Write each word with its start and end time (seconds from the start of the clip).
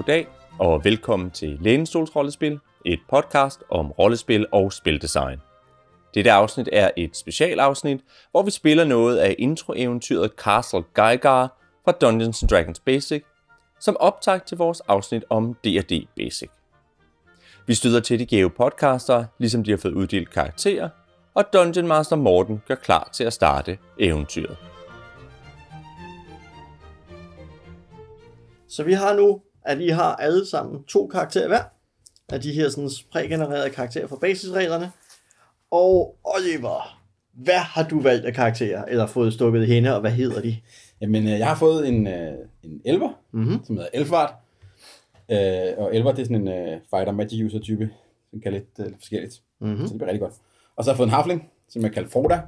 goddag, 0.00 0.28
og 0.58 0.84
velkommen 0.84 1.30
til 1.30 1.58
Lænestols 1.60 2.16
Rollespil, 2.16 2.58
et 2.86 2.98
podcast 3.10 3.62
om 3.70 3.90
rollespil 3.90 4.46
og 4.52 4.72
spildesign. 4.72 5.38
Dette 6.14 6.32
afsnit 6.32 6.68
er 6.72 6.90
et 6.96 7.16
specialafsnit, 7.16 8.00
hvor 8.30 8.42
vi 8.42 8.50
spiller 8.50 8.84
noget 8.84 9.18
af 9.18 9.34
introeventyret 9.38 10.30
Castle 10.36 10.84
Geigar 10.94 11.58
fra 11.84 11.92
Dungeons 11.92 12.44
Dragons 12.50 12.80
Basic, 12.80 13.22
som 13.80 13.96
optag 14.00 14.42
til 14.42 14.58
vores 14.58 14.80
afsnit 14.80 15.24
om 15.30 15.54
D&D 15.54 16.06
Basic. 16.16 16.50
Vi 17.66 17.74
støder 17.74 18.00
til 18.00 18.18
de 18.18 18.26
gave 18.26 18.50
podcaster, 18.50 19.24
ligesom 19.38 19.64
de 19.64 19.70
har 19.70 19.78
fået 19.78 19.92
uddelt 19.92 20.30
karakterer, 20.30 20.88
og 21.34 21.44
Dungeon 21.52 21.86
Master 21.86 22.16
Morten 22.16 22.62
gør 22.68 22.74
klar 22.74 23.10
til 23.12 23.24
at 23.24 23.32
starte 23.32 23.78
eventyret. 23.98 24.56
Så 28.68 28.82
vi 28.84 28.92
har 28.92 29.14
nu, 29.14 29.40
at 29.64 29.80
I 29.80 29.88
har 29.88 30.16
alle 30.16 30.46
sammen 30.46 30.84
to 30.84 31.06
karakterer 31.06 31.48
hver, 31.48 31.62
af 32.32 32.40
de 32.40 32.52
her 32.52 32.68
sådan 32.68 32.90
prægenererede 33.12 33.70
karakterer 33.70 34.06
fra 34.06 34.16
basisreglerne. 34.20 34.92
Og 35.70 36.16
Oliver, 36.24 36.98
hvad 37.32 37.58
har 37.58 37.88
du 37.88 38.00
valgt 38.00 38.26
af 38.26 38.34
karakterer, 38.34 38.84
eller 38.84 39.06
fået 39.06 39.32
stukket 39.32 39.62
i 39.62 39.66
hende, 39.66 39.94
og 39.94 40.00
hvad 40.00 40.10
hedder 40.10 40.40
de? 40.42 40.56
Jamen, 41.00 41.22
øh, 41.24 41.38
jeg 41.38 41.48
har 41.48 41.54
fået 41.56 41.88
en, 41.88 42.06
øh, 42.06 42.32
en 42.62 42.80
elver, 42.84 43.12
Mhm. 43.32 43.64
som 43.64 43.76
hedder 43.76 43.90
Elfvart. 43.94 44.34
Øh, 45.30 45.38
og 45.78 45.94
elver, 45.96 46.12
det 46.12 46.22
er 46.22 46.26
sådan 46.26 46.48
en 46.48 46.48
øh, 46.48 46.80
fighter 46.90 47.12
magic 47.12 47.44
user 47.46 47.58
type, 47.58 47.90
som 48.30 48.40
kan 48.40 48.52
lidt, 48.52 48.64
øh, 48.80 48.86
lidt 48.86 48.96
forskelligt. 48.98 49.42
Mhm. 49.60 49.76
Så 49.76 49.86
det 49.86 49.98
bliver 49.98 50.06
rigtig 50.06 50.20
godt. 50.20 50.34
Og 50.76 50.84
så 50.84 50.90
har 50.90 50.94
jeg 50.94 50.96
fået 50.96 51.06
en 51.06 51.12
harfling, 51.12 51.50
som 51.68 51.82
jeg 51.82 51.92
kalder 51.92 52.08
Froda. 52.08 52.40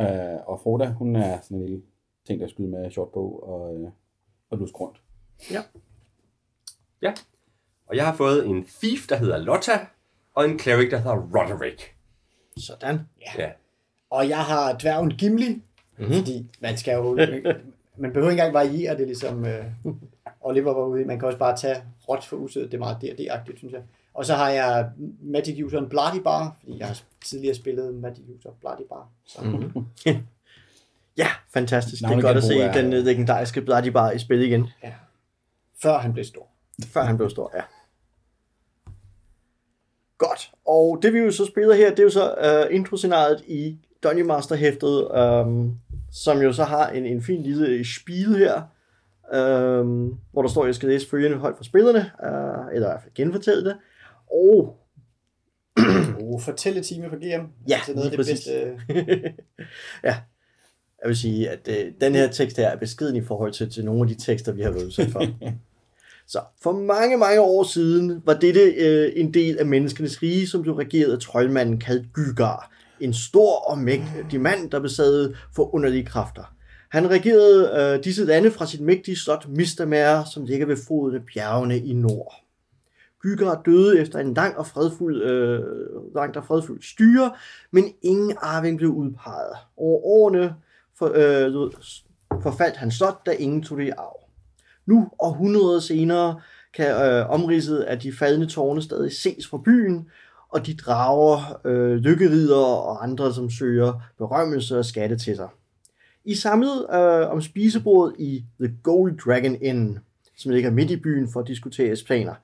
Øh, 0.00 0.38
og 0.46 0.60
Froda, 0.62 0.86
hun 0.86 1.16
er 1.16 1.38
sådan 1.42 1.56
en 1.56 1.62
lille 1.66 1.82
ting, 2.26 2.40
der 2.40 2.48
skyder 2.48 2.68
med 2.68 2.90
shortbow 2.90 3.38
og, 3.40 3.74
øh, 3.76 3.88
og 4.50 4.58
lusk 4.58 4.80
rundt. 4.80 5.00
Ja. 5.50 5.60
Ja. 7.02 7.12
Og 7.86 7.96
jeg 7.96 8.06
har 8.06 8.14
fået 8.16 8.46
en 8.46 8.64
thief, 8.80 9.06
der 9.08 9.16
hedder 9.16 9.38
Lotta, 9.38 9.86
og 10.34 10.44
en 10.44 10.58
cleric, 10.58 10.90
der 10.90 10.96
hedder 10.96 11.16
Roderick. 11.16 11.94
Sådan. 12.56 13.00
Ja. 13.38 13.50
Og 14.10 14.28
jeg 14.28 14.44
har 14.44 14.72
dværgen 14.78 15.10
Gimli, 15.10 15.48
Mhm. 15.48 15.62
mm-hmm. 15.98 16.14
fordi 16.18 16.46
man 16.60 16.76
skal 16.76 16.94
jo... 16.94 17.14
man 17.96 18.12
behøver 18.12 18.30
ikke 18.30 18.42
engang 18.42 18.54
variere 18.54 18.96
det, 18.98 19.06
ligesom 19.06 19.44
uh, 19.84 19.94
Oliver 20.40 20.72
var 20.74 20.84
ude. 20.84 21.04
Man 21.04 21.18
kan 21.18 21.26
også 21.26 21.38
bare 21.38 21.56
tage 21.56 21.76
råt 22.08 22.24
for 22.24 22.36
usødet. 22.36 22.70
Det 22.72 22.76
er 22.76 22.78
meget 22.78 22.96
D&D-agtigt, 23.02 23.58
synes 23.58 23.72
jeg. 23.72 23.82
Og 24.14 24.26
så 24.26 24.34
har 24.34 24.50
jeg 24.50 24.90
Magic 25.22 25.64
Useren 25.64 25.88
Bloody 25.88 26.20
Bar, 26.24 26.56
fordi 26.60 26.78
jeg 26.78 26.86
har 26.86 26.98
tidligere 27.24 27.54
spillet 27.54 27.94
Magic 27.94 28.24
User 28.38 28.50
Bloody 28.60 28.82
Bar. 28.88 29.08
Så. 29.26 29.42
Mhm. 29.44 29.86
Ja, 31.16 31.28
fantastisk. 31.52 32.02
Navnet 32.02 32.16
det 32.16 32.24
er 32.24 32.28
godt 32.28 32.36
at 32.36 32.44
se 32.44 32.58
er- 32.60 32.72
den 32.72 32.92
øh, 32.92 33.04
legendariske 33.04 33.60
Bloody 33.62 33.86
Bar 33.88 34.10
i 34.10 34.18
spil 34.18 34.40
igen, 34.42 34.66
Ja. 34.82 34.92
Før 35.82 35.98
han 35.98 36.12
blev 36.12 36.24
stor. 36.24 36.46
Før 36.84 37.02
han 37.02 37.16
blev 37.16 37.30
stor, 37.30 37.52
ja. 37.54 37.62
Godt. 40.18 40.50
Og 40.66 40.98
det 41.02 41.12
vi 41.12 41.18
jo 41.18 41.30
så 41.30 41.46
spiller 41.46 41.74
her, 41.74 41.90
det 41.90 41.98
er 41.98 42.02
jo 42.02 42.10
så 42.10 42.64
uh, 42.68 42.74
introscenariet 42.74 43.44
i 43.46 43.78
Dungeon 44.02 44.26
Master 44.26 44.56
hæftet, 44.56 45.08
um, 45.08 45.78
som 46.12 46.42
jo 46.42 46.52
så 46.52 46.64
har 46.64 46.88
en, 46.88 47.06
en 47.06 47.22
fin 47.22 47.42
lille 47.42 47.94
spil 47.94 48.36
her, 48.36 48.62
um, 49.80 50.18
hvor 50.32 50.42
der 50.42 50.48
står, 50.48 50.62
at 50.62 50.66
jeg 50.66 50.74
skal 50.74 50.88
læse 50.88 51.08
følgende 51.08 51.36
højt 51.36 51.56
for 51.56 51.64
spillerne, 51.64 51.98
uh, 51.98 52.74
eller 52.74 52.88
i 52.88 52.90
hvert 52.90 53.02
fald 53.02 53.14
genfortælle 53.14 53.64
det. 53.64 53.76
Og 54.30 54.76
Oh, 56.20 56.40
fortælletime 56.40 57.08
for 57.08 57.16
GM. 57.16 57.46
Ja, 57.68 57.80
det 57.86 57.92
er 57.92 57.94
noget 57.94 58.04
af 58.04 58.10
det 58.10 58.18
præcis. 58.18 58.48
bedste. 58.48 59.34
ja, 60.08 60.16
jeg 61.02 61.08
vil 61.08 61.16
sige, 61.16 61.50
at 61.50 61.68
øh, 61.68 61.92
den 62.00 62.14
her 62.14 62.28
tekst 62.28 62.56
her 62.56 62.68
er 62.68 62.76
beskeden 62.76 63.16
i 63.16 63.20
forhold 63.20 63.52
til, 63.52 63.70
til 63.70 63.84
nogle 63.84 64.02
af 64.02 64.08
de 64.08 64.24
tekster, 64.24 64.52
vi 64.52 64.62
har 64.62 64.70
været 64.70 64.84
udsat 64.84 65.08
for. 65.08 65.22
Så 66.26 66.40
for 66.62 66.72
mange, 66.72 67.16
mange 67.16 67.40
år 67.40 67.64
siden 67.64 68.22
var 68.24 68.34
dette 68.34 68.60
øh, 68.60 69.12
en 69.16 69.34
del 69.34 69.58
af 69.58 69.66
menneskenes 69.66 70.22
rige, 70.22 70.46
som 70.46 70.62
blev 70.62 70.74
regeret 70.74 71.12
af 71.12 71.18
troldmanden 71.18 71.78
kaldt 71.78 72.12
Gygar. 72.12 72.70
En 73.00 73.14
stor 73.14 73.70
og 73.70 73.78
mægtig 73.78 74.40
mand, 74.40 74.70
der 74.70 74.80
besad 74.80 75.34
for 75.54 75.74
underlige 75.74 76.04
kræfter. 76.04 76.54
Han 76.90 77.10
regerede 77.10 77.94
øh, 77.96 78.04
disse 78.04 78.24
lande 78.24 78.50
fra 78.50 78.66
sit 78.66 78.80
mægtige 78.80 79.16
slot 79.16 79.48
Mistermær, 79.48 80.24
som 80.24 80.44
ligger 80.44 80.66
ved 80.66 80.76
foden 80.88 81.16
af 81.16 81.22
bjergene 81.34 81.78
i 81.78 81.92
nord. 81.92 82.34
Gygar 83.22 83.62
døde 83.66 84.00
efter 84.00 84.18
en 84.18 84.34
lang 84.34 84.56
og 84.56 84.66
fredfuld, 84.66 85.22
øh, 85.22 85.62
langt 86.14 86.36
og 86.36 86.44
fredfuld 86.44 86.82
styre, 86.82 87.32
men 87.70 87.84
ingen 88.02 88.36
arving 88.40 88.78
blev 88.78 88.90
udpeget. 88.90 89.56
Over 89.76 90.00
årene 90.04 90.54
for, 90.98 91.12
øh, 91.14 91.72
forfaldt 92.42 92.76
han 92.76 92.90
slot, 92.90 93.26
da 93.26 93.30
ingen 93.30 93.62
tog 93.62 93.78
det 93.78 93.84
i 93.84 93.90
arv. 93.90 94.15
Nu, 94.86 95.08
og 95.18 95.28
århundreder 95.28 95.80
senere, 95.80 96.40
kan 96.74 96.90
øh, 96.90 97.30
omridset 97.30 97.78
af 97.78 97.98
de 98.00 98.12
faldende 98.12 98.46
tårne 98.46 98.82
stadig 98.82 99.12
ses 99.12 99.46
fra 99.46 99.58
byen, 99.64 100.08
og 100.48 100.66
de 100.66 100.74
drager 100.74 101.60
øh, 101.64 101.96
lykkerider 101.96 102.64
og 102.64 103.02
andre, 103.02 103.34
som 103.34 103.50
søger 103.50 104.00
berømmelse 104.18 104.78
og 104.78 104.84
skatte 104.84 105.18
til 105.18 105.36
sig. 105.36 105.48
I 106.24 106.34
samlet 106.34 106.86
øh, 106.94 107.30
om 107.30 107.40
spisebordet 107.40 108.14
i 108.18 108.44
The 108.60 108.76
Gold 108.82 109.18
Dragon 109.18 109.56
Inn, 109.62 109.98
som 110.36 110.52
ligger 110.52 110.70
midt 110.70 110.90
i 110.90 110.96
byen 110.96 111.28
for 111.32 111.40
at 111.40 111.46
diskutere 111.46 111.96
planer. 112.06 112.34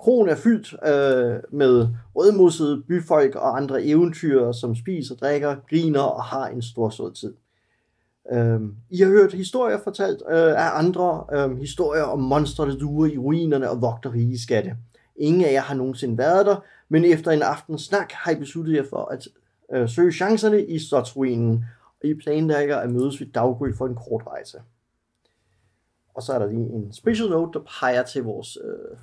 Kronen 0.00 0.28
er 0.30 0.36
fyldt 0.36 0.72
øh, 0.72 1.58
med 1.58 1.88
rødmussede 2.16 2.82
byfolk 2.88 3.34
og 3.34 3.56
andre 3.56 3.84
eventyr, 3.84 4.52
som 4.52 4.76
spiser, 4.76 5.14
drikker, 5.14 5.56
griner 5.70 6.00
og 6.00 6.24
har 6.24 6.46
en 6.46 6.62
stor 6.62 6.90
sød 6.90 7.12
tid. 7.14 7.34
Øhm, 8.32 8.76
I 8.90 8.98
har 8.98 9.08
hørt 9.08 9.32
historier 9.32 9.78
fortalt 9.84 10.22
øh, 10.30 10.66
af 10.66 10.78
andre 10.78 11.24
øh, 11.32 11.58
historier 11.58 12.02
om 12.02 12.20
monstre, 12.20 12.70
der 12.70 12.78
duer 12.78 13.06
i 13.06 13.18
ruinerne 13.18 13.70
og 13.70 13.82
vogter 13.82 14.12
rige 14.12 14.38
skatte. 14.38 14.76
Ingen 15.16 15.44
af 15.44 15.52
jer 15.52 15.60
har 15.60 15.74
nogensinde 15.74 16.18
været 16.18 16.46
der, 16.46 16.56
men 16.88 17.04
efter 17.04 17.30
en 17.30 17.42
aftens 17.42 17.82
snak 17.82 18.12
har 18.12 18.30
I 18.30 18.34
besluttet 18.34 18.74
jer 18.74 18.84
for 18.90 19.04
at 19.04 19.28
øh, 19.72 19.88
søge 19.88 20.12
chancerne 20.12 20.64
i 20.64 20.78
slotsruinen, 20.78 21.64
og 22.02 22.08
I 22.08 22.14
planlægger 22.14 22.76
at 22.76 22.90
mødes 22.90 23.20
ved 23.20 23.26
daggry 23.26 23.72
for 23.78 23.86
en 23.86 23.94
kort 23.94 24.22
rejse. 24.26 24.58
Og 26.14 26.22
så 26.22 26.32
er 26.32 26.38
der 26.38 26.46
lige 26.46 26.70
en 26.70 26.92
special 26.92 27.28
note, 27.28 27.58
der 27.58 27.64
peger 27.80 28.02
til 28.02 28.22
vores 28.22 28.58
øh, 28.64 28.98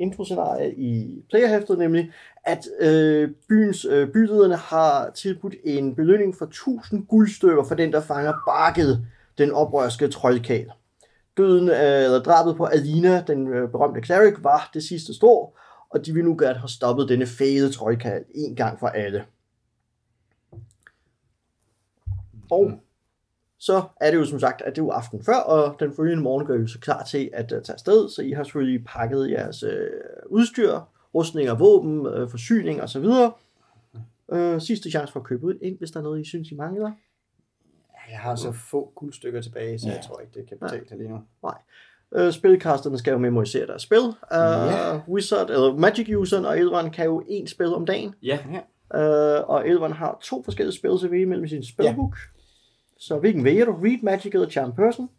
introscenarie 0.00 0.74
i 0.74 1.22
playerhæftet, 1.30 1.78
nemlig 1.78 2.10
at 2.44 2.66
øh, 2.80 3.30
byens 3.48 3.84
øh, 3.84 4.08
bylederne 4.12 4.56
har 4.56 5.10
tilbudt 5.10 5.54
en 5.64 5.94
belønning 5.94 6.36
for 6.36 6.44
1000 6.46 7.06
guldstykker 7.06 7.64
for 7.64 7.74
den, 7.74 7.92
der 7.92 8.00
fanger 8.00 8.32
Barket, 8.46 9.06
den 9.38 9.52
oprørske 9.52 10.08
troldkal. 10.08 10.70
Døden, 11.36 11.68
øh, 11.68 12.04
eller 12.04 12.22
drabet 12.22 12.56
på 12.56 12.64
Alina, 12.64 13.24
den 13.26 13.48
øh, 13.48 13.70
berømte 13.70 14.02
cleric, 14.02 14.34
var 14.38 14.70
det 14.74 14.82
sidste 14.82 15.14
strå, 15.14 15.54
og 15.90 16.06
de 16.06 16.14
vil 16.14 16.24
nu 16.24 16.36
gerne 16.38 16.58
have 16.58 16.68
stoppet 16.68 17.08
denne 17.08 17.26
fæde 17.26 17.72
troldkal 17.72 18.24
en 18.34 18.56
gang 18.56 18.80
for 18.80 18.86
alle. 18.86 19.24
Og 22.50 22.64
mm-hmm 22.64 22.80
så 23.60 23.82
er 24.00 24.10
det 24.10 24.18
jo 24.18 24.24
som 24.24 24.40
sagt, 24.40 24.62
at 24.62 24.76
det 24.76 24.80
er 24.82 24.84
jo 24.84 24.90
aften 24.90 25.24
før, 25.24 25.34
og 25.36 25.76
den 25.80 25.92
følgende 25.96 26.22
morgen 26.22 26.46
gør 26.46 26.64
I 26.64 26.68
så 26.68 26.78
klar 26.78 27.02
til 27.04 27.30
at 27.32 27.52
uh, 27.52 27.62
tage 27.62 27.74
afsted, 27.74 28.08
så 28.08 28.22
I 28.22 28.30
har 28.30 28.42
selvfølgelig 28.42 28.84
pakket 28.84 29.30
jeres 29.30 29.64
uh, 29.64 29.70
udstyr, 30.26 30.80
rustninger, 31.14 31.54
våben, 31.54 32.06
uh, 32.06 32.30
forsyning 32.30 32.82
osv. 32.82 33.04
Uh, 34.28 34.58
sidste 34.60 34.90
chance 34.90 35.12
for 35.12 35.20
at 35.20 35.26
købe 35.26 35.44
ud 35.46 35.54
ind, 35.62 35.78
hvis 35.78 35.90
der 35.90 35.98
er 36.00 36.04
noget, 36.04 36.20
I 36.20 36.24
synes, 36.24 36.50
I 36.50 36.54
mangler. 36.54 36.92
Jeg 38.10 38.18
har 38.18 38.34
så 38.34 38.52
få 38.52 38.92
guldstykker 38.94 39.40
tilbage, 39.42 39.78
så 39.78 39.86
jeg 39.88 39.96
Ja. 39.96 40.02
tror 40.02 40.20
ikke, 40.20 40.32
det 40.40 40.48
kan 40.48 40.58
betale 40.58 40.88
sig 40.88 40.96
lige 40.98 41.08
nu. 41.10 41.18
Uh, 42.16 42.30
spilkasterne 42.30 42.98
skal 42.98 43.10
jo 43.12 43.18
memorisere 43.18 43.66
deres 43.66 43.82
spil. 43.82 43.98
Uh, 43.98 44.14
Ja. 44.30 45.00
Wizard, 45.08 45.50
eller 45.50 45.76
Magic 45.76 46.16
Useren 46.16 46.44
og 46.44 46.58
Elrond 46.58 46.90
kan 46.90 47.04
jo 47.04 47.20
én 47.28 47.46
spil 47.46 47.74
om 47.74 47.86
dagen. 47.86 48.14
Ja. 48.22 48.38
Uh, 48.94 49.48
og 49.50 49.68
Elrond 49.68 49.92
har 49.92 50.18
to 50.22 50.42
forskellige 50.42 50.76
spil 50.76 50.90
til 51.00 51.10
vælge 51.10 51.26
mellem 51.26 51.48
sin 51.48 51.64
spilbook. 51.64 52.16
Så 53.00 53.18
hvilken 53.18 53.44
vælger 53.44 53.64
du? 53.64 53.72
Read 53.72 54.02
Magic 54.02 54.32
eller 54.34 54.50
Charm 54.50 54.74
Person? 54.74 55.10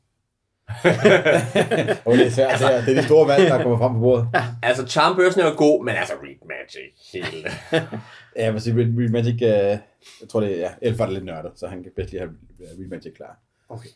Og 2.06 2.18
det 2.18 2.26
er 2.26 2.30
svært, 2.30 2.60
det 2.60 2.68
er, 2.68 2.86
det 2.86 2.98
er 2.98 3.02
de 3.02 3.04
store 3.04 3.28
valg, 3.28 3.50
der 3.50 3.62
kommer 3.64 3.78
frem 3.78 3.94
på 3.94 4.00
bordet. 4.00 4.28
Altså, 4.64 4.88
Charm 4.88 5.16
Person 5.16 5.42
er 5.44 5.50
jo 5.50 5.56
god, 5.58 5.86
men 5.86 5.96
altså, 5.96 6.14
Read 6.14 6.48
Magic. 6.54 6.94
Hele. 7.14 7.50
Ja, 8.36 8.44
jeg 8.44 8.54
vil 8.54 8.62
sige, 8.62 8.76
Read, 8.76 8.88
Read 8.98 9.10
Magic, 9.10 9.34
øh, 9.34 9.80
jeg 10.22 10.30
tror 10.30 10.40
det 10.40 10.52
er, 10.52 10.60
ja, 10.60 10.72
Elfart 10.82 11.10
er 11.10 11.14
lidt 11.14 11.26
nørdet, 11.26 11.52
så 11.56 11.68
han 11.68 11.84
kan 11.84 11.92
bedst 11.96 12.12
lige 12.12 12.20
have 12.22 12.34
Read 12.60 12.90
Magic 12.90 13.14
klar. 13.16 13.40
Okay. 13.70 13.90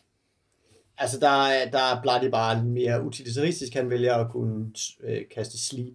Altså, 0.98 1.20
der 1.20 1.46
er, 1.46 1.70
der 1.70 1.78
er 1.78 2.02
Bloody 2.02 2.30
bare 2.30 2.64
mere 2.64 3.04
utilitaristisk. 3.04 3.74
Han 3.74 3.90
vælger 3.90 4.14
at 4.14 4.30
kunne 4.30 4.66
øh, 5.04 5.22
kaste 5.34 5.58
sleep. 5.66 5.94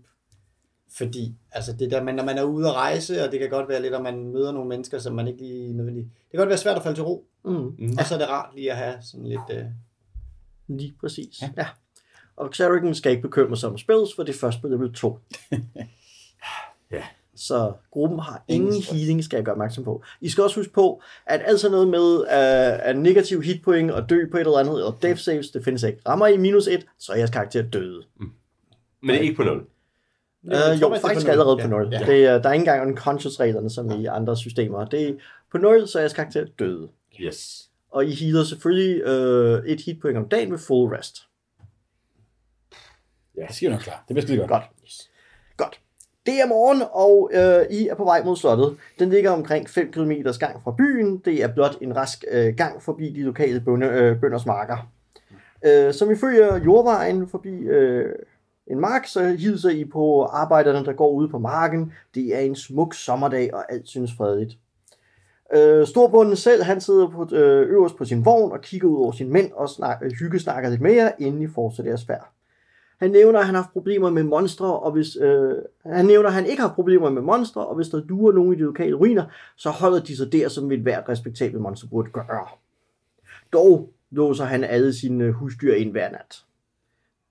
Fordi, 0.97 1.35
altså 1.51 1.73
det 1.73 1.91
der, 1.91 2.03
man, 2.03 2.15
når 2.15 2.23
man 2.23 2.37
er 2.37 2.43
ude 2.43 2.67
at 2.67 2.73
rejse, 2.73 3.25
og 3.25 3.31
det 3.31 3.39
kan 3.39 3.49
godt 3.49 3.69
være 3.69 3.81
lidt, 3.81 3.93
at 3.93 4.01
man 4.01 4.31
møder 4.33 4.51
nogle 4.51 4.69
mennesker, 4.69 4.99
som 4.99 5.15
man 5.15 5.27
ikke 5.27 5.39
lige 5.39 5.73
nødvendigt... 5.73 6.07
Det 6.07 6.31
kan 6.31 6.37
godt 6.37 6.49
være 6.49 6.57
svært 6.57 6.77
at 6.77 6.83
falde 6.83 6.97
til 6.97 7.03
ro. 7.03 7.25
Mm. 7.45 7.51
Mm. 7.51 7.95
Og 7.99 8.05
så 8.05 8.13
er 8.13 8.19
det 8.19 8.29
rart 8.29 8.55
lige 8.55 8.71
at 8.71 8.77
have 8.77 8.95
sådan 9.01 9.27
lidt... 9.27 9.41
Øh, 9.51 9.65
Lige 10.67 10.95
præcis. 10.99 11.41
Ja. 11.41 11.49
ja. 11.57 11.67
Og 12.35 12.49
Xerigan 12.53 12.95
skal 12.95 13.11
ikke 13.11 13.21
bekymre 13.21 13.57
sig 13.57 13.69
om 13.69 13.77
spells, 13.77 14.15
for 14.15 14.23
det 14.23 14.35
er 14.35 14.39
først 14.39 14.61
på 14.61 14.67
level 14.67 14.93
2. 14.93 15.19
Ja. 16.91 17.03
Så 17.35 17.73
gruppen 17.91 18.19
har 18.19 18.43
ingen 18.47 18.81
healing, 18.81 19.23
skal 19.23 19.37
jeg 19.37 19.45
gøre 19.45 19.53
opmærksom 19.53 19.83
på. 19.83 20.03
I 20.21 20.29
skal 20.29 20.43
også 20.43 20.59
huske 20.59 20.73
på, 20.73 21.01
at 21.25 21.41
alt 21.45 21.59
sådan 21.59 21.71
noget 21.71 21.87
med 21.87 22.19
uh, 22.19 22.89
at 22.89 22.97
negativ 22.97 23.41
hitpoint 23.41 23.91
og 23.91 24.09
dø 24.09 24.29
på 24.31 24.37
et 24.37 24.41
eller 24.41 24.57
andet, 24.57 24.73
eller 24.73 24.97
death 25.01 25.19
saves, 25.19 25.51
det 25.51 25.63
findes 25.63 25.83
ikke. 25.83 25.99
Rammer 26.07 26.27
I 26.27 26.37
minus 26.37 26.67
1, 26.67 26.85
så 26.99 27.11
er 27.11 27.17
jeres 27.17 27.29
karakter 27.29 27.61
døde. 27.61 28.03
Men 28.19 29.09
det 29.09 29.15
er 29.15 29.19
ikke 29.19 29.35
på 29.35 29.43
0. 29.43 29.65
Uh, 30.43 30.81
jo, 30.81 30.95
faktisk 31.01 31.27
allerede 31.27 31.57
på 31.61 31.67
0. 31.67 31.89
Ja. 31.91 31.99
Ja. 31.99 32.05
Det, 32.05 32.25
er- 32.25 32.41
der 32.41 32.49
er 32.49 32.53
ikke 32.53 32.61
engang 32.61 32.87
unconscious-reglerne, 32.87 33.69
som 33.69 33.91
i 33.91 34.05
andre 34.05 34.37
systemer. 34.37 34.85
Det 34.85 35.09
er, 35.09 35.13
på 35.51 35.57
0, 35.57 35.87
så 35.87 35.97
er 35.97 36.01
jeres 36.01 36.13
karakter 36.13 36.45
døde. 36.59 36.87
Yes. 37.21 37.69
Og 37.91 38.05
I 38.05 38.11
healer 38.15 38.43
selvfølgelig 38.43 39.01
øh, 39.01 39.63
et 39.65 39.81
hitpoint 39.81 40.17
om 40.17 40.27
dagen 40.29 40.51
ved 40.51 40.59
full 40.59 40.89
rest. 40.95 41.17
Det 43.35 43.55
skal 43.55 43.71
nok 43.71 43.79
klar. 43.79 44.03
Det 44.07 44.13
bliver 44.15 44.21
skide 44.21 44.37
godt. 44.37 44.49
Godt. 44.49 45.09
Godt. 45.57 45.79
Det 46.25 46.33
er 46.41 46.47
morgen, 46.47 46.81
og 46.91 47.31
øh, 47.33 47.77
I 47.77 47.87
er 47.87 47.95
på 47.95 48.03
vej 48.03 48.23
mod 48.23 48.35
slottet. 48.35 48.77
Den 48.99 49.09
ligger 49.09 49.31
omkring 49.31 49.69
5 49.69 49.91
km 49.91 50.11
gang 50.39 50.63
fra 50.63 50.75
byen. 50.77 51.17
Det 51.17 51.43
er 51.43 51.47
blot 51.53 51.77
en 51.81 51.95
rask 51.95 52.23
øh, 52.31 52.55
gang 52.55 52.83
forbi 52.83 53.09
de 53.13 53.23
lokale 53.23 53.59
bønde, 53.61 53.87
øh, 53.87 54.19
bønders 54.21 54.45
marker. 54.45 54.91
Øh, 55.65 55.93
som 55.93 56.11
I 56.11 56.15
følger 56.15 56.57
jordvejen 56.63 57.27
forbi 57.27 57.49
øh, 57.59 58.15
en 58.71 58.79
mark, 58.79 59.07
så 59.07 59.23
hilser 59.23 59.69
I 59.69 59.85
på 59.85 60.23
arbejderne, 60.23 60.85
der 60.85 60.93
går 60.93 61.11
ude 61.11 61.29
på 61.29 61.39
marken. 61.39 61.93
Det 62.15 62.35
er 62.35 62.39
en 62.39 62.55
smuk 62.55 62.93
sommerdag, 62.93 63.53
og 63.53 63.71
alt 63.73 63.87
synes 63.87 64.11
fredeligt. 64.17 64.57
Øh, 65.55 65.87
Storbunden 65.87 66.35
selv, 66.35 66.63
han 66.63 66.81
sidder 66.81 67.07
på, 67.07 67.35
øh, 67.35 67.69
øverst 67.69 67.95
på 67.95 68.05
sin 68.05 68.25
vogn 68.25 68.51
og 68.51 68.61
kigger 68.61 68.87
ud 68.87 68.97
over 68.97 69.11
sine 69.11 69.29
mænd 69.29 69.51
og 69.51 69.69
snak, 69.69 69.97
øh, 70.03 70.11
hyggesnakker 70.11 70.69
lidt 70.69 70.81
mere, 70.81 71.11
inden 71.19 71.41
I 71.41 71.47
fortsætter 71.47 71.89
jeres 71.89 72.05
færd. 72.05 72.31
Han 72.99 73.11
nævner, 73.11 73.39
at 73.39 73.45
han 73.45 73.55
har 73.55 73.61
haft 73.61 73.73
problemer 73.73 74.09
med 74.09 74.23
monstre, 74.23 74.79
og 74.79 74.91
hvis, 74.91 75.15
øh, 75.21 75.55
han 75.85 76.05
nævner, 76.05 76.27
at 76.27 76.33
han 76.33 76.45
ikke 76.45 76.61
har 76.61 76.73
problemer 76.73 77.09
med 77.09 77.21
monstre, 77.21 77.67
og 77.67 77.75
hvis 77.75 77.87
der 77.87 78.01
duer 78.01 78.31
nogen 78.31 78.53
i 78.53 78.55
de 78.55 78.61
lokale 78.61 78.95
ruiner, 78.95 79.23
så 79.55 79.69
holder 79.69 79.99
de 79.99 80.17
sig 80.17 80.31
der, 80.31 80.49
som 80.49 80.71
et 80.71 80.79
hvert 80.79 81.09
respektabelt 81.09 81.61
monster 81.61 81.87
burde 81.87 82.09
gøre. 82.09 82.47
Dog 83.53 83.89
låser 84.11 84.45
han 84.45 84.63
alle 84.63 84.93
sine 84.93 85.23
øh, 85.23 85.31
husdyr 85.31 85.73
ind 85.73 85.91
hver 85.91 86.11
nat. 86.11 86.43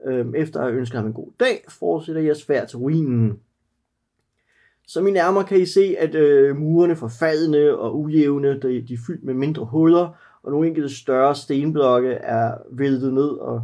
Øhm, 0.07 0.35
efter 0.35 0.61
at 0.61 0.75
ønske 0.75 0.97
ham 0.97 1.07
en 1.07 1.13
god 1.13 1.29
dag, 1.41 1.65
fortsætter 1.69 2.23
jeg 2.23 2.37
svært 2.37 2.69
til 2.69 2.79
ruinen. 2.79 3.41
Som 4.87 5.07
I 5.07 5.11
nærmer 5.11 5.43
kan 5.43 5.61
I 5.61 5.67
se, 5.67 5.97
at 5.99 6.15
øh, 6.15 6.57
murene 6.57 6.97
forfaldne 6.97 7.79
og 7.79 8.01
ujævne, 8.01 8.61
de, 8.61 8.87
de 8.89 8.95
er 8.95 8.99
fyldt 9.07 9.25
med 9.25 9.35
mindre 9.35 9.65
huller, 9.65 10.09
og 10.43 10.51
nogle 10.51 10.69
enkelte 10.69 10.97
større 10.97 11.35
stenblokke 11.35 12.11
er 12.11 12.55
væltet 12.71 13.15
ned 13.15 13.29
og 13.29 13.63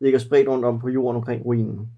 ligger 0.00 0.18
spredt 0.18 0.48
rundt 0.48 0.64
om 0.64 0.80
på 0.80 0.88
jorden 0.88 1.16
omkring 1.16 1.44
ruinen. 1.44 1.88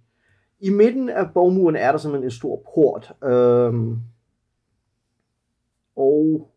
I 0.61 0.70
midten 0.70 1.08
af 1.08 1.31
borgmuren 1.34 1.76
er 1.76 1.90
der 1.93 1.99
simpelthen 1.99 2.26
en 2.26 2.31
stor 2.31 2.62
port. 2.75 3.12
Øhm, 3.25 3.99
og 5.96 6.51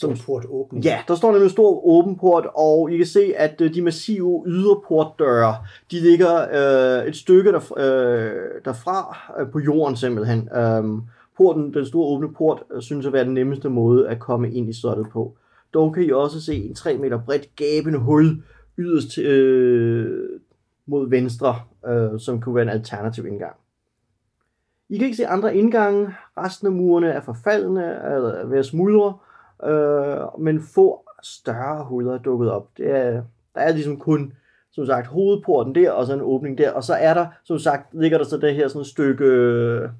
som 0.00 0.10
en 0.10 0.18
port 0.26 0.44
åbning. 0.48 0.84
Ja, 0.84 0.98
der 1.08 1.14
står 1.14 1.30
nemlig 1.30 1.44
en 1.44 1.50
stor 1.50 1.86
åben 1.86 2.16
port, 2.16 2.46
og 2.54 2.92
I 2.92 2.96
kan 2.96 3.06
se, 3.06 3.32
at 3.36 3.60
øh, 3.60 3.74
de 3.74 3.82
massive 3.82 4.44
yderportdøre, 4.46 5.56
de 5.90 6.00
ligger 6.00 6.46
øh, 6.52 7.08
et 7.08 7.16
stykke 7.16 7.52
der, 7.52 7.78
øh, 7.78 8.62
derfra 8.64 9.16
øh, 9.40 9.50
på 9.50 9.60
jorden 9.60 9.96
simpelthen. 9.96 10.48
Øhm, 10.56 11.00
porten, 11.36 11.74
den 11.74 11.86
store 11.86 12.06
åbne 12.06 12.32
port, 12.34 12.62
øh, 12.74 12.82
synes 12.82 13.06
at 13.06 13.12
være 13.12 13.24
den 13.24 13.34
nemmeste 13.34 13.68
måde 13.68 14.08
at 14.08 14.18
komme 14.18 14.52
ind 14.52 14.68
i 14.68 14.72
slottet 14.72 15.06
på. 15.12 15.36
Dog 15.74 15.94
kan 15.94 16.02
I 16.02 16.10
også 16.10 16.40
se 16.40 16.54
en 16.54 16.74
3 16.74 16.96
meter 16.96 17.20
bredt 17.26 17.56
gabende 17.56 17.98
hul 17.98 18.42
yderst 18.78 19.18
øh, 19.18 20.28
mod 20.86 21.10
venstre, 21.10 21.56
øh, 21.88 22.20
som 22.20 22.40
kunne 22.40 22.54
være 22.54 22.62
en 22.62 22.68
alternativ 22.68 23.26
indgang. 23.26 23.54
I 24.88 24.98
kan 24.98 25.04
ikke 25.04 25.16
se 25.16 25.26
andre 25.26 25.56
indgange. 25.56 26.08
Resten 26.36 26.66
af 26.66 26.72
murene 26.72 27.08
er 27.08 27.20
forfaldne, 27.20 27.82
eller 28.14 28.28
er 28.28 28.46
ved 28.46 28.58
at 28.58 28.66
smuldre, 28.66 29.14
øh, 29.64 30.40
men 30.40 30.62
få 30.74 31.04
større 31.22 31.84
huller 31.84 32.14
er 32.14 32.18
dukket 32.18 32.50
op. 32.50 32.76
Det 32.76 32.90
er, 32.90 33.22
der 33.54 33.60
er 33.60 33.72
ligesom 33.72 33.98
kun, 33.98 34.32
som 34.72 34.86
sagt, 34.86 35.06
hovedporten 35.06 35.74
der, 35.74 35.90
og 35.90 36.06
så 36.06 36.14
en 36.14 36.20
åbning 36.20 36.58
der, 36.58 36.72
og 36.72 36.84
så 36.84 36.94
er 36.94 37.14
der, 37.14 37.26
som 37.44 37.58
sagt, 37.58 37.94
ligger 37.94 38.18
der 38.18 38.24
så 38.24 38.36
det 38.36 38.54
her 38.54 38.68
sådan 38.68 38.80
et 38.80 38.86
stykke 38.86 39.24
øh, 39.24 39.90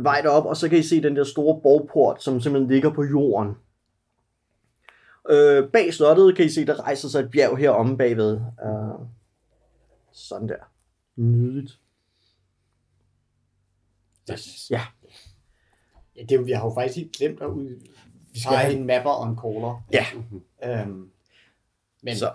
vej 0.00 0.20
derop, 0.20 0.46
og 0.46 0.56
så 0.56 0.68
kan 0.68 0.78
I 0.78 0.82
se 0.82 1.02
den 1.02 1.16
der 1.16 1.24
store 1.24 1.60
borgport, 1.62 2.22
som 2.22 2.40
simpelthen 2.40 2.70
ligger 2.70 2.90
på 2.90 3.04
jorden. 3.04 3.56
Øh, 5.30 5.68
bag 5.70 5.94
slottet 5.94 6.36
kan 6.36 6.44
I 6.44 6.48
se, 6.48 6.66
der 6.66 6.80
rejser 6.80 7.08
sig 7.08 7.20
et 7.20 7.30
bjerg 7.30 7.58
her 7.58 7.70
omme 7.70 7.98
bagved. 7.98 8.40
Øh, 8.64 9.06
sådan 10.12 10.48
der. 10.48 10.70
Nydeligt. 11.16 11.78
Yes. 14.32 14.70
Ja. 14.70 14.80
Ja, 16.16 16.22
det, 16.28 16.46
vi 16.46 16.52
har 16.52 16.64
jo 16.64 16.74
faktisk 16.74 16.96
helt 16.96 17.12
glemt 17.12 17.42
at 17.42 17.46
ud... 17.46 17.80
Vi 18.32 18.40
skal 18.40 18.56
have 18.56 18.74
en 18.74 18.86
mapper 18.86 19.10
og 19.10 19.28
en 19.28 19.38
caller. 19.42 19.84
Ja. 19.92 20.04
Øhm, 20.80 21.08
men 22.02 22.16
Så. 22.16 22.30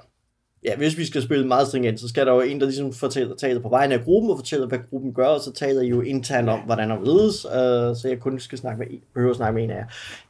Ja, 0.63 0.75
hvis 0.75 0.97
vi 0.97 1.05
skal 1.05 1.21
spille 1.21 1.47
meget 1.47 1.67
stringent, 1.67 1.99
så 1.99 2.07
skal 2.07 2.25
der 2.25 2.33
jo 2.33 2.41
en, 2.41 2.59
der 2.59 2.65
ligesom 2.65 2.93
fortæller 2.93 3.35
taler 3.35 3.61
på 3.61 3.69
vegne 3.69 3.93
af 3.93 4.03
gruppen, 4.03 4.31
og 4.31 4.37
fortæller, 4.37 4.67
hvad 4.67 4.79
gruppen 4.89 5.13
gør, 5.13 5.25
og 5.27 5.39
så 5.41 5.53
taler 5.53 5.81
I 5.81 5.87
jo 5.87 6.01
internt 6.01 6.49
om, 6.49 6.59
hvordan 6.59 6.89
der 6.89 7.01
ledes, 7.03 7.45
øh, 7.45 7.95
så 8.01 8.07
jeg 8.07 8.19
kun 8.19 8.39
skal 8.39 8.57
snakke 8.57 8.79
med 8.79 8.87
en, 8.89 9.01
behøver 9.13 9.31
at 9.31 9.37
snakke 9.37 9.55
med 9.55 9.63
en 9.63 9.69
af 9.71 9.75
jer. 9.75 9.85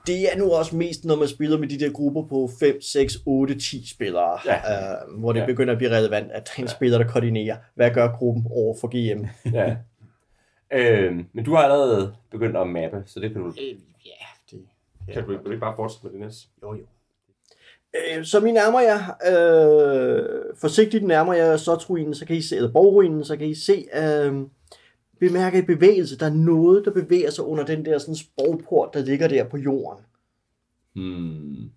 Det 0.08 0.34
er 0.34 0.38
nu 0.38 0.52
også 0.52 0.76
mest, 0.76 1.06
når 1.06 1.16
man 1.16 1.28
spiller 1.28 1.58
med 1.58 1.68
de 1.68 1.80
der 1.80 1.90
grupper 1.92 2.24
på 2.24 2.50
5, 2.60 2.82
6, 2.82 3.18
8, 3.26 3.60
10 3.60 3.88
spillere, 3.90 4.40
Ja. 4.46 4.56
øh, 4.56 5.20
hvor 5.20 5.34
det 5.34 5.40
Ja. 5.40 5.46
begynder 5.46 5.72
at 5.72 5.78
blive 5.78 5.92
relevant, 5.98 6.32
at 6.32 6.46
der 6.48 6.52
er 6.58 6.62
en 6.62 6.68
spiller, 6.68 6.98
der 6.98 7.08
koordinerer, 7.08 7.58
hvad 7.76 7.92
gør 7.92 8.12
gruppen 8.18 8.46
over 8.52 8.76
for 8.82 8.88
GM. 8.88 9.26
Ja. 9.54 9.76
øhm, 10.74 11.26
men 11.34 11.46
du 11.46 11.56
har 11.56 11.64
allerede 11.64 12.14
begyndt 12.32 12.58
at 12.58 12.68
mappe, 12.68 13.04
så 13.06 13.20
det 13.20 13.32
kan 13.32 13.42
du... 13.42 13.48
øh, 13.48 13.78
ja, 14.06 14.17
Kan 15.14 15.24
du, 15.24 15.30
vil 15.30 15.40
du 15.46 15.52
ikke 15.52 15.62
bare 15.62 15.76
fortsætte 15.76 16.06
med 16.06 16.12
det 16.12 16.20
næste? 16.20 16.48
Jo, 16.64 16.74
jo. 16.74 16.84
Øh, 17.96 18.26
som 18.26 18.46
I 18.46 18.52
nærmer 18.52 18.80
jer, 18.80 19.00
øh, 19.32 20.56
forsigtigt 20.62 21.04
nærmer 21.04 21.34
jer 21.34 21.58
slotsruinen, 21.58 22.16
så 22.16 22.26
kan 22.26 22.36
I 22.36 22.42
se, 22.42 22.56
eller 22.56 22.72
borgruinen, 22.72 23.26
så 23.26 23.38
kan 23.38 23.48
I 23.48 23.56
se, 23.56 23.86
øh, 23.96 24.36
bemærke 25.20 25.60
i 25.60 25.62
bevægelse. 25.62 26.18
Der 26.18 26.26
er 26.26 26.34
noget, 26.34 26.86
der 26.86 26.92
bevæger 26.92 27.30
sig 27.30 27.44
under 27.44 27.66
den 27.66 27.86
der 27.86 27.98
sådan 27.98 28.16
borgport, 28.38 28.90
der 28.94 29.06
ligger 29.06 29.28
der 29.28 29.44
på 29.44 29.58
jorden. 29.58 30.04
Hmm. 30.96 31.72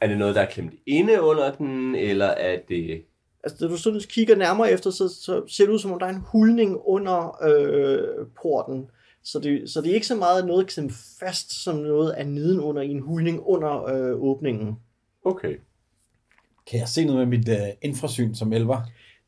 Er 0.00 0.06
det 0.06 0.18
noget, 0.18 0.34
der 0.34 0.40
er 0.40 0.50
klemt 0.50 0.74
inde 0.86 1.22
under 1.22 1.52
den, 1.52 1.94
eller 1.94 2.26
er 2.26 2.58
det... 2.68 3.04
Altså, 3.44 3.66
da 3.66 3.72
du 3.72 3.76
sådan 3.76 4.00
kigger 4.00 4.36
nærmere 4.36 4.70
efter, 4.70 4.90
så, 4.90 5.08
så 5.08 5.42
ser 5.48 5.64
det 5.64 5.72
ud 5.72 5.78
som 5.78 5.92
om, 5.92 5.98
der 5.98 6.06
er 6.06 6.10
en 6.10 6.24
hulning 6.32 6.80
under 6.84 7.38
øh, 7.48 8.26
porten. 8.42 8.90
Så 9.24 9.38
det, 9.38 9.70
så 9.70 9.80
det 9.80 9.90
er 9.90 9.94
ikke 9.94 10.06
så 10.06 10.16
meget 10.16 10.46
noget 10.46 10.66
klemt 10.66 10.92
fast, 11.20 11.62
som 11.62 11.76
noget 11.76 12.20
er 12.20 12.24
nedenunder 12.24 12.82
i 12.82 12.88
en 12.88 13.00
hulning 13.00 13.40
under 13.40 13.84
øh, 13.84 14.22
åbningen. 14.22 14.76
Okay. 15.24 15.56
Kan 16.66 16.80
jeg 16.80 16.88
se 16.88 17.04
noget 17.04 17.28
med 17.28 17.38
mit 17.38 17.48
uh, 17.48 17.68
infrasyn 17.82 18.34
som 18.34 18.52
elver? 18.52 18.80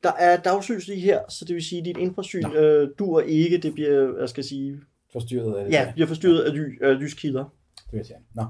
Der 0.02 0.12
er 0.12 0.36
dagslys 0.36 0.88
lige 0.88 1.00
her, 1.00 1.20
så 1.28 1.44
det 1.44 1.54
vil 1.54 1.64
sige, 1.64 1.78
at 1.78 1.84
dit 1.84 1.96
infrasyn 1.96 2.52
øh, 2.56 2.88
dur 2.98 3.20
ikke. 3.20 3.58
Det 3.58 3.74
bliver, 3.74 4.18
jeg 4.20 4.28
skal 4.28 4.44
sige, 4.44 4.80
Forstyrret 5.12 5.58
af 5.58 5.64
det? 5.64 5.72
ja, 5.72 5.92
bliver 5.92 6.06
forstyrret 6.06 6.42
af 6.42 6.52
ly, 6.52 6.84
øh, 6.84 6.96
lyskilder. 6.96 7.44
Det 7.76 7.92
vil 7.92 7.98
jeg 7.98 8.06
sige. 8.06 8.18
Nå. 8.34 8.44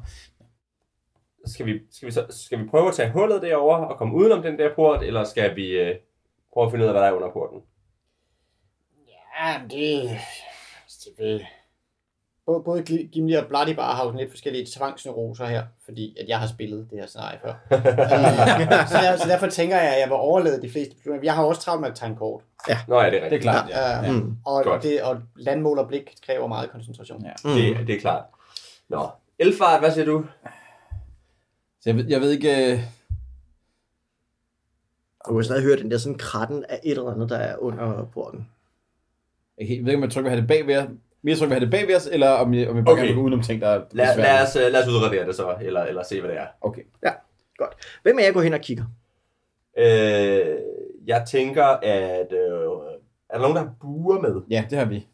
Skal 1.47 1.67
vi, 1.67 1.81
skal, 1.91 2.07
vi 2.07 2.13
så, 2.13 2.27
skal 2.31 2.59
vi 2.59 2.69
prøve 2.69 2.89
at 2.89 2.95
tage 2.95 3.11
hullet 3.11 3.43
derover 3.43 3.77
og 3.77 3.99
komme 3.99 4.15
udenom 4.15 4.43
den 4.43 4.59
der 4.59 4.75
port, 4.75 5.03
eller 5.03 5.25
skal 5.25 5.57
vi 5.57 5.67
øh, 5.67 5.95
prøve 6.53 6.67
at 6.67 6.73
finde 6.73 6.85
ud 6.85 6.89
af, 6.89 6.95
hvad 6.95 7.03
der 7.03 7.09
er 7.09 7.13
under 7.13 7.33
porten? 7.33 7.61
Ja, 9.09 9.61
det... 9.71 10.11
det 11.07 11.25
vil... 11.25 11.47
Både, 12.47 12.63
både 12.65 12.83
Gimli 12.83 13.35
og 13.35 13.47
Bladibar 13.47 13.95
har 13.95 14.03
jo 14.05 14.09
sådan 14.09 14.21
lidt 14.21 14.31
forskellige 14.31 14.67
tvangsneuroser 14.77 15.47
her, 15.47 15.65
fordi 15.85 16.17
at 16.21 16.29
jeg 16.29 16.39
har 16.39 16.47
spillet 16.47 16.89
det 16.91 16.99
her 16.99 17.07
scenarie 17.07 17.39
før. 17.45 17.55
Så, 18.89 18.97
der, 19.03 19.17
så 19.17 19.29
derfor 19.29 19.47
tænker 19.47 19.77
jeg, 19.77 19.95
at 19.95 20.01
jeg 20.01 20.09
vil 20.09 20.15
overlade 20.17 20.63
de 20.63 20.71
fleste 20.71 20.95
beslutninger. 20.97 21.25
Jeg 21.25 21.35
har 21.35 21.45
også 21.45 21.61
travlt 21.61 21.81
med 21.81 21.89
at 21.89 21.95
tegne 21.97 22.17
kort. 22.17 22.43
Nå 22.89 23.01
ja, 23.01 23.07
det 23.07 23.07
er 23.07 23.11
Det 23.11 23.19
er 23.21 23.23
rigtigt. 23.25 23.43
klart. 23.43 23.69
Ja. 23.71 23.91
Ja. 23.91 24.03
Ja. 24.05 24.13
Mm. 24.13 24.37
Og, 24.45 24.65
Godt. 24.65 24.83
det, 24.83 25.03
og 25.03 25.21
landmål 25.37 25.79
og 25.79 25.89
blik 25.89 26.15
kræver 26.27 26.47
meget 26.47 26.71
koncentration. 26.71 27.25
Ja. 27.25 27.33
Mm. 27.45 27.51
Det, 27.51 27.87
det 27.87 27.95
er 27.95 28.01
klart. 28.01 28.25
Nå. 28.89 29.09
Elfart, 29.39 29.81
hvad 29.81 29.91
siger 29.93 30.05
du? 30.05 30.25
Så 31.81 31.91
jeg 31.91 31.97
ved, 31.97 32.05
jeg 32.09 32.21
ved 32.21 32.31
ikke... 32.31 32.73
øh, 32.73 32.81
Og 35.21 35.29
du 35.31 35.35
kan 35.35 35.45
stadig 35.45 35.63
høre 35.63 35.77
den 35.77 35.91
der 35.91 35.99
sådan 35.99 36.19
kratten 36.19 36.65
af 36.69 36.81
et 36.85 36.91
eller 36.99 37.11
andet, 37.13 37.29
der 37.31 37.37
er 37.39 37.57
under 37.57 38.05
porten. 38.15 38.49
Jeg 39.59 39.67
ved 39.69 39.77
ikke, 39.77 39.95
om 39.95 40.03
jeg 40.03 40.11
trykker, 40.11 40.31
vil 40.31 40.39
have 40.39 40.41
det 40.41 40.49
bagved 40.49 40.89
mere 41.23 41.37
trykker, 41.37 41.55
vil 41.55 41.61
have 41.61 41.71
det 41.71 41.71
bagved 41.71 41.97
os, 41.97 42.07
eller 42.13 42.31
om 42.31 42.55
jeg, 42.55 42.69
om 42.69 42.77
jeg 42.77 42.85
bare 42.85 42.93
Okay. 42.93 43.07
kan 43.07 43.15
gå 43.15 43.23
udenom 43.23 43.43
ting, 43.43 43.61
der 43.61 43.69
er 43.69 43.81
Lad, 43.93 44.17
lad, 44.17 44.43
os, 44.43 44.57
øh, 44.57 44.73
lad 44.73 44.83
os 44.83 44.89
udradere 44.89 45.27
det 45.27 45.35
så, 45.35 45.55
eller, 45.61 45.83
eller 45.83 46.03
se, 46.03 46.21
hvad 46.21 46.31
det 46.31 46.39
er. 46.39 46.47
Okay. 46.61 46.83
Hvem 48.03 48.19
af 48.19 48.23
jer 48.23 48.33
går 48.33 48.41
hen 48.41 48.55
og 48.55 48.61
kigger? 48.61 48.85
Øh, 49.79 50.57
jeg 51.07 51.25
tænker, 51.31 51.65
at... 51.65 52.33
Øh, 52.33 52.69
er 53.31 53.35
der 53.35 53.41
nogen, 53.41 53.57
der 53.57 53.63
har 53.63 53.75
buer 53.81 54.21
med? 54.21 54.43
Ja, 54.51 54.65
det 54.71 54.79
har 54.79 54.85
vi. 54.85 55.07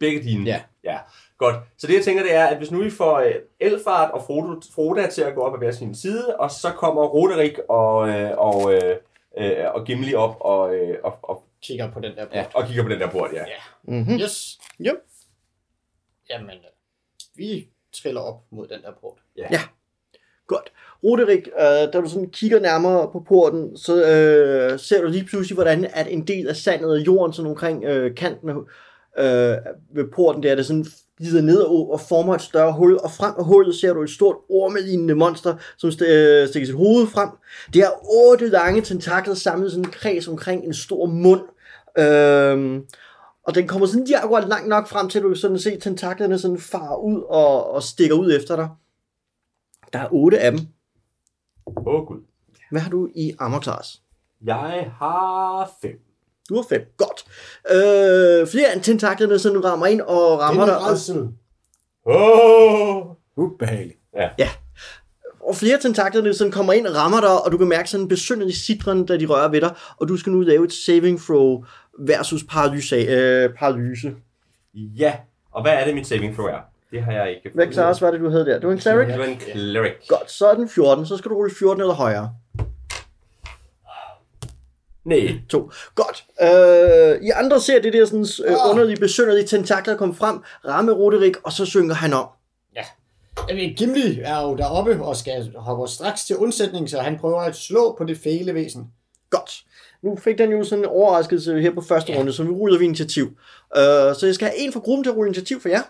Begge 0.00 0.22
dine? 0.22 0.44
Ja. 0.44 0.60
ja. 0.84 0.98
Godt. 1.38 1.56
Så 1.78 1.86
det, 1.86 1.94
jeg 1.94 2.04
tænker, 2.04 2.22
det 2.22 2.34
er, 2.34 2.46
at 2.46 2.56
hvis 2.56 2.70
nu 2.70 2.82
I 2.82 2.90
får 2.90 3.18
øh, 3.18 3.34
Elfart 3.60 4.10
og 4.10 4.22
Frodo, 4.22 4.60
Froda 4.74 5.10
til 5.10 5.22
at 5.22 5.34
gå 5.34 5.40
op 5.40 5.54
ad 5.54 5.58
hver 5.58 5.70
sin 5.70 5.94
side, 5.94 6.36
og 6.36 6.50
så 6.50 6.68
kommer 6.76 7.02
Roderik 7.02 7.58
og, 7.68 8.08
øh, 8.08 8.30
og, 8.38 8.74
øh, 8.74 8.96
øh, 9.38 9.64
og 9.74 9.84
Gimli 9.84 10.14
op 10.14 10.36
og, 10.40 10.74
øh, 10.74 10.98
og, 11.04 11.18
og, 11.22 11.42
Kigger 11.62 11.90
på 11.90 12.00
den 12.00 12.16
der 12.16 12.24
port. 12.24 12.34
Ja. 12.34 12.46
og 12.54 12.66
kigger 12.66 12.82
på 12.82 12.88
den 12.88 13.00
der 13.00 13.10
port, 13.10 13.30
ja. 13.32 13.44
Mm-hmm. 13.82 14.16
Yes. 14.18 14.58
Jo. 14.78 14.96
Jamen, 16.30 16.50
øh, 16.50 16.70
vi 17.34 17.68
triller 17.92 18.20
op 18.20 18.42
mod 18.50 18.68
den 18.68 18.82
der 18.82 18.92
port. 19.00 19.18
Godt. 20.46 20.72
Roderick, 21.04 21.48
øh, 21.58 21.92
da 21.92 22.00
du 22.00 22.08
sådan 22.08 22.30
kigger 22.30 22.60
nærmere 22.60 23.10
på 23.12 23.20
porten, 23.28 23.76
så 23.76 23.94
øh, 23.96 24.78
ser 24.78 25.02
du 25.02 25.08
lige 25.08 25.24
pludselig, 25.24 25.54
hvordan 25.54 25.84
at 25.84 26.06
en 26.10 26.26
del 26.26 26.48
af 26.48 26.56
sandet 26.56 26.90
og 26.90 27.06
jorden 27.06 27.32
sådan 27.32 27.50
omkring 27.50 27.84
øh, 27.84 28.14
kanten 28.14 28.48
af, 28.48 28.54
øh, 29.18 29.56
ved 29.94 30.10
porten, 30.14 30.42
der 30.42 30.50
er 30.50 30.54
det 30.54 30.66
sådan 30.66 30.86
glider 31.18 31.42
ned 31.42 31.60
og, 31.60 31.92
og 31.92 32.00
former 32.00 32.34
et 32.34 32.42
større 32.42 32.72
hul, 32.72 32.98
og 33.04 33.10
frem 33.10 33.34
af 33.38 33.44
hullet 33.44 33.74
ser 33.74 33.94
du 33.94 34.02
et 34.02 34.10
stort 34.10 34.36
ormelignende 34.48 35.14
monster, 35.14 35.56
som 35.76 35.90
st- 35.90 36.04
øh, 36.04 36.48
stikker 36.48 36.66
sit 36.66 36.76
hoved 36.76 37.06
frem. 37.06 37.28
Det 37.72 37.82
har 37.82 37.92
otte 38.02 38.48
lange 38.48 38.82
tentakler 38.82 39.34
samlet 39.34 39.70
sådan 39.70 39.84
en 39.84 39.90
kreds 39.90 40.28
omkring 40.28 40.64
en 40.64 40.74
stor 40.74 41.06
mund. 41.06 41.42
Øh, 41.98 42.82
og 43.42 43.54
den 43.54 43.68
kommer 43.68 43.86
sådan 43.86 44.04
lige 44.04 44.18
akkurat 44.18 44.48
langt 44.48 44.68
nok 44.68 44.88
frem 44.88 45.08
til, 45.08 45.18
at 45.18 45.22
du 45.22 45.34
sådan 45.34 45.58
se 45.58 45.78
tentaklerne 45.78 46.38
sådan 46.38 46.58
far 46.58 46.96
ud 46.96 47.22
og, 47.22 47.70
og 47.70 47.82
stikker 47.82 48.16
ud 48.16 48.32
efter 48.32 48.56
dig. 48.56 48.68
Der 49.92 49.98
er 49.98 50.08
otte 50.12 50.38
af 50.38 50.52
dem. 50.52 50.60
Åh 51.66 51.86
oh, 51.86 52.06
gud. 52.06 52.20
Hvad 52.70 52.80
har 52.80 52.90
du 52.90 53.08
i 53.14 53.32
armor 53.38 53.60
class? 53.60 54.02
Jeg 54.44 54.90
har 54.98 55.70
fem. 55.82 56.07
Du 56.48 56.54
har 56.56 56.64
fem. 56.68 56.82
Godt. 56.96 57.24
Øh, 57.70 58.46
flere 58.48 58.66
af 58.74 58.80
tentaklerne 58.82 59.38
sådan 59.38 59.64
rammer 59.64 59.86
ind 59.86 60.00
og 60.00 60.40
rammer 60.40 60.64
Det 60.64 60.74
dig. 60.74 60.80
er 60.80 60.90
redsel. 60.90 61.16
Åh! 62.06 62.96
Oh! 62.96 63.06
Ubehageligt. 63.36 63.98
og 65.40 65.56
flere 65.56 65.78
tentaklerne 65.78 66.34
sådan 66.34 66.50
kommer 66.52 66.72
ind 66.72 66.86
og 66.86 66.94
rammer 66.96 67.20
dig, 67.20 67.44
og 67.44 67.52
du 67.52 67.58
kan 67.58 67.68
mærke 67.68 67.90
sådan 67.90 68.04
en 68.04 68.08
besynderlig 68.08 68.54
citron, 68.56 69.06
da 69.06 69.16
de 69.16 69.26
rører 69.26 69.48
ved 69.48 69.60
dig. 69.60 69.74
Og 69.96 70.08
du 70.08 70.16
skal 70.16 70.32
nu 70.32 70.40
lave 70.40 70.64
et 70.64 70.72
saving 70.72 71.20
throw 71.20 71.64
versus 71.98 72.44
paralyse. 72.50 72.96
Øh, 72.96 73.50
paralyse. 73.58 74.14
Ja. 74.74 75.14
Og 75.52 75.62
hvad 75.62 75.72
er 75.72 75.84
det, 75.84 75.94
mit 75.94 76.06
saving 76.06 76.34
throw 76.34 76.46
er? 76.46 76.58
Det 76.90 77.02
har 77.02 77.12
jeg 77.12 77.30
ikke 77.30 77.50
Hvad 77.54 77.72
class 77.72 78.02
var 78.02 78.10
det, 78.10 78.20
du 78.20 78.30
havde 78.30 78.46
der? 78.46 78.58
Det 78.58 78.66
var 78.66 78.72
en 78.72 78.80
cleric? 78.80 79.06
Det 79.08 79.18
var 79.18 79.24
en 79.24 79.40
cleric. 79.40 79.92
Godt, 80.08 80.30
så 80.30 80.46
er 80.46 80.54
den 80.54 80.68
14. 80.68 81.06
Så 81.06 81.16
skal 81.16 81.30
du 81.30 81.34
rulle 81.36 81.54
14 81.58 81.80
eller 81.80 81.94
højere. 81.94 82.34
Nej. 85.08 85.40
To. 85.48 85.70
Godt. 85.94 86.24
Øh, 86.42 87.26
I 87.26 87.30
andre 87.30 87.60
ser 87.60 87.82
det 87.82 87.92
der 87.92 88.04
sådan 88.04 88.26
øh, 88.46 88.56
underlige, 88.70 88.96
besynderlige 88.96 89.46
tentakler 89.46 89.96
komme 89.96 90.14
frem, 90.14 90.38
ramme 90.64 90.92
Roderick, 90.92 91.36
og 91.44 91.52
så 91.52 91.64
synger 91.64 91.94
han 91.94 92.12
om. 92.12 92.26
Jamen, 93.48 93.74
Gimli 93.74 94.20
er 94.20 94.42
jo 94.42 94.56
deroppe 94.56 95.02
og 95.02 95.16
skal 95.16 95.52
hoppe 95.56 95.88
straks 95.88 96.24
til 96.24 96.36
undsætning, 96.36 96.90
så 96.90 96.98
han 97.00 97.18
prøver 97.18 97.40
at 97.40 97.56
slå 97.56 97.94
på 97.98 98.04
det 98.04 98.18
fæle 98.18 98.54
væsen. 98.54 98.92
Godt. 99.30 99.64
Nu 100.02 100.16
fik 100.16 100.38
den 100.38 100.50
jo 100.50 100.64
sådan 100.64 100.84
en 100.84 100.90
overraskelse 100.90 101.60
her 101.60 101.74
på 101.74 101.80
første 101.80 102.18
runde, 102.18 102.32
så 102.32 102.42
vi 102.42 102.50
ruller 102.50 102.78
vi 102.78 102.84
initiativ. 102.84 103.24
Øh, 103.76 104.14
så 104.14 104.20
jeg 104.22 104.34
skal 104.34 104.48
have 104.48 104.58
en 104.58 104.72
fra 104.72 104.80
gruppen 104.80 105.04
til 105.04 105.10
at 105.10 105.16
rulle 105.16 105.28
initiativ 105.28 105.60
for 105.60 105.68
jer. 105.68 105.82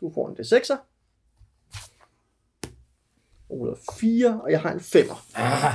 Du 0.00 0.12
får 0.14 0.28
en 0.28 0.36
D6'er. 0.40 0.76
Jeg 3.50 3.58
ruller 3.58 3.74
4, 4.00 4.40
og 4.44 4.50
jeg 4.50 4.60
har 4.60 4.72
en 4.72 4.78
5'er. 4.78 5.16
Ah, 5.34 5.74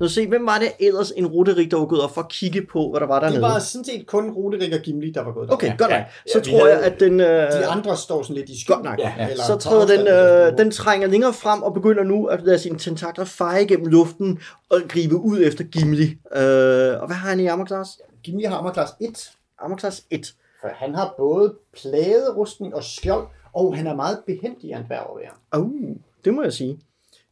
Nu 0.00 0.08
se, 0.08 0.26
hvem 0.28 0.46
var 0.46 0.58
det 0.58 0.72
ellers 0.86 1.10
en 1.10 1.26
Roderick, 1.26 1.70
der 1.70 1.76
var 1.78 1.86
gået 1.86 2.02
op 2.02 2.14
for 2.14 2.20
at 2.20 2.28
kigge 2.28 2.66
på, 2.72 2.90
hvad 2.90 3.00
der 3.00 3.06
var 3.06 3.14
Det 3.20 3.22
dernede? 3.22 3.42
var 3.42 3.58
sådan 3.58 3.84
set 3.84 4.06
kun 4.06 4.30
Ruderik 4.30 4.72
og 4.72 4.78
Gimli, 4.80 5.10
der 5.10 5.22
var 5.24 5.32
gået 5.32 5.52
Okay, 5.52 5.68
godt 5.68 5.80
nok. 5.80 5.90
ja, 5.90 6.04
Så 6.32 6.40
tror 6.40 6.66
jeg, 6.66 6.80
at 6.82 7.00
den... 7.00 7.20
Øh, 7.20 7.26
De 7.52 7.66
andre 7.66 7.96
står 7.96 8.22
sådan 8.22 8.36
lidt 8.36 8.48
i 8.50 8.60
skyggen. 8.60 8.84
Godt 8.84 8.98
nok. 8.98 8.98
Ja, 9.18 9.28
Eller 9.30 9.44
så 9.44 9.56
træder 9.56 9.86
den, 9.86 10.06
øh, 10.52 10.58
den 10.58 10.70
trænger 10.70 11.08
længere 11.08 11.32
frem 11.32 11.62
og 11.62 11.74
begynder 11.74 12.04
nu 12.04 12.26
at 12.26 12.42
lade 12.42 12.58
sine 12.58 12.78
tentakler 12.78 13.24
feje 13.24 13.64
gennem 13.64 13.86
luften 13.86 14.38
og 14.70 14.80
gribe 14.88 15.16
ud 15.16 15.40
efter 15.42 15.64
Gimli. 15.64 16.04
Øh, 16.04 17.00
og 17.00 17.06
hvad 17.06 17.16
har 17.16 17.28
han 17.28 17.40
i 17.40 17.46
armor 17.46 17.66
class? 17.66 17.90
Gimli 18.24 18.44
har 18.44 18.56
armor 18.56 18.72
class 18.72 18.92
1, 19.00 19.30
Armor 19.58 19.76
class 19.76 20.04
1. 20.10 20.34
for 20.60 20.68
han 20.74 20.94
har 20.94 21.14
både 21.18 21.54
pladerustning 21.80 22.74
og 22.74 22.84
skjold, 22.84 23.26
og 23.52 23.76
han 23.76 23.86
er 23.86 23.94
meget 23.94 24.18
behendig 24.26 24.72
af 24.74 24.78
en 24.78 24.84
dværg 24.86 25.30
Uh, 25.56 25.96
det 26.24 26.34
må 26.34 26.42
jeg 26.42 26.52
sige. 26.52 26.78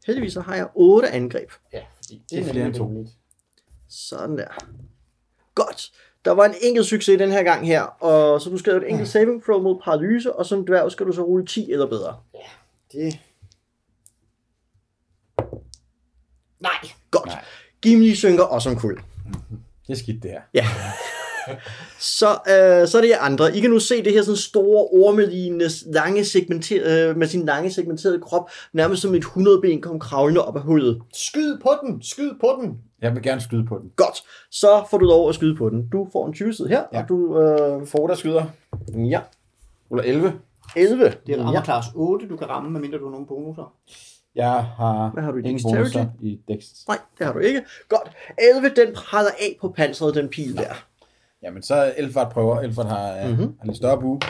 Heldigvis 0.07 0.33
så 0.33 0.41
har 0.41 0.55
jeg 0.55 0.67
8 0.75 1.09
angreb. 1.09 1.49
Ja, 1.73 1.79
det, 2.09 2.21
Det 2.31 2.39
er 2.39 2.47
er 2.49 2.53
flere 2.53 2.67
end 2.67 2.75
to. 2.75 3.07
Sådan 3.89 4.39
der. 4.39 4.49
Godt. 5.55 5.93
Der 6.25 6.31
var 6.33 6.45
en 6.45 6.55
enkelt 6.63 6.87
succes 6.87 7.19
den 7.19 7.31
her 7.31 7.43
gang 7.43 7.67
her, 7.67 7.83
og 7.83 8.41
så 8.41 8.51
du 8.51 8.59
skal 8.59 8.73
lave 8.73 8.85
et 8.87 8.91
enkelt 8.91 9.09
saving 9.09 9.45
throw 9.45 9.63
mod 9.63 9.81
paralyse, 9.85 10.33
og 10.33 10.47
som 10.47 10.67
dværg 10.67 10.93
skal 10.93 11.07
du 11.07 11.13
så 11.13 11.23
rulle 11.23 11.47
10 11.47 11.73
eller 11.73 11.87
bedre. 11.87 12.17
Det... 12.93 13.19
Nej, 16.61 16.73
Godt. 17.11 17.27
Nej. 17.27 17.45
Gimli 17.83 18.15
synker 18.15 18.45
også 18.45 18.71
om 18.71 18.77
kul. 18.77 19.01
det 19.87 19.93
er 19.93 19.97
skidt 19.97 20.23
det 20.23 20.31
her. 20.31 20.41
Ja. 20.55 20.67
Så, 21.99 22.27
øh, 22.29 22.89
så 22.89 22.99
er 22.99 23.01
det 23.03 23.09
jer 23.09 23.21
andre. 23.21 23.57
I 23.57 23.61
kan 23.61 23.71
nu 23.71 23.79
se 23.79 24.05
det 24.05 24.13
her 24.13 24.23
sådan 24.23 24.37
store 24.37 24.87
ormelignende, 24.93 25.65
lange 25.87 26.25
segmenterede, 26.25 27.09
øh, 27.11 27.17
med 27.17 27.27
sin 27.27 27.45
lange 27.45 27.71
segmenterede 27.73 28.21
krop, 28.21 28.51
nærmest 28.73 29.03
som 29.03 29.15
et 29.15 29.19
100 29.19 29.61
ben 29.61 29.81
kom 29.81 29.99
kravlende 30.01 30.45
op 30.45 30.57
af 30.57 30.63
hullet. 30.63 31.03
skyd 31.15 31.59
på 31.59 31.71
den, 31.83 32.03
skyd 32.03 32.31
på 32.41 32.59
den. 32.63 32.79
Jeg 33.03 33.15
vil 33.15 33.23
gerne 33.23 33.41
skyde 33.41 33.67
på 33.67 33.79
den. 33.79 33.91
Godt, 33.97 34.23
så 34.51 34.85
får 34.91 34.99
du 34.99 35.05
lov 35.05 35.29
at 35.29 35.35
skyde 35.35 35.57
på 35.57 35.71
den. 35.71 35.89
Du 35.93 36.09
får 36.13 36.27
en 36.27 36.33
20 36.33 36.53
side 36.55 36.69
her, 36.69 36.83
Ja. 36.93 37.03
og 37.03 37.09
du... 37.09 37.41
Øh, 37.43 37.87
Få 37.87 38.07
der 38.07 38.15
skyder. 38.15 38.45
ja, 38.95 39.21
Ruller 39.91 40.05
11. 40.05 40.33
11. 40.77 41.05
Det 41.27 41.35
er 41.41 41.53
ja. 41.53 41.65
class 41.65 41.89
8, 41.95 42.29
du 42.29 42.37
kan 42.37 42.49
ramme, 42.49 42.71
medmindre 42.71 42.99
du 42.99 43.05
har 43.05 43.11
nogle 43.11 43.27
bonusser. 43.27 43.73
Jeg 44.35 44.51
har, 44.65 45.11
Hvad 45.15 45.23
har 45.23 45.31
du 45.31 45.39
i 45.39 45.43
ingen 45.43 45.61
bonusser 45.73 46.07
i 46.23 46.41
dex. 46.49 46.65
Nej, 46.89 46.99
det 47.19 47.27
har 47.27 47.33
du 47.33 47.39
ikke. 47.39 47.63
Godt. 47.89 48.11
11, 48.55 48.69
den 48.77 48.95
praller 48.95 49.31
af 49.31 49.57
på 49.61 49.69
panseret, 49.69 50.15
den 50.15 50.29
pil 50.29 50.57
der. 50.57 50.85
Jamen, 51.47 51.63
så 51.63 51.75
er 51.75 51.93
Elfart 51.97 52.33
prøver. 52.33 52.61
Elfart 52.61 52.87
har, 52.87 53.27
mm-hmm. 53.27 53.45
Mhm. 53.45 53.55
har 53.61 53.67
lidt 53.67 53.77
større 53.77 54.01
bue. 54.01 54.21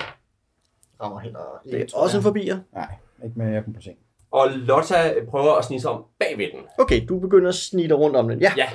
Rammer 1.03 1.21
heller 1.21 1.39
Det 1.71 1.81
er 1.81 1.87
også 1.99 2.17
en 2.17 2.23
forbier. 2.23 2.59
Nej, 2.75 2.87
ikke 3.25 3.39
med, 3.39 3.53
jeg 3.53 3.65
kan 3.65 3.73
på 3.73 3.81
seng. 3.81 3.97
Og 4.31 4.49
Lotta 4.51 5.15
prøver 5.31 5.55
at 5.55 5.65
snige 5.65 5.81
sig 5.81 5.91
om 5.91 6.05
bagved 6.19 6.47
den. 6.53 6.61
Okay, 6.79 7.01
du 7.09 7.19
begynder 7.19 7.49
at 7.49 7.55
snige 7.55 7.89
dig 7.89 7.99
rundt 7.99 8.17
om 8.17 8.29
den. 8.29 8.41
Ja, 8.41 8.53
Ja. 8.57 8.67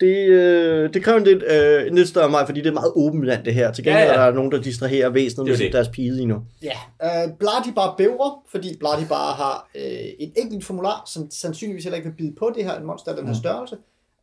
det, 0.00 0.28
øh, 0.28 0.94
det 0.94 1.02
kræver 1.04 1.18
en 1.18 1.24
lidt, 1.24 1.42
øh, 1.42 1.86
en 1.86 1.94
lidt 1.94 2.08
større 2.08 2.30
mig, 2.30 2.46
fordi 2.46 2.60
det 2.60 2.68
er 2.68 2.72
meget 2.74 2.92
åbent 2.96 3.24
land, 3.24 3.44
det 3.44 3.54
her. 3.54 3.72
Til 3.72 3.84
gengæld 3.84 4.04
Ja, 4.06 4.12
ja, 4.12 4.20
er 4.20 4.26
der 4.26 4.34
nogen, 4.34 4.52
der 4.52 4.62
distraherer 4.62 5.08
væsenet 5.10 5.48
er 5.48 5.52
med 5.52 5.58
det. 5.58 5.72
deres 5.72 5.88
pile 5.88 6.16
lige 6.16 6.26
nu. 6.26 6.42
Ja, 6.62 6.76
øh, 7.04 7.32
Bladibar 7.38 7.94
bævrer, 7.98 8.42
fordi 8.48 8.76
Bladibar 8.78 9.32
har 9.34 9.68
øh, 9.74 9.82
et 10.18 10.32
enkelt 10.36 10.64
formular, 10.64 11.02
som 11.06 11.30
sandsynligvis 11.30 11.84
heller 11.84 11.96
ikke 11.96 12.08
vil 12.08 12.16
bide 12.16 12.34
på 12.38 12.52
det 12.56 12.64
her 12.64 12.82
monster 12.82 13.10
af 13.10 13.16
den 13.16 13.26
her 13.26 13.34
størrelse, 13.34 13.76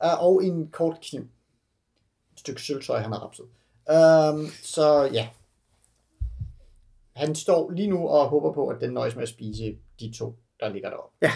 øh, 0.04 0.24
og 0.24 0.44
en 0.44 0.68
kort 0.72 0.96
kniv. 1.10 1.22
Stykke 2.46 2.62
sølvtøj, 2.62 3.00
han 3.00 3.12
har 3.12 3.20
rapset. 3.20 3.46
Øh, 3.90 4.52
så 4.64 5.10
ja. 5.14 5.28
Han 7.16 7.36
står 7.36 7.72
lige 7.72 7.88
nu 7.88 8.08
og 8.08 8.28
håber 8.28 8.54
på, 8.54 8.68
at 8.68 8.78
den 8.82 8.90
nøjes 8.94 9.16
med 9.16 9.24
at 9.24 9.30
spise 9.30 9.76
de 10.00 10.14
to, 10.18 10.36
der 10.60 10.70
ligger 10.70 10.90
deroppe. 10.90 11.28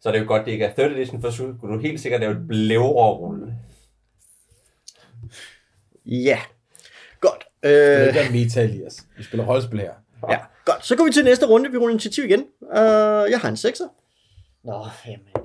Så 0.00 0.08
er 0.08 0.12
det 0.12 0.20
jo 0.20 0.24
godt, 0.26 0.44
det 0.46 0.52
ikke 0.52 0.64
er 0.64 0.74
third 0.74 0.90
edition, 0.92 1.20
for 1.20 1.30
så 1.30 1.54
kunne 1.60 1.74
du 1.74 1.80
helt 1.80 2.00
sikkert 2.00 2.20
lave 2.20 2.32
et 2.32 2.48
blævrerulle. 2.48 3.54
Ja, 6.06 6.38
godt. 7.20 7.44
Det 7.62 7.70
er 7.70 8.00
Øh, 8.00 8.06
ikke 8.06 8.20
være 8.20 8.30
meta, 8.32 8.62
Elias. 8.62 9.06
Vi 9.16 9.22
spiller 9.22 9.46
rollespil 9.46 9.80
her. 9.80 9.92
ja, 10.30 10.38
godt. 10.64 10.86
Så 10.86 10.96
går 10.96 11.04
vi 11.04 11.12
til 11.12 11.24
næste 11.24 11.46
runde. 11.46 11.70
Vi 11.70 11.76
ruller 11.76 11.90
initiativ 11.92 12.24
igen. 12.24 12.40
Uh, 12.60 12.68
jeg 13.30 13.38
har 13.40 13.48
en 13.48 13.54
6'er. 13.54 13.88
Nå, 14.62 14.86
jamen... 15.06 15.37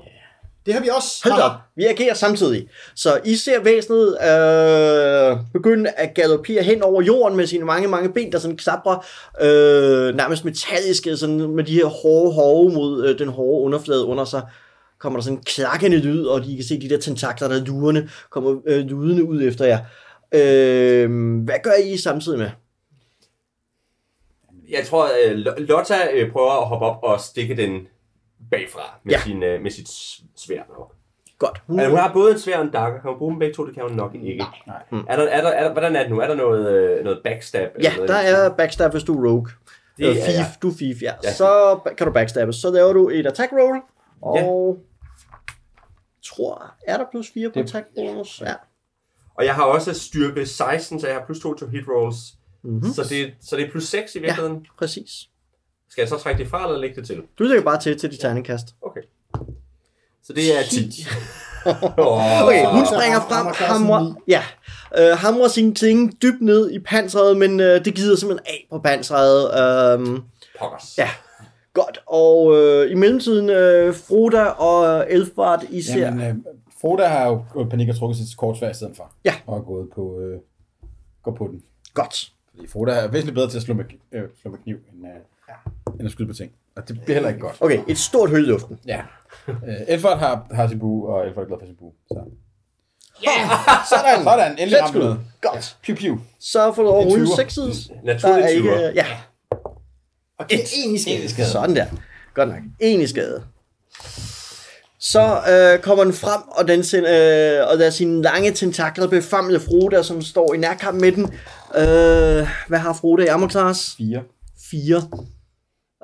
Øh, 0.63 0.65
det 0.65 0.73
har 0.73 0.81
vi 0.81 0.89
også. 0.95 1.29
Hold 1.29 1.41
op. 1.41 1.51
Vi 1.75 1.85
agerer 1.85 2.13
samtidig. 2.13 2.67
Så 2.95 3.19
I 3.25 3.35
ser 3.35 3.63
væsenet 3.63 4.17
øh, 4.21 5.37
begynde 5.53 5.89
at 5.89 6.13
galopere 6.15 6.63
hen 6.63 6.81
over 6.81 7.01
jorden 7.01 7.37
med 7.37 7.47
sine 7.47 7.65
mange, 7.65 7.87
mange 7.87 8.13
ben, 8.13 8.31
der 8.31 8.39
sådan 8.39 8.57
klapper 8.57 9.05
øh, 9.41 10.15
nærmest 10.15 10.45
metalliske, 10.45 11.17
sådan 11.17 11.55
med 11.55 11.63
de 11.63 11.73
her 11.73 11.85
hårde 11.85 12.33
hove 12.33 12.73
mod 12.73 13.05
øh, 13.05 13.19
den 13.19 13.27
hårde 13.27 13.65
underflade 13.65 14.05
under 14.05 14.25
sig. 14.25 14.41
Kommer 14.99 15.19
der 15.19 15.23
sådan 15.23 15.37
en 15.37 15.43
klakkende 15.43 15.97
lyd, 15.97 16.25
og 16.25 16.43
de 16.43 16.55
kan 16.55 16.65
se 16.65 16.81
de 16.81 16.89
der 16.89 16.97
tentakler, 16.97 17.47
der 17.47 17.55
er 17.55 17.65
lurende, 17.65 18.09
kommer 18.29 18.55
øh, 18.65 18.79
lydende 18.79 19.23
ud 19.23 19.43
efter 19.43 19.65
jer. 19.65 19.79
Øh, 20.31 21.41
hvad 21.43 21.55
gør 21.63 21.73
I 21.85 21.97
samtidig 21.97 22.39
med? 22.39 22.49
Jeg 24.69 24.85
tror, 24.85 25.05
at 25.05 25.59
Lotta 25.61 26.07
øh, 26.13 26.31
prøver 26.31 26.61
at 26.61 26.67
hoppe 26.67 26.85
op 26.85 27.03
og 27.03 27.19
stikke 27.19 27.57
den 27.57 27.87
bagfra 28.51 28.99
med, 29.03 29.13
Ja. 29.13 29.21
sin, 29.21 29.43
øh, 29.43 29.61
med 29.61 29.71
sit 29.71 29.89
s- 29.89 30.21
sværd 30.35 30.65
nok. 30.69 30.93
Godt. 31.39 31.61
Hun, 31.67 31.79
Altså, 31.79 31.89
hun 31.89 31.99
har 31.99 32.13
både 32.13 32.31
en 32.31 32.39
svær 32.39 32.57
og 32.57 32.63
en 32.65 32.71
dagger. 32.71 33.01
Kan 33.01 33.09
hun 33.09 33.17
bruge 33.17 33.31
dem 33.31 33.39
begge 33.39 33.53
to? 33.55 33.65
Det 33.65 33.73
kan 33.73 33.83
hun 33.83 33.91
nok 33.97 34.15
ikke. 34.15 34.45
Nej. 34.67 34.77
Er 35.09 35.15
der, 35.15 35.23
er 35.23 35.41
der, 35.41 35.49
er 35.49 35.63
der, 35.63 35.71
hvordan 35.71 35.95
er 35.95 36.01
det 36.01 36.11
nu? 36.11 36.19
Er 36.19 36.27
der 36.27 36.35
noget, 36.35 36.71
øh, 36.73 37.03
noget 37.03 37.21
backstab? 37.23 37.71
eller 37.75 37.89
Ja, 37.89 37.95
noget 37.95 38.09
der 38.09 38.15
er 38.15 38.55
backstab, 38.55 38.91
hvis 38.91 39.03
du 39.03 39.13
er 39.25 39.29
rogue. 39.29 39.47
Det 39.97 40.05
Det 40.05 40.09
er 40.09 40.13
thief, 40.13 40.37
jeg. 40.37 40.53
du 40.61 40.69
er 40.69 40.73
thief, 40.77 41.01
ja. 41.01 41.13
Ja. 41.23 41.33
Så 41.33 41.79
kan 41.97 42.07
du 42.07 42.13
backstabbe. 42.13 42.53
Så 42.53 42.71
laver 42.71 42.93
du 42.93 43.09
et 43.09 43.27
attack 43.27 43.51
roll, 43.53 43.81
og 44.21 44.77
tror, 46.23 46.73
er 46.87 46.97
der 46.97 47.05
plus 47.11 47.31
4 47.33 47.49
på 47.49 47.53
Det- 47.53 47.63
attack 47.63 47.87
bonus? 47.95 48.41
Ja. 48.41 48.53
Og 49.35 49.45
jeg 49.45 49.55
har 49.55 49.63
også 49.63 49.93
styrke 49.93 50.45
16, 50.45 50.99
så 50.99 51.07
jeg 51.07 51.15
har 51.15 51.25
plus 51.25 51.39
2 51.39 51.53
til 51.53 51.69
hit 51.69 51.83
rolls. 51.87 52.17
Mm-hmm. 52.63 52.93
Så, 52.93 53.03
det, 53.09 53.33
så 53.41 53.55
det 53.55 53.65
er 53.67 53.71
plus 53.71 53.83
6 53.83 54.15
i 54.15 54.19
virkeligheden. 54.19 54.65
Præcis. 54.79 55.09
Skal 55.93 56.01
jeg 56.01 56.09
så 56.09 56.17
trække 56.17 56.43
det 56.43 56.49
fra, 56.49 56.65
eller 56.65 56.79
lægge 56.79 56.95
det 56.95 57.07
til? 57.07 57.21
Du 57.39 57.43
lægger 57.43 57.63
bare 57.63 57.79
til 57.79 57.99
til 57.99 58.11
dit 58.11 58.19
terningkast. 58.19 58.67
Okay. 58.81 59.01
Så 60.23 60.33
det 60.33 60.57
er 60.59 60.63
10. 60.63 60.79
Okay, 61.65 62.65
hun 62.65 62.85
springer 62.85 63.19
frem, 63.19 63.47
hamrer, 63.55 64.13
ja, 64.27 64.43
øh, 64.97 65.17
hamrer 65.17 65.47
sine 65.47 65.73
ting 65.73 66.21
dybt 66.21 66.41
ned 66.41 66.71
i 66.71 66.79
panseret, 66.79 67.37
men 67.37 67.59
øh, 67.59 67.85
det 67.85 67.95
gider 67.95 68.15
simpelthen 68.15 68.45
af 68.47 68.67
på 68.69 68.79
panseret. 68.79 69.43
Øh, 69.99 70.19
Pokkers. 70.59 70.97
Ja. 70.97 71.09
Godt, 71.73 71.99
og 72.07 72.57
øh, 72.57 72.91
i 72.91 72.93
mellemtiden, 72.93 73.49
øh, 73.49 73.95
Froda 73.95 74.43
og 74.43 75.05
Elfbart, 75.11 75.65
I 75.69 75.81
ser... 75.81 75.99
Jamen, 75.99 76.27
øh, 76.27 76.35
Froda 76.81 77.07
har 77.07 77.27
jo 77.27 77.61
i 77.61 77.69
panik 77.69 77.89
og 77.89 77.95
trukket 77.95 78.17
sit 78.17 78.37
kortsvær 78.37 78.69
i 78.69 78.73
stedet 78.73 78.95
for. 78.95 79.11
Ja. 79.25 79.33
Og 79.45 79.57
er 79.57 79.61
gået 79.61 79.89
på, 79.95 80.19
øh, 80.19 80.39
går 81.23 81.31
på 81.31 81.47
den. 81.47 81.63
Godt. 81.93 82.31
Fordi 82.55 82.67
Froda 82.67 82.91
er 82.91 83.07
væsentligt 83.07 83.35
bedre 83.35 83.49
til 83.49 83.57
at 83.57 83.63
slå 83.63 83.73
med, 83.73 83.85
øh, 84.11 84.23
slå 84.41 84.51
med 84.51 84.59
kniv, 84.59 84.75
end, 84.75 85.05
øh. 85.05 85.11
End 85.99 86.05
at 86.05 86.11
skyde 86.11 86.27
på 86.27 86.33
ting. 86.33 86.51
Og 86.75 86.87
det 86.87 87.01
bliver 87.01 87.13
heller 87.15 87.29
ikke 87.29 87.41
godt. 87.41 87.55
Okay, 87.59 87.79
et 87.87 87.97
stort 87.97 88.29
hul 88.29 88.39
i 88.39 88.45
luften. 88.45 88.79
Ja. 88.87 89.01
Øh, 89.47 89.55
Elfert 89.87 90.19
har, 90.19 90.45
har 90.51 90.67
sin 90.67 90.79
bue, 90.79 91.07
og 91.13 91.27
Elfert 91.27 91.43
er 91.43 91.47
glad 91.47 91.57
for 91.59 91.65
sin 91.65 91.75
bue. 91.75 91.91
Så. 92.07 92.19
Sådan. 93.89 94.23
Sådan, 94.23 94.51
endelig 94.59 94.81
ramte 94.83 94.99
noget. 94.99 95.19
Godt. 95.41 95.77
Piu, 95.83 95.95
piu. 95.95 96.19
Så 96.39 96.71
får 96.75 96.83
du 96.83 96.89
over 96.89 97.05
rulle 97.05 97.25
tyver. 97.25 97.35
6 97.35 97.53
sides. 97.53 97.87
Der 97.87 98.13
Naturlig 98.13 98.49
ikke... 98.49 98.61
tyver. 98.61 98.79
Ja, 98.95 99.05
Og 100.39 100.49
det 100.49 100.59
er 100.59 100.63
en 100.85 100.95
i 100.95 100.97
skade. 100.97 101.45
sådan 101.45 101.75
der. 101.75 101.85
Godt 102.33 102.49
nok. 102.49 102.57
En 102.79 103.01
i 103.01 103.07
skade. 103.07 103.43
Så 104.99 105.41
øh, 105.51 105.79
kommer 105.79 106.03
den 106.03 106.13
frem, 106.13 106.41
og 106.47 106.67
den 106.67 106.83
sender, 106.83 107.61
øh, 107.61 107.71
og 107.71 107.79
der 107.79 107.85
er 107.85 107.89
sine 107.89 108.21
lange 108.21 108.51
tentakler 108.51 109.07
befamlet 109.07 109.61
Froda, 109.61 110.03
som 110.03 110.21
står 110.21 110.53
i 110.53 110.57
nærkamp 110.57 111.01
med 111.01 111.11
den. 111.11 111.23
Øh, 111.75 112.47
hvad 112.67 112.79
har 112.79 112.93
Froda 112.93 113.23
i 113.23 113.27
armor 113.27 113.47
class? 113.47 113.95
Fire. 113.97 114.23
4. 114.71 115.01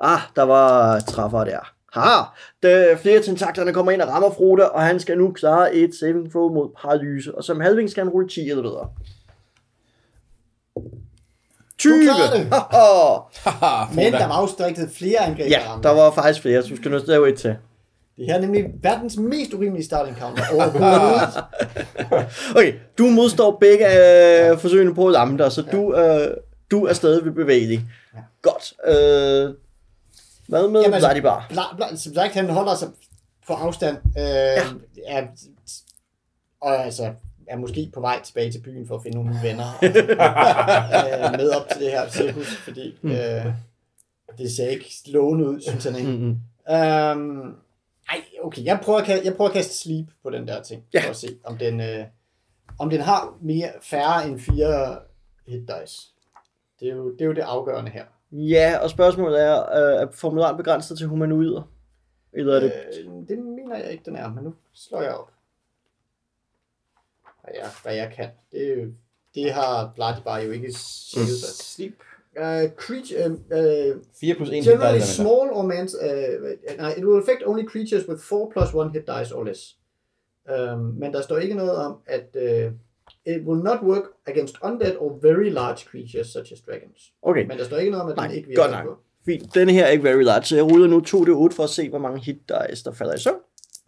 Ah, 0.00 0.20
der 0.36 0.42
var 0.42 1.00
træffer 1.00 1.44
der. 1.44 1.72
Ha! 1.92 2.22
De, 2.62 2.98
flere 2.98 3.22
tentaklerne 3.22 3.72
kommer 3.72 3.92
ind 3.92 4.02
og 4.02 4.08
rammer 4.08 4.30
Froda, 4.30 4.64
og 4.64 4.82
han 4.82 5.00
skal 5.00 5.18
nu 5.18 5.32
klare 5.32 5.74
et 5.74 5.94
saving 5.94 6.30
throw 6.30 6.48
mod 6.54 6.68
paralyse. 6.82 7.34
Og 7.34 7.44
som 7.44 7.60
halving 7.60 7.90
skal 7.90 8.04
han 8.04 8.12
rulle 8.12 8.28
10 8.28 8.50
eller 8.50 8.62
bedre. 8.62 8.88
20! 11.78 12.02
klarer 12.02 12.36
det. 12.36 12.46
Haha. 12.52 13.18
Haha, 13.50 13.94
Men 13.94 14.12
der 14.12 14.26
var 14.28 14.40
jo 14.40 14.46
flere 14.98 15.18
angreb. 15.18 15.50
ja, 15.50 15.60
der 15.82 15.90
var 15.90 16.10
faktisk 16.10 16.42
flere, 16.42 16.62
så 16.62 16.68
du 16.68 16.76
skal 16.76 16.90
nødt 16.90 17.04
til 17.04 17.12
at 17.12 17.22
et 17.28 17.38
til. 17.38 17.56
Det 18.16 18.26
her 18.26 18.34
er 18.34 18.40
nemlig 18.40 18.64
verdens 18.82 19.16
mest 19.16 19.54
urimelige 19.54 19.84
starting 19.84 20.16
counter 20.16 20.42
overhovedet. 20.54 21.44
Okay, 22.56 22.74
du 22.98 23.06
modstår 23.06 23.56
begge 23.60 23.86
øh, 23.86 24.58
forsøgene 24.58 24.94
på 24.94 25.06
at 25.06 25.12
lamme 25.12 25.38
dig, 25.38 25.52
så 25.52 25.62
du, 25.62 25.94
øh, 25.94 26.36
du 26.70 26.84
er 26.84 26.92
stadig 26.92 27.24
ved 27.24 27.32
bevægelig. 27.32 27.84
Godt. 28.42 28.72
Øh, 28.86 29.54
hvad 30.50 30.68
med 30.68 30.80
Jamen, 30.80 30.94
altså, 30.94 31.08
Bloody 31.08 31.22
Bar? 31.22 31.46
Bla, 31.48 31.62
bla, 31.76 31.96
som 31.96 32.14
sagt, 32.14 32.34
han 32.34 32.50
holder 32.50 32.74
sig 32.74 32.88
på 33.46 33.52
afstand. 33.52 33.96
Øh, 33.96 34.22
ja. 34.22 34.62
er, 35.06 35.26
og 36.60 36.84
altså, 36.84 37.14
er 37.48 37.56
måske 37.56 37.90
på 37.94 38.00
vej 38.00 38.22
tilbage 38.22 38.52
til 38.52 38.60
byen 38.62 38.86
for 38.88 38.96
at 38.96 39.02
finde 39.02 39.16
nogle 39.16 39.38
venner. 39.42 39.66
øh, 39.82 41.38
med 41.40 41.50
op 41.50 41.68
til 41.72 41.80
det 41.80 41.90
her 41.90 42.08
cirkus, 42.10 42.56
fordi 42.56 42.94
Mm. 43.02 43.10
øh, 43.10 43.46
det 44.38 44.52
ser 44.52 44.68
ikke 44.68 44.86
lovende 45.06 45.48
ud, 45.48 45.60
synes 45.60 45.84
han 45.84 45.96
ikke. 45.96 46.10
Mm-hmm. 46.10 46.38
Øhm, 46.74 47.54
ej, 48.10 48.20
okay, 48.42 48.64
jeg 48.64 48.80
prøver, 48.82 48.98
at, 48.98 49.24
jeg 49.24 49.34
prøver 49.36 49.48
at 49.50 49.54
kaste 49.54 49.74
sleep 49.78 50.06
på 50.22 50.30
den 50.30 50.48
der 50.48 50.62
ting, 50.62 50.82
Ja. 50.94 51.00
for 51.04 51.10
at 51.10 51.16
se, 51.16 51.28
om 51.44 51.58
den, 51.58 51.80
øh, 51.80 52.04
om 52.78 52.90
den 52.90 53.00
har 53.00 53.34
mere, 53.42 53.68
færre 53.82 54.26
end 54.28 54.40
fire 54.40 54.98
hit 55.46 55.60
dice. 55.68 56.00
Det 56.80 56.88
er 56.88 56.92
jo 56.94 57.12
det, 57.12 57.20
er 57.20 57.24
jo 57.26 57.32
det 57.32 57.40
afgørende 57.42 57.90
her. 57.90 58.04
Ja, 58.32 58.78
og 58.82 58.90
spørgsmålet 58.90 59.42
er, 59.42 59.60
øh, 59.60 60.02
er 60.02 60.10
formularen 60.12 60.56
begrænset 60.56 60.98
til 60.98 61.06
humanoider? 61.06 61.62
Eller 62.32 62.54
er 62.54 62.60
det... 62.60 62.72
Øh, 62.98 63.28
det 63.28 63.38
mener 63.38 63.76
jeg 63.76 63.92
ikke, 63.92 64.04
den 64.04 64.16
er, 64.16 64.32
men 64.32 64.44
nu 64.44 64.54
slår 64.72 65.02
jeg 65.02 65.14
op. 65.14 65.30
Hvad 67.42 67.54
jeg, 67.54 67.70
hvad 67.82 67.94
jeg 67.94 68.12
kan. 68.16 68.28
Det, 68.52 68.94
det 69.34 69.52
har 69.52 69.92
Bloody 69.94 70.22
bare 70.24 70.42
jo 70.42 70.50
ikke 70.50 70.72
sikket 70.72 71.36
sig. 71.36 71.64
Sleep. 71.64 71.94
Uh, 72.36 72.70
creature, 72.76 73.26
uh, 73.26 73.96
uh, 73.96 74.02
4 74.20 74.34
plus 74.34 74.48
1 74.48 74.64
generally 74.64 75.00
small 75.00 75.50
or 75.52 75.62
man, 75.62 75.88
uh, 76.02 76.76
nej, 76.78 76.94
it 76.96 77.04
will 77.04 77.22
affect 77.22 77.42
only 77.46 77.64
creatures 77.64 78.08
with 78.08 78.20
4 78.20 78.50
plus 78.52 78.74
1 78.74 78.92
hit 78.92 79.06
dice 79.06 79.34
or 79.34 79.44
less. 79.44 79.76
Um, 80.50 80.78
men 80.78 81.12
der 81.12 81.22
står 81.22 81.38
ikke 81.38 81.54
noget 81.54 81.76
om, 81.76 81.98
at 82.06 82.36
uh, 82.36 82.72
it 83.26 83.40
will 83.46 83.62
not 83.62 83.78
work 83.82 84.02
against 84.26 84.56
undead 84.64 84.96
or 84.98 85.18
very 85.22 85.50
large 85.50 85.84
creatures 85.90 86.26
such 86.26 86.52
as 86.52 86.58
dragons. 86.66 87.00
Okay, 87.22 87.46
Men 87.46 87.58
der 87.58 87.64
står 87.64 87.76
ikke 87.76 87.90
noget 87.90 88.02
om, 88.04 88.10
at 88.10 88.16
den 88.16 88.24
Nej, 88.24 88.34
ikke 88.36 88.48
virker 88.48 88.62
godt 88.62 88.72
nok. 88.72 88.84
på. 88.84 88.96
fint. 89.26 89.54
Denne 89.54 89.72
her 89.72 89.84
er 89.84 89.88
ikke 89.90 90.04
very 90.04 90.22
large, 90.22 90.44
så 90.44 90.56
jeg 90.56 90.64
ruller 90.64 90.86
nu 90.88 90.98
2d8 91.06 91.56
for 91.56 91.62
at 91.62 91.70
se, 91.70 91.88
hvor 91.88 91.98
mange 91.98 92.20
hit 92.24 92.36
dice, 92.70 92.84
der 92.84 92.92
falder 92.92 93.14
i 93.14 93.18
søvn. 93.18 93.36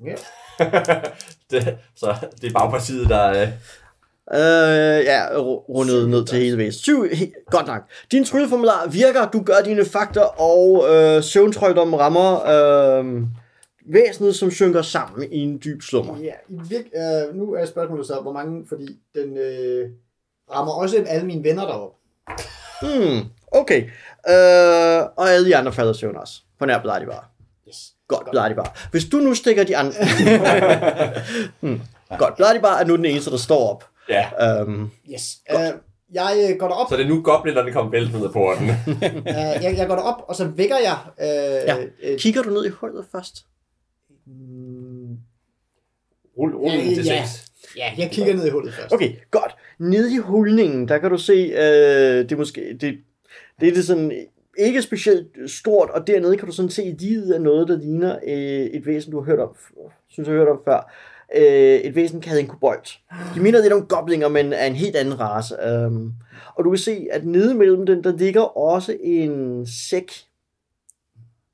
Ja. 0.05 0.14
det, 1.51 1.77
så 1.97 2.14
det 2.40 2.49
er 2.49 2.53
bagpartiet, 2.59 3.09
der... 3.09 3.42
Øh, 3.42 3.49
Øh, 4.35 4.38
ja, 5.05 5.27
ru- 5.27 5.64
rundet 5.68 6.09
ned 6.11 6.25
til 6.27 6.38
hele 6.38 6.59
væsen. 6.59 6.81
Syv, 6.83 7.05
he- 7.05 7.45
godt 7.51 7.66
nok. 7.66 7.83
Din 8.12 8.25
trylleformular 8.25 8.88
virker, 8.88 9.29
du 9.31 9.42
gør 9.42 9.55
dine 9.64 9.85
fakter, 9.85 10.23
og 10.40 10.85
øh, 10.95 11.23
søvntrykdommen 11.23 12.01
rammer 12.01 12.35
øh, 12.47 13.23
væsenet, 13.87 14.37
som 14.37 14.51
synker 14.51 14.83
sammen 14.83 15.33
i 15.33 15.38
en 15.38 15.61
dyb 15.64 15.83
slummer. 15.83 16.18
Ja, 16.18 16.33
i 16.49 16.59
virk, 16.68 16.85
øh, 16.97 17.37
nu 17.37 17.53
er 17.55 17.66
spørgsmålet 17.66 18.07
så, 18.07 18.14
hvor 18.23 18.33
mange, 18.33 18.66
fordi 18.68 18.99
den 19.14 19.37
øh, 19.37 19.88
rammer 20.55 20.73
også 20.73 21.05
alle 21.07 21.27
mine 21.27 21.45
venner 21.45 21.66
deroppe. 21.66 21.97
Hmm, 22.83 23.21
okay. 23.53 23.83
Øh, 24.29 25.03
og 25.16 25.31
alle 25.31 25.47
de 25.49 25.57
andre 25.57 25.73
falder 25.73 25.92
søvn 25.92 26.16
også. 26.16 26.35
På 26.59 26.66
nær 26.66 26.79
Bloody 26.83 27.05
Bar. 27.07 27.31
Yes. 27.68 27.77
Godt, 28.09 28.29
Bloody 28.31 28.55
Bar. 28.55 28.88
Hvis 28.90 29.05
du 29.05 29.16
nu 29.16 29.35
stikker 29.35 29.64
de 29.64 29.77
andre... 29.77 29.92
hmm. 31.61 31.81
Godt, 32.18 32.37
Bloody 32.37 32.61
Bar 32.62 32.79
er 32.79 32.85
nu 32.85 32.97
den 32.97 33.05
eneste, 33.05 33.31
der 33.31 33.37
står 33.37 33.71
op. 33.71 33.85
ja. 34.09 34.62
Um, 34.62 34.90
yes. 35.14 35.23
Øh, 35.51 35.59
jeg 36.12 36.49
øh, 36.51 36.57
går 36.59 36.68
derop, 36.68 36.88
Så 36.90 36.97
det 36.97 37.05
er 37.05 37.09
nu 37.09 37.23
goblinerne 37.23 37.73
kommer 37.73 37.90
vælten 37.90 38.21
ud 38.21 38.27
af 38.27 38.33
porten. 38.33 38.68
øh, 38.68 39.62
jeg, 39.62 39.75
jeg 39.77 39.87
går 39.88 39.95
derop, 39.95 40.23
og 40.29 40.37
så 40.37 40.45
vækker 40.45 40.77
jeg... 40.77 40.97
Øh, 41.21 41.87
Ja. 42.03 42.16
kigger 42.18 42.42
du 42.42 42.51
ned 42.51 42.64
i 42.66 42.68
hullet 42.68 43.05
først? 43.12 43.35
Mm, 44.27 45.19
Rul, 46.39 46.55
rul 46.55 46.71
Ja, 46.71 46.95
til 46.95 47.05
ja. 47.05 47.25
ja, 47.77 47.93
jeg 47.99 48.11
kigger 48.11 48.35
ned 48.35 48.47
i 48.47 48.51
hullet 48.51 48.75
først. 48.75 48.95
Okay, 48.95 49.13
godt. 49.31 49.57
Nede 49.79 50.15
i 50.15 50.17
hulningen, 50.17 50.89
der 50.89 50.99
kan 50.99 51.11
du 51.11 51.19
se, 51.19 51.33
øh, 51.33 52.19
det 52.19 52.33
er 52.33 52.37
måske, 52.37 52.77
det, 52.81 52.99
det 53.61 53.69
er 53.69 53.73
det 53.73 53.85
sådan, 53.85 54.27
ikke 54.59 54.83
specielt 54.83 55.51
stort, 55.51 55.91
og 55.91 56.07
dernede 56.07 56.37
kan 56.37 56.47
du 56.47 56.53
sådan 56.53 56.71
se 56.71 56.97
livet 56.99 57.33
af 57.33 57.41
noget, 57.41 57.69
der 57.69 57.79
ligner 57.79 58.19
øh, 58.27 58.67
et 58.67 58.87
væsen, 58.87 59.13
du 59.13 59.21
har 59.21 59.25
hørt 59.25 59.39
om, 59.39 59.57
synes 60.09 60.27
jeg 60.27 60.35
har 60.37 60.41
hørt 60.41 60.49
om 60.49 60.61
før. 60.65 60.93
Øh, 61.37 61.81
et 61.81 61.95
væsen 61.95 62.21
kaldet 62.21 62.41
en 62.41 62.47
kobold. 62.47 63.01
De 63.35 63.41
minder 63.41 63.63
lidt 63.63 63.73
om 63.73 63.87
goblinger, 63.87 64.29
men 64.29 64.53
er 64.53 64.67
en 64.67 64.75
helt 64.75 64.97
anden 64.97 65.21
race. 65.21 65.55
Um, 65.87 66.13
og 66.55 66.65
du 66.65 66.71
kan 66.71 66.79
se, 66.79 67.07
at 67.11 67.25
nede 67.25 67.55
mellem 67.55 67.87
den, 67.87 68.05
der 68.05 68.17
ligger 68.17 68.59
også 68.59 68.97
en 69.01 69.67
sæk 69.67 70.13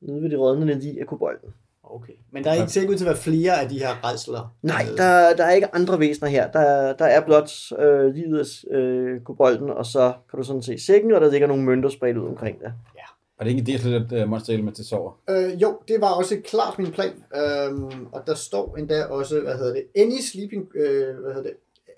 nede 0.00 0.22
ved 0.22 0.30
det 0.30 0.38
rådne 0.38 0.80
lige 0.80 1.00
af 1.00 1.06
kobolden. 1.06 1.54
Okay. 1.90 2.12
Men 2.32 2.44
der 2.44 2.50
er 2.50 2.54
ikke 2.54 2.72
sikkert 2.72 2.92
ud 2.92 2.96
til 2.96 3.04
at 3.04 3.08
være 3.08 3.16
flere 3.16 3.62
af 3.62 3.68
de 3.68 3.78
her 3.78 4.04
redsler. 4.04 4.54
Nej, 4.62 4.86
der, 4.96 5.36
der 5.36 5.44
er 5.44 5.50
ikke 5.50 5.74
andre 5.74 6.00
væsener 6.00 6.28
her. 6.28 6.50
Der, 6.50 6.92
der 6.92 7.04
er 7.04 7.20
blot 7.24 7.50
øh, 7.78 8.14
livet 8.14 8.38
af 8.40 8.76
øh, 8.76 9.20
kobolden, 9.20 9.70
og 9.70 9.86
så 9.86 10.12
kan 10.30 10.38
du 10.38 10.44
sådan 10.44 10.62
se 10.62 10.78
sækken, 10.78 11.12
og 11.12 11.20
der 11.20 11.30
ligger 11.30 11.46
nogle 11.46 11.62
mønter 11.64 11.88
spredt 11.88 12.16
ud 12.16 12.28
omkring 12.28 12.60
det. 12.60 12.72
Og 13.38 13.44
det 13.44 13.52
er 13.52 13.56
ikke 13.56 13.72
en 13.72 13.80
del 13.80 13.94
af 13.94 14.08
det 14.08 14.22
uh, 14.22 14.28
monster 14.28 14.52
element 14.52 14.76
til 14.76 14.84
sover. 14.84 15.12
Øh, 15.30 15.62
jo, 15.62 15.78
det 15.88 16.00
var 16.00 16.08
også 16.08 16.40
klart 16.44 16.78
min 16.78 16.92
plan. 16.92 17.12
Øhm, 17.36 18.06
og 18.12 18.22
der 18.26 18.34
står 18.34 18.76
endda 18.76 19.04
også, 19.04 19.40
hvad 19.40 19.56
hedder 19.56 19.74
det, 19.74 19.84
any 19.96 20.20
sleeping, 20.32 20.68
øh, 20.74 21.18
hvad 21.20 21.34
hedder 21.34 21.42
det, 21.42 21.52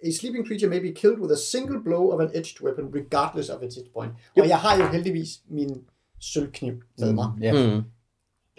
a 0.05 0.11
sleeping 0.11 0.46
creature 0.46 0.70
may 0.70 0.81
be 0.81 0.94
killed 0.94 1.18
with 1.18 1.33
a 1.33 1.37
single 1.37 1.83
blow 1.85 2.11
of 2.11 2.20
an 2.20 2.31
edged 2.35 2.62
weapon, 2.62 2.94
regardless 2.94 3.50
of 3.50 3.62
its 3.62 3.76
hit 3.76 3.85
point. 3.94 4.12
Og 4.37 4.48
jeg 4.48 4.59
har 4.59 4.79
jo 4.79 4.87
heldigvis 4.87 5.29
min 5.48 5.83
sølvkniv 6.20 6.72
med 6.98 7.12
mig. 7.12 7.29
Ja. 7.40 7.53
Mm. 7.53 7.83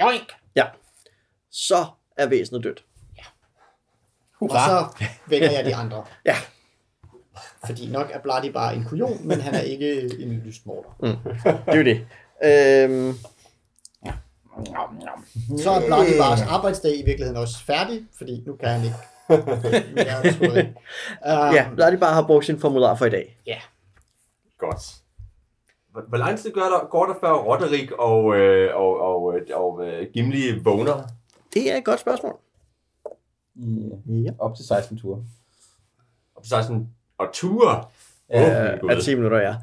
Joink! 0.01 0.29
Ja. 1.51 1.55
Så 1.57 1.85
er 2.17 2.27
væsenet 2.27 2.63
dødt. 2.63 2.83
Og 4.41 4.49
så 4.49 5.03
vækker 5.27 5.51
jeg 5.51 5.65
de 5.65 5.75
andre. 5.75 6.03
Ja. 6.25 6.35
Fordi 7.65 7.89
nok 7.91 8.09
er 8.13 8.19
Bloody 8.19 8.51
bare 8.51 8.75
en 8.75 8.85
kujon, 8.85 9.27
men 9.27 9.41
han 9.41 9.53
er 9.55 9.59
ikke 9.59 10.21
en 10.21 10.41
lystmorder. 10.45 10.89
Det 11.45 11.59
er 11.67 11.75
jo 11.77 11.83
det. 11.83 12.07
Øhm, 12.43 13.13
Så 15.57 15.71
er 15.71 15.85
Bloody 15.87 16.17
Bars 16.19 16.41
arbejdsdag 16.41 16.99
i 16.99 17.05
virkeligheden 17.05 17.37
også 17.37 17.63
færdig, 17.65 18.05
fordi 18.17 18.43
nu 18.45 18.55
kan 18.55 18.69
han 18.69 18.83
ikke. 18.83 18.95
Um, 19.29 19.37
ja, 21.55 21.65
Bloody 21.75 21.95
bare 21.97 22.13
har 22.13 22.27
brugt 22.27 22.45
sin 22.45 22.59
formular 22.59 22.95
for 22.95 23.05
i 23.05 23.09
dag. 23.09 23.37
Godt. 24.57 24.95
Hvor, 26.07 26.17
lang 26.17 26.39
tid 26.39 26.51
gør 26.53 26.61
der, 26.61 26.87
går 26.89 27.05
der 27.05 27.13
før 27.21 27.33
Roderick 27.33 27.91
og, 27.91 28.35
øh, 28.37 28.75
og, 28.75 29.01
og, 29.01 29.33
øh, 29.35 29.41
og 29.53 29.87
øh, 29.87 30.07
Gimli 30.13 30.59
vågner? 30.63 31.03
Det 31.53 31.71
er 31.71 31.77
et 31.77 31.83
godt 31.85 31.99
spørgsmål. 31.99 32.35
Ja. 34.07 34.31
Op 34.39 34.55
til 34.55 34.65
16 34.65 34.97
ture. 34.97 35.23
Og 36.35 36.45
så 36.45 36.61
sådan, 36.61 36.87
og 37.17 37.27
ture? 37.33 37.83
Øh, 38.33 38.79
Gud. 38.81 38.89
er 38.89 39.01
10 39.01 39.15
minutter, 39.15 39.37
ja. 39.37 39.55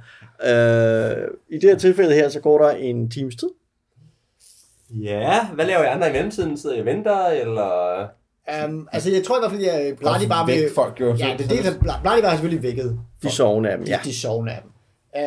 Øh, 0.51 1.29
I 1.49 1.55
det 1.55 1.71
her 1.71 1.77
tilfælde 1.79 2.15
her, 2.15 2.29
så 2.29 2.41
går 2.41 2.59
der 2.59 2.71
en 2.71 3.11
times 3.11 3.37
tid. 3.37 3.49
Ja, 4.91 5.47
hvad 5.47 5.67
laver 5.67 5.83
jeg 5.83 5.93
andre 5.93 6.09
i 6.09 6.13
mellemtiden? 6.13 6.59
Sidder 6.59 6.77
jeg 6.77 6.83
og 6.83 6.87
venter, 6.87 7.27
eller... 7.27 8.01
Um, 8.67 8.89
altså, 8.93 9.11
jeg 9.11 9.25
tror 9.25 9.37
i 9.37 9.41
hvert 9.41 9.51
fald, 9.51 9.65
at 9.65 9.99
Bloody 9.99 10.29
bare 10.29 10.47
vil... 10.47 10.71
folk 10.75 11.01
jo. 11.01 11.15
Ja, 11.15 11.35
det 11.39 11.45
er 11.45 11.49
det, 11.49 11.65
der 11.65 11.79
Bloody 12.03 12.03
bare 12.03 12.23
er 12.23 12.31
selvfølgelig 12.31 12.63
vækket. 12.63 13.01
De 13.23 13.31
sovende 13.31 13.71
af 13.71 13.77
dem, 13.77 13.87
De, 13.87 13.93
ja. 13.93 14.01
de 14.05 14.15
sovende 14.21 14.53
af 14.53 14.63
dem. 14.63 14.71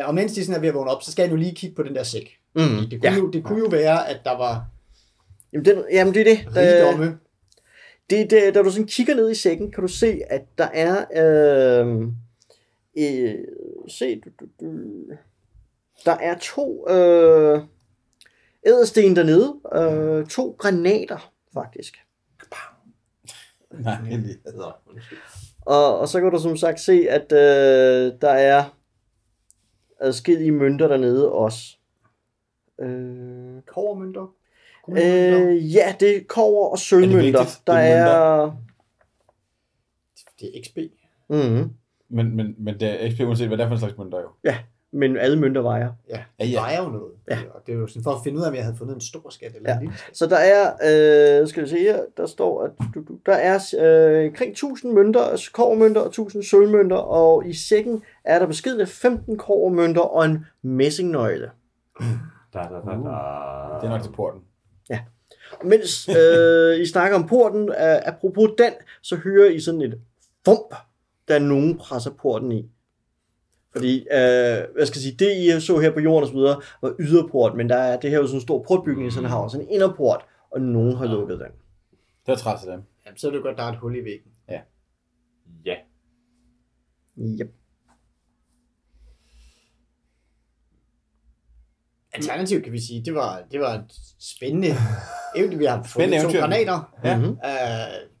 Uh, 0.02 0.08
og 0.08 0.14
mens 0.14 0.32
de 0.32 0.44
sådan 0.44 0.56
er 0.56 0.60
ved 0.60 0.68
at 0.68 0.74
vågne 0.74 0.90
op, 0.90 1.02
så 1.02 1.12
skal 1.12 1.22
jeg 1.22 1.30
nu 1.30 1.36
lige 1.36 1.54
kigge 1.54 1.76
på 1.76 1.82
den 1.82 1.94
der 1.94 2.02
sæk. 2.02 2.38
Mm, 2.54 2.62
Det 2.90 3.00
kunne, 3.00 3.10
ja. 3.10 3.16
jo, 3.16 3.30
det 3.30 3.44
kunne 3.44 3.58
jo 3.58 3.66
være, 3.70 4.08
at 4.08 4.20
der 4.24 4.36
var 4.38 4.64
Jamen, 5.52 5.64
den, 5.64 5.84
jamen 5.92 6.14
det 6.14 6.20
er 6.20 6.24
det. 6.24 6.38
Øh, 6.48 6.56
Rigdomme. 6.56 7.18
det, 8.10 8.30
det, 8.30 8.54
da 8.54 8.62
du 8.62 8.70
sådan 8.70 8.86
kigger 8.86 9.14
ned 9.14 9.30
i 9.30 9.34
sækken, 9.34 9.72
kan 9.72 9.82
du 9.82 9.88
se, 9.88 10.20
at 10.30 10.42
der 10.58 10.68
er... 10.72 11.04
Øh, 11.16 12.02
øh, 12.98 13.34
se, 13.88 14.20
du, 14.20 14.30
du, 14.40 14.46
du, 14.60 14.72
der 16.04 16.12
er 16.12 16.38
to 16.38 16.90
øh, 16.90 17.60
ædersten 18.66 19.16
dernede. 19.16 19.54
Øh, 19.74 20.26
to 20.26 20.56
granater, 20.58 21.32
faktisk. 21.54 21.96
Nej. 23.70 23.96
Og, 25.60 25.98
og 25.98 26.08
så 26.08 26.20
kan 26.20 26.30
du 26.30 26.38
som 26.38 26.56
sagt 26.56 26.80
se, 26.80 27.06
at 27.10 27.32
øh, 27.32 28.12
der 28.20 28.30
er 28.30 28.64
adskillige 30.00 30.52
mønter 30.52 30.88
dernede 30.88 31.32
også. 31.32 31.76
Øh, 32.80 33.62
Kovermønter. 33.66 34.34
Øh, 34.88 35.74
ja, 35.74 35.94
det 36.00 36.16
er 36.16 36.20
kover 36.28 36.68
og 36.68 36.78
sølvmønter. 36.78 37.40
Der 37.66 37.72
er 37.72 38.06
er... 38.06 38.52
Det 40.40 40.48
er 40.58 40.62
XP. 40.64 40.78
Mm, 41.30 41.70
Men, 42.08 42.36
men, 42.36 42.54
men 42.58 42.80
det 42.80 43.04
er 43.06 43.10
XP 43.10 43.20
uanset, 43.20 43.48
hvad 43.48 43.58
det 43.58 43.64
er 43.64 43.68
for 43.68 43.74
en 43.74 43.80
slags 43.80 43.98
mønter 43.98 44.20
jo. 44.20 44.28
ja, 44.44 44.56
men 44.92 45.16
alle 45.16 45.38
mønter 45.40 45.60
vejer. 45.60 45.92
Ja, 46.08 46.22
Ja, 46.38 46.44
det 46.44 46.52
ja. 46.52 46.60
vejer 46.60 46.82
jo 46.82 46.88
noget. 46.88 47.12
Ja. 47.30 47.38
Og 47.54 47.62
det 47.66 47.74
er 47.74 47.78
jo 47.78 47.86
sådan 47.86 48.02
for 48.02 48.10
at 48.10 48.20
finde 48.24 48.38
ud 48.38 48.42
af, 48.44 48.48
om 48.48 48.54
jeg 48.54 48.62
havde 48.64 48.76
fundet 48.76 48.94
en 48.94 49.00
stor 49.00 49.30
skat 49.30 49.54
eller 49.56 49.70
Ja. 49.70 49.74
en 49.76 49.80
lille 49.82 49.96
skat. 49.98 50.16
Så 50.16 50.26
der 50.26 50.36
er, 50.36 50.72
øh, 51.42 51.48
skal 51.48 51.62
vi 51.62 51.68
se 51.68 51.78
her, 51.78 52.00
der 52.16 52.26
står, 52.26 52.62
at 52.64 52.70
du, 52.94 53.00
du, 53.08 53.18
der 53.26 53.32
er 53.34 53.58
øh, 53.80 54.28
omkring 54.28 54.50
1000 54.52 54.92
mønter, 54.92 55.20
altså 55.20 55.52
kovermønter 55.52 56.00
og 56.00 56.06
1000 56.06 56.42
sølvmønter, 56.42 56.96
og 56.96 57.46
i 57.46 57.52
sækken 57.54 58.02
er 58.24 58.38
der 58.38 58.46
beskedne 58.46 58.86
15 58.86 59.38
kovermønter 59.38 60.00
og 60.02 60.24
en 60.24 60.46
messingnøgle. 60.62 61.50
Da, 62.00 62.58
da, 62.58 62.64
da, 62.64 62.90
da. 62.90 62.94
Det 63.80 63.86
er 63.86 63.88
nok 63.88 64.02
til 64.02 64.12
porten. 64.12 64.40
Mens 65.64 66.08
øh, 66.18 66.80
I 66.80 66.86
snakker 66.86 67.18
om 67.18 67.28
porten, 67.28 67.68
øh, 67.68 68.00
apropos 68.06 68.50
den, 68.58 68.72
så 69.02 69.16
hører 69.16 69.50
I 69.50 69.60
sådan 69.60 69.82
et 69.82 70.00
fump, 70.44 70.74
da 71.28 71.38
nogen 71.38 71.78
presser 71.78 72.10
porten 72.10 72.52
i. 72.52 72.70
Fordi, 73.72 73.98
øh, 74.00 74.62
hvad 74.74 74.86
skal 74.86 74.98
jeg 74.98 75.02
sige, 75.02 75.16
det 75.18 75.36
I 75.36 75.60
så 75.60 75.78
her 75.78 75.90
på 75.90 76.00
jorden 76.00 76.22
og 76.22 76.28
så 76.28 76.34
videre, 76.34 76.60
var 76.82 76.94
yderport, 76.98 77.56
men 77.56 77.68
der 77.68 77.76
er 77.76 78.00
det 78.00 78.10
her 78.10 78.18
jo 78.18 78.26
sådan 78.26 78.36
en 78.36 78.40
stor 78.40 78.62
portbygning 78.62 79.08
i 79.08 79.10
sådan 79.10 79.24
en 79.24 79.30
havn, 79.30 79.50
sådan 79.50 79.66
en 79.66 79.72
inderport, 79.72 80.24
og 80.50 80.60
nogen 80.60 80.96
har 80.96 81.06
lukket 81.06 81.38
den. 81.38 81.48
Det 81.96 82.28
var 82.28 82.34
træt 82.34 82.60
til 82.60 82.68
dem. 82.68 82.82
Jamen, 83.06 83.18
så 83.18 83.28
er 83.28 83.30
det 83.30 83.42
godt, 83.42 83.56
der 83.56 83.62
er 83.62 83.68
et 83.72 83.78
hul 83.78 83.96
i 83.96 84.04
væggen. 84.04 84.32
Ja. 84.48 84.60
Yep. 87.18 87.50
Alternativt 92.14 92.64
kan 92.64 92.72
vi 92.72 92.80
sige, 92.86 93.02
det 93.04 93.14
var, 93.14 93.42
det 93.52 93.60
var 93.60 93.74
et 93.74 93.84
spændende 94.20 94.68
eventyr. 95.36 95.58
Vi 95.58 95.64
har 95.64 95.74
fundet 95.76 95.90
Spændende 95.90 96.16
to 96.18 96.22
eventyr. 96.22 96.40
granater. 96.40 96.92
Ja. 97.04 97.16
Mhm. 97.16 97.26
Øh, 97.28 98.11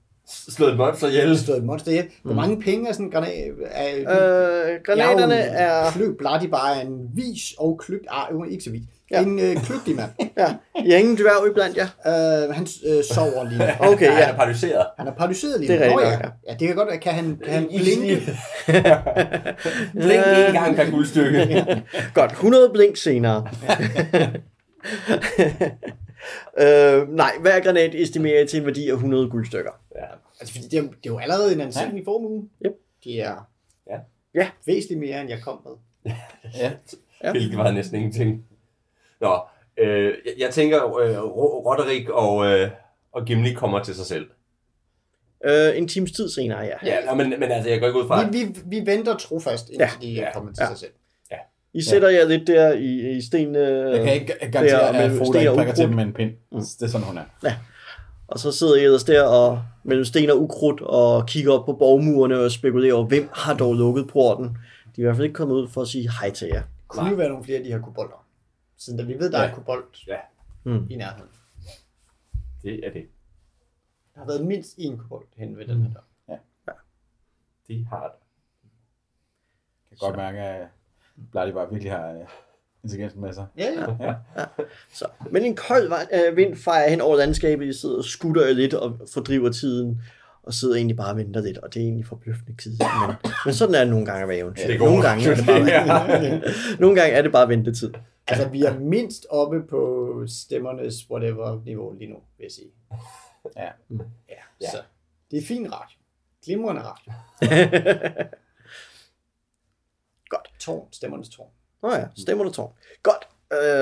Slået 0.50 0.70
et 0.72 0.76
monster 0.76 1.08
ihjel. 1.08 1.38
slået 1.38 1.58
et 1.58 1.64
monster 1.64 1.90
ihjel. 1.90 2.04
Hvor 2.22 2.34
mange 2.34 2.60
penge 2.60 2.88
er 2.88 2.92
sådan 2.92 3.06
en 3.06 3.12
granat? 3.12 3.30
Er, 3.70 3.96
Øh, 3.98 4.80
granaterne 4.86 5.34
jeg 5.34 5.48
er... 5.52 5.84
jo 5.84 5.90
Kløg, 5.90 6.16
Bloody 6.18 6.44
bare 6.50 6.82
en 6.82 6.98
vis 7.14 7.40
og 7.58 7.80
klyg... 7.84 8.00
Ah, 8.10 8.28
ikke 8.50 8.64
så 8.64 8.70
vis. 8.70 8.80
Ja. 9.10 9.20
Ja. 9.20 9.26
En 9.26 9.38
øh, 9.38 9.56
kløgtig 9.64 9.96
mand. 9.96 10.10
Ja, 10.38 10.46
I 10.84 10.90
har 10.90 10.98
ingen 10.98 11.16
dværg 11.16 11.50
iblandt 11.50 11.76
jer? 11.76 11.86
Øh, 12.06 12.54
han 12.54 12.66
øh, 12.86 13.04
sover 13.04 13.48
lige 13.48 13.58
nu. 13.58 13.64
Okay, 13.92 14.06
Han 14.10 14.18
ja. 14.18 14.28
er 14.28 14.36
paralyseret. 14.36 14.86
Han 14.98 15.06
er 15.08 15.12
paralyseret 15.12 15.60
lige 15.60 15.72
Det 15.72 15.80
nu. 15.80 15.86
er 15.86 15.90
Nå, 15.90 15.98
rigtigt 15.98 16.20
ja. 16.20 16.28
ja. 16.52 16.56
det 16.58 16.66
kan 16.68 16.76
godt 16.76 16.88
være. 16.88 16.98
Kan 16.98 17.12
han, 17.12 17.38
kan 17.44 17.52
han 17.54 17.68
blinke? 17.68 18.16
Blink 20.06 20.24
en 20.48 20.52
gang 20.54 20.76
per 20.76 20.90
guldstykke. 20.90 21.66
Godt, 22.14 22.30
100 22.30 22.70
blink 22.74 22.96
senere. 22.96 23.46
Øh, 26.58 27.08
nej, 27.08 27.32
hver 27.40 27.60
granat 27.60 27.94
estimerer 27.94 28.38
jeg 28.38 28.48
til 28.48 28.60
en 28.60 28.66
værdi 28.66 28.88
af 28.88 28.92
100 28.94 29.30
guldstykker. 29.30 29.70
Altså, 30.40 30.54
fordi 30.54 30.68
det 30.68 30.78
er, 30.78 30.82
det 30.82 30.90
er 30.92 31.10
jo 31.10 31.18
allerede 31.18 31.52
en 31.52 31.60
ansætning 31.60 32.04
formue. 32.04 32.48
Yep. 32.66 32.72
Det 33.04 33.20
er 33.22 33.48
Ja. 33.90 33.96
Ja. 34.34 34.50
væsentligt 34.66 35.00
mere, 35.00 35.20
end 35.20 35.30
jeg 35.30 35.40
kom 35.42 35.60
med. 36.04 36.12
Ja. 36.58 36.72
Ja. 37.24 37.30
Hvilket 37.30 37.58
var 37.58 37.70
næsten 37.70 37.96
ingenting. 37.96 38.44
Nå, 39.20 39.38
øh, 39.76 40.04
jeg, 40.24 40.34
jeg 40.38 40.50
tænker, 40.50 40.96
øh, 40.96 41.22
Ro- 41.24 41.62
Roderick 41.70 42.08
og, 42.08 42.46
øh, 42.46 42.70
og 43.12 43.24
Gimli 43.24 43.52
kommer 43.52 43.82
til 43.82 43.94
sig 43.94 44.06
selv. 44.06 44.30
Øh, 45.44 45.78
en 45.78 45.88
times 45.88 46.12
tid 46.12 46.28
senere, 46.30 46.58
ja. 46.60 46.74
Ja, 46.84 47.14
men, 47.14 47.30
men 47.30 47.42
altså, 47.42 47.70
jeg 47.70 47.80
går 47.80 47.86
ikke 47.86 47.98
ud 48.00 48.06
fra... 48.06 48.28
Vi, 48.30 48.38
vi, 48.38 48.54
vi 48.66 48.86
venter 48.86 49.16
trofast, 49.16 49.68
indtil 49.68 49.88
Ja. 50.00 50.06
de 50.06 50.12
Ja. 50.12 50.32
kommer 50.32 50.52
til 50.52 50.62
Ja. 50.62 50.68
sig 50.68 50.78
selv. 50.78 50.90
I 51.74 51.82
sætter 51.82 52.08
jer 52.08 52.24
lidt 52.28 52.46
der 52.46 52.72
i, 52.72 53.16
i 53.16 53.22
sten, 53.22 53.56
øh, 53.56 53.92
Jeg 53.96 54.04
kan 54.04 54.14
ikke 54.14 54.26
det 54.26 54.36
er 54.40 54.50
garantere, 54.50 54.96
at 54.96 55.12
sten 55.26 55.36
ikke 55.36 55.50
og 55.50 55.56
prikker 55.56 55.74
til 55.74 55.86
dem 55.86 55.94
med 55.94 56.04
en 56.04 56.12
pind. 56.12 56.30
Det 56.52 56.82
er 56.82 56.86
sådan, 56.86 57.06
hun 57.06 57.18
er. 57.18 57.24
og 58.28 58.38
så 58.38 58.52
sidder 58.52 58.76
I 58.76 58.84
ellers 58.84 59.04
der 59.04 59.22
og, 59.22 59.62
mellem 59.84 60.04
sten 60.04 60.30
og 60.30 60.42
ukrudt 60.42 60.80
og 60.80 61.26
kigger 61.26 61.52
op 61.52 61.66
på 61.66 61.72
borgmurene 61.72 62.38
og 62.38 62.50
spekulerer 62.52 62.94
over, 62.94 63.06
hvem 63.06 63.28
har 63.32 63.54
dog 63.54 63.74
lukket 63.74 64.08
porten. 64.08 64.44
De 64.46 64.50
er 64.96 64.98
i 64.98 65.02
hvert 65.02 65.16
fald 65.16 65.24
ikke 65.24 65.34
kommet 65.34 65.54
ud 65.54 65.68
for 65.68 65.82
at 65.82 65.88
sige 65.88 66.10
hej 66.20 66.30
til 66.30 66.48
jer. 66.48 66.62
Kunne 66.88 67.10
jo 67.10 67.16
være 67.16 67.28
nogle 67.28 67.44
flere 67.44 67.58
af 67.58 67.64
de 67.64 67.70
her 67.72 67.80
kobolder. 67.80 68.26
Siden 68.78 68.98
da 68.98 69.04
vi 69.04 69.18
ved, 69.18 69.30
der 69.32 69.42
Ja. 69.42 69.48
er 69.48 69.54
kobold 69.54 69.84
Ja. 70.08 70.16
Mm. 70.64 70.86
i 70.90 70.96
nærheden. 70.96 71.28
Det 72.62 72.86
er 72.86 72.90
det. 72.92 73.02
Der 74.14 74.20
har 74.20 74.26
været 74.26 74.46
mindst 74.46 74.78
én 74.78 74.96
kobold 74.96 75.24
hen 75.36 75.56
ved 75.58 75.66
den 75.66 75.82
her 75.82 75.90
dør. 76.66 76.72
De 77.68 77.86
har 77.90 78.02
det. 78.02 78.16
Jeg 79.90 79.98
kan 79.98 80.06
godt 80.08 80.16
mærke, 80.16 80.38
at 80.38 80.66
Bloody 81.30 81.52
bare 81.52 81.70
virkelig 81.70 81.92
har 81.92 82.10
øh, 82.12 82.26
intelligensen 82.84 83.20
med 83.20 83.32
sig. 83.32 83.46
Ja, 83.58 83.70
ja. 84.00 84.14
Så. 84.92 85.06
Men 85.30 85.42
en 85.42 85.56
kold 85.56 85.92
øh, 86.12 86.36
vind 86.36 86.56
fejrer 86.56 86.90
hen 86.90 87.00
over 87.00 87.16
landskabet. 87.16 87.66
I 87.66 87.72
sidder 87.72 87.98
og 87.98 88.04
skutter 88.04 88.52
lidt 88.52 88.74
og 88.74 89.00
fordriver 89.14 89.52
tiden. 89.52 90.02
Og 90.42 90.54
sidder 90.54 90.76
egentlig 90.76 90.96
bare 90.96 91.10
og 91.10 91.16
venter 91.16 91.40
lidt, 91.40 91.58
og 91.58 91.74
det 91.74 91.80
er 91.80 91.84
egentlig 91.84 92.06
forbløffende 92.06 92.56
kedeligt. 92.56 92.88
Men, 93.06 93.16
men 93.44 93.54
sådan 93.54 93.74
er 93.74 93.78
det 93.78 93.88
nogle 93.88 94.06
gange 94.06 94.22
at 94.22 94.28
være 94.28 94.38
eventyr. 94.38 94.78
Nogle, 94.78 95.02
gange 95.02 95.30
er 95.30 95.34
det 95.34 95.46
bare, 95.46 96.40
nogle 96.82 97.00
gange 97.00 97.16
er 97.16 97.22
det 97.22 97.32
bare 97.32 97.48
ventetid. 97.48 97.92
Altså, 98.26 98.48
vi 98.48 98.62
er 98.62 98.78
mindst 98.78 99.26
oppe 99.30 99.62
på 99.70 100.24
stemmernes 100.26 101.10
whatever-niveau 101.10 101.92
lige 101.92 102.10
nu, 102.10 102.16
vil 102.38 102.44
jeg 102.44 102.50
sige. 102.50 102.70
Ja. 103.56 103.68
Ja, 104.60 104.70
så 104.70 104.76
det 105.30 105.38
er 105.38 105.42
fin 105.46 105.72
radio. 105.72 105.98
Glimrende 106.44 106.82
radio. 106.82 107.12
Godt. 110.32 110.48
Tårn, 110.60 110.88
stemmernes 110.92 111.28
tårn. 111.28 111.48
Nå 111.82 111.88
ja, 111.94 112.04
stemmer 112.16 112.44
du 112.44 112.50
tårn. 112.50 112.72
Godt. 113.02 113.28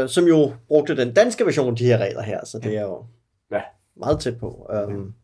Øh, 0.02 0.08
som 0.08 0.24
jo 0.24 0.52
brugte 0.68 0.96
den 0.96 1.14
danske 1.14 1.46
version 1.46 1.68
af 1.68 1.76
de 1.76 1.84
her 1.84 1.98
regler 1.98 2.22
her, 2.22 2.44
så 2.44 2.58
det 2.58 2.76
er 2.76 2.82
jo 2.82 3.04
Ja. 3.52 3.60
meget 3.96 4.20
tæt 4.20 4.38
på. 4.38 4.70
Um, 4.88 5.14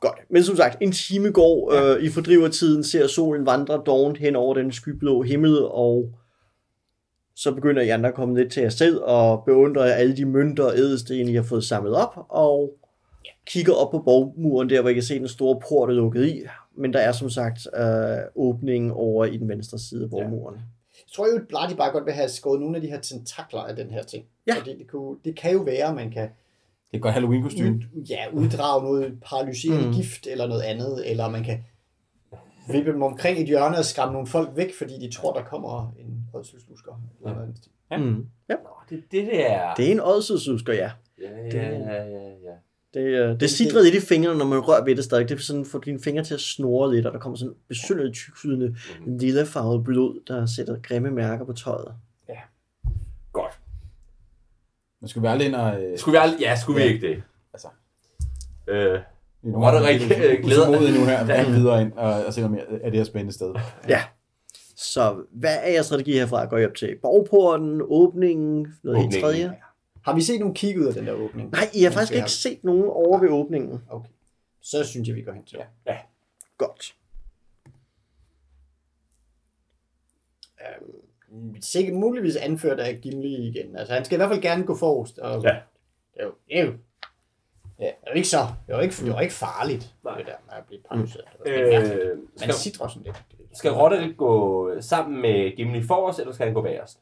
godt. 0.00 0.18
Men 0.30 0.44
som 0.44 0.56
sagt, 0.56 0.76
en 0.82 0.92
time 0.92 1.32
går. 1.32 1.72
Øh, 1.72 2.02
I 2.02 2.10
fordriver 2.10 2.48
tiden, 2.48 2.84
ser 2.84 3.06
solen 3.06 3.46
vandre 3.46 3.82
dovent 3.86 4.18
hen 4.18 4.36
over 4.36 4.54
den 4.54 4.72
skyblå 4.72 5.22
himmel, 5.22 5.58
og 5.64 6.12
så 7.36 7.54
begynder 7.54 7.82
I 7.82 7.88
andre 7.88 8.08
at 8.08 8.14
komme 8.14 8.36
lidt 8.36 8.52
til 8.52 8.62
jer 8.62 8.68
selv 8.70 9.00
og 9.02 9.42
beundre 9.44 9.94
alle 9.94 10.16
de 10.16 10.24
mønter 10.24 10.64
og 10.64 10.76
ædelsten, 10.78 11.28
I 11.28 11.34
har 11.34 11.42
fået 11.42 11.64
samlet 11.64 11.94
op, 11.94 12.26
og 12.28 12.74
kigger 13.46 13.72
op 13.74 13.90
på 13.90 13.98
borgmuren 13.98 14.70
der, 14.70 14.80
hvor 14.80 14.90
I 14.90 14.94
kan 14.94 15.02
se 15.02 15.18
den 15.18 15.28
store 15.28 15.60
port 15.68 15.90
er 15.90 15.94
lukket 15.94 16.26
i. 16.26 16.42
Men 16.78 16.92
der 16.92 16.98
er 16.98 17.12
som 17.12 17.30
sagt 17.30 17.58
øh, 17.76 17.84
åbningen 18.36 18.90
over 18.90 19.24
i 19.24 19.36
den 19.36 19.48
venstre 19.48 19.78
side 19.78 20.04
af 20.04 20.10
borgmuren. 20.10 20.54
Jeg 20.54 21.12
tror 21.12 21.26
jo, 21.26 21.36
at 21.36 21.48
Bloody 21.48 21.76
bare 21.76 21.92
godt 21.92 22.04
vil 22.06 22.12
have 22.14 22.28
skåret 22.28 22.60
nogle 22.60 22.76
af 22.76 22.82
de 22.82 22.88
her 22.88 23.00
tentakler 23.00 23.60
af 23.60 23.76
den 23.76 23.90
her 23.90 24.02
ting. 24.02 24.24
Ja. 24.46 24.54
Fordi 24.58 24.78
det, 24.78 24.86
kunne, 24.88 25.18
det 25.24 25.36
kan 25.36 25.52
jo 25.52 25.58
være, 25.58 25.88
at 25.88 25.94
man 25.94 26.10
kan 26.10 26.22
Det 26.22 26.96
et 26.96 27.02
godt 27.02 27.14
Halloween-kostyme. 27.14 27.68
ud, 27.96 28.02
ja, 28.02 28.24
uddrage 28.32 28.82
noget 28.84 29.18
paralyserende 29.24 29.86
Mm. 29.86 29.92
gift 29.94 30.26
eller 30.26 30.46
noget 30.46 30.62
andet, 30.62 31.10
eller 31.10 31.28
man 31.28 31.44
kan 31.44 31.64
vippe 32.72 32.92
dem 32.92 33.02
omkring 33.02 33.38
et 33.40 33.46
hjørne 33.46 33.78
og 33.78 33.84
skræmme 33.84 34.12
nogle 34.12 34.26
folk 34.26 34.50
væk, 34.56 34.74
fordi 34.78 34.98
de 35.00 35.12
tror, 35.12 35.32
der 35.32 35.42
kommer 35.44 35.94
en 35.98 36.24
ådselslusker. 36.34 37.02
Eller 37.20 37.34
noget. 37.34 37.46
andet. 37.48 37.68
Ja. 37.90 37.96
Mm. 37.96 38.26
Ja. 38.48 38.54
Nå, 38.54 38.70
det 38.90 38.98
er 38.98 39.02
det, 39.10 39.26
det 39.26 39.50
er. 39.50 39.74
Det 39.74 39.86
er 39.88 39.92
en 39.92 40.00
ådselshusker, 40.00 40.72
ja. 40.72 40.90
Ja, 41.20 41.30
ja, 41.52 41.70
ja, 41.70 42.04
ja, 42.04 42.28
ja. 42.28 42.54
Det, 42.98 43.04
øh, 43.30 43.40
det 43.40 43.50
sidder 43.50 43.82
lidt 43.82 43.94
i 43.94 44.00
fingrene, 44.00 44.38
når 44.38 44.44
man 44.44 44.58
rører 44.58 44.84
ved 44.84 44.96
det 44.96 45.04
stadig. 45.04 45.28
Det 45.28 45.34
er 45.34 45.38
sådan, 45.42 45.64
får 45.64 45.78
dine 45.78 46.00
fingre 46.00 46.24
til 46.24 46.34
at 46.34 46.40
snore 46.40 46.94
lidt, 46.94 47.06
og 47.06 47.12
der 47.12 47.18
kommer 47.18 47.36
sådan 47.36 47.54
besynderligt 47.68 48.14
tyksydende 48.16 48.76
lille 49.06 49.46
farvet 49.46 49.84
blod, 49.84 50.20
der 50.28 50.46
sætter 50.46 50.76
grimme 50.82 51.10
mærker 51.10 51.44
på 51.44 51.52
tøjet. 51.52 51.92
Godt. 53.32 53.58
Men 55.00 55.08
skulle 55.08 55.22
vi 55.22 55.28
aldrig 55.32 55.46
ind 55.48 55.54
og... 55.54 55.82
Øh, 55.82 55.98
Skulle 55.98 56.12
vi 56.12 56.22
aldrig... 56.22 56.40
Ja, 56.40 56.56
skulle 56.56 56.80
vi 56.80 56.86
Ja. 56.86 56.92
ikke 56.92 57.08
det? 57.08 57.22
altså, 57.52 57.68
Øh, 58.68 58.98
vi 59.42 59.50
Roderick, 59.50 60.02
øh, 60.02 60.08
glæder- 60.08 60.40
glæder 60.42 60.98
nu 61.00 61.04
her. 61.06 61.26
Ja. 61.34 61.50
videre 61.50 61.82
ind 61.82 61.92
og, 61.92 62.24
og 62.24 62.34
se, 62.34 62.44
om 62.44 62.54
er 62.82 62.90
det 62.90 62.98
her 62.98 63.04
spændende 63.04 63.32
sted. 63.34 63.54
Ja. 63.88 64.02
Så 64.76 65.16
hvad 65.32 65.56
er 65.62 65.70
jeres 65.72 65.86
strategi 65.86 66.12
herfra? 66.12 66.44
Går 66.46 66.58
I 66.58 66.66
op 66.66 66.74
til 66.74 66.96
borgporten, 67.02 67.82
åbningen, 67.84 68.66
noget 68.84 68.98
helt 68.98 69.06
Åbningen, 69.06 69.22
tredje? 69.22 69.54
Har 70.08 70.14
vi 70.14 70.22
set 70.22 70.40
nogen 70.40 70.54
kig 70.54 70.78
ud 70.80 70.86
af 70.86 70.94
den 70.94 71.06
der 71.06 71.12
åbning? 71.12 71.50
Nej, 71.50 71.60
I 71.74 71.82
har 71.82 71.90
faktisk 71.90 72.12
ikke 72.12 72.30
set 72.30 72.64
nogen 72.64 72.84
over 72.84 73.18
ved 73.20 73.28
åbningen. 73.28 73.82
Okay. 73.90 74.08
Så 74.60 74.84
synes 74.84 75.08
jeg, 75.08 75.16
vi 75.16 75.22
går 75.22 75.32
hen 75.32 75.44
til. 75.44 75.58
Ja. 75.86 75.96
Godt. 76.58 76.94
Sikkert 81.60 81.96
muligvis 81.96 82.36
anført 82.36 82.80
af 82.80 82.98
Gimli 83.02 83.48
igen. 83.48 83.76
Altså, 83.76 83.94
han 83.94 84.04
skal 84.04 84.16
i 84.16 84.18
hvert 84.18 84.30
fald 84.30 84.42
gerne 84.42 84.64
gå 84.64 84.76
forrest. 84.76 85.18
Og, 85.18 85.42
Ja. 85.42 85.56
Det 86.14 86.22
er 86.22 86.24
jo, 86.24 86.32
det 86.48 86.60
jo 86.66 86.72
Det 87.78 87.86
er 87.86 88.10
jo 88.10 88.14
ikke 88.16 88.28
så, 88.28 88.38
det 88.66 88.74
var 88.74 88.80
ikke, 88.80 88.94
det 89.04 89.12
var 89.12 89.20
ikke 89.20 89.34
farligt, 89.34 89.94
Nej. 90.04 90.16
det 90.18 90.26
der 90.26 90.32
med 90.46 90.54
at 90.54 90.64
blive 90.66 90.80
paralyseret. 90.88 91.24
Øh, 91.46 92.18
Man 92.18 92.28
skal, 92.36 92.54
sidder 92.54 92.88
sådan 92.88 93.02
lidt. 93.02 93.24
skal 93.52 93.70
Roderick 93.72 94.16
gå 94.16 94.70
sammen 94.80 95.20
med 95.22 95.56
Gimli 95.56 95.82
forrest, 95.82 96.18
eller 96.18 96.32
skal 96.32 96.46
han 96.46 96.54
gå 96.54 96.62
bagerst? 96.62 97.00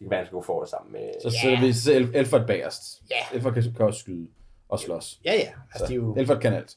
Det 0.00 0.04
kan 0.06 0.10
være, 0.10 0.18
at 0.20 0.24
han 0.24 0.26
skal 0.26 0.34
gå 0.36 0.42
forrest 0.42 0.70
sammen 0.70 0.92
med... 0.92 1.00
Så 1.22 1.28
Ja. 1.28 1.40
sætter 1.42 1.60
vi 1.66 1.72
så 1.72 1.92
El- 1.92 2.10
Elfert 2.16 2.46
bagerst. 2.46 3.02
Ja. 3.10 3.36
Elfert 3.36 3.54
kan, 3.54 3.62
kan 3.76 3.86
også 3.86 4.00
skyde 4.00 4.26
og 4.68 4.78
slås. 4.80 5.20
Ja, 5.24 5.32
ja. 5.34 5.48
Altså, 5.74 5.86
det 5.86 5.90
er 5.92 5.96
jo, 5.96 6.14
Elfert 6.14 6.40
kan 6.40 6.52
alt. 6.54 6.76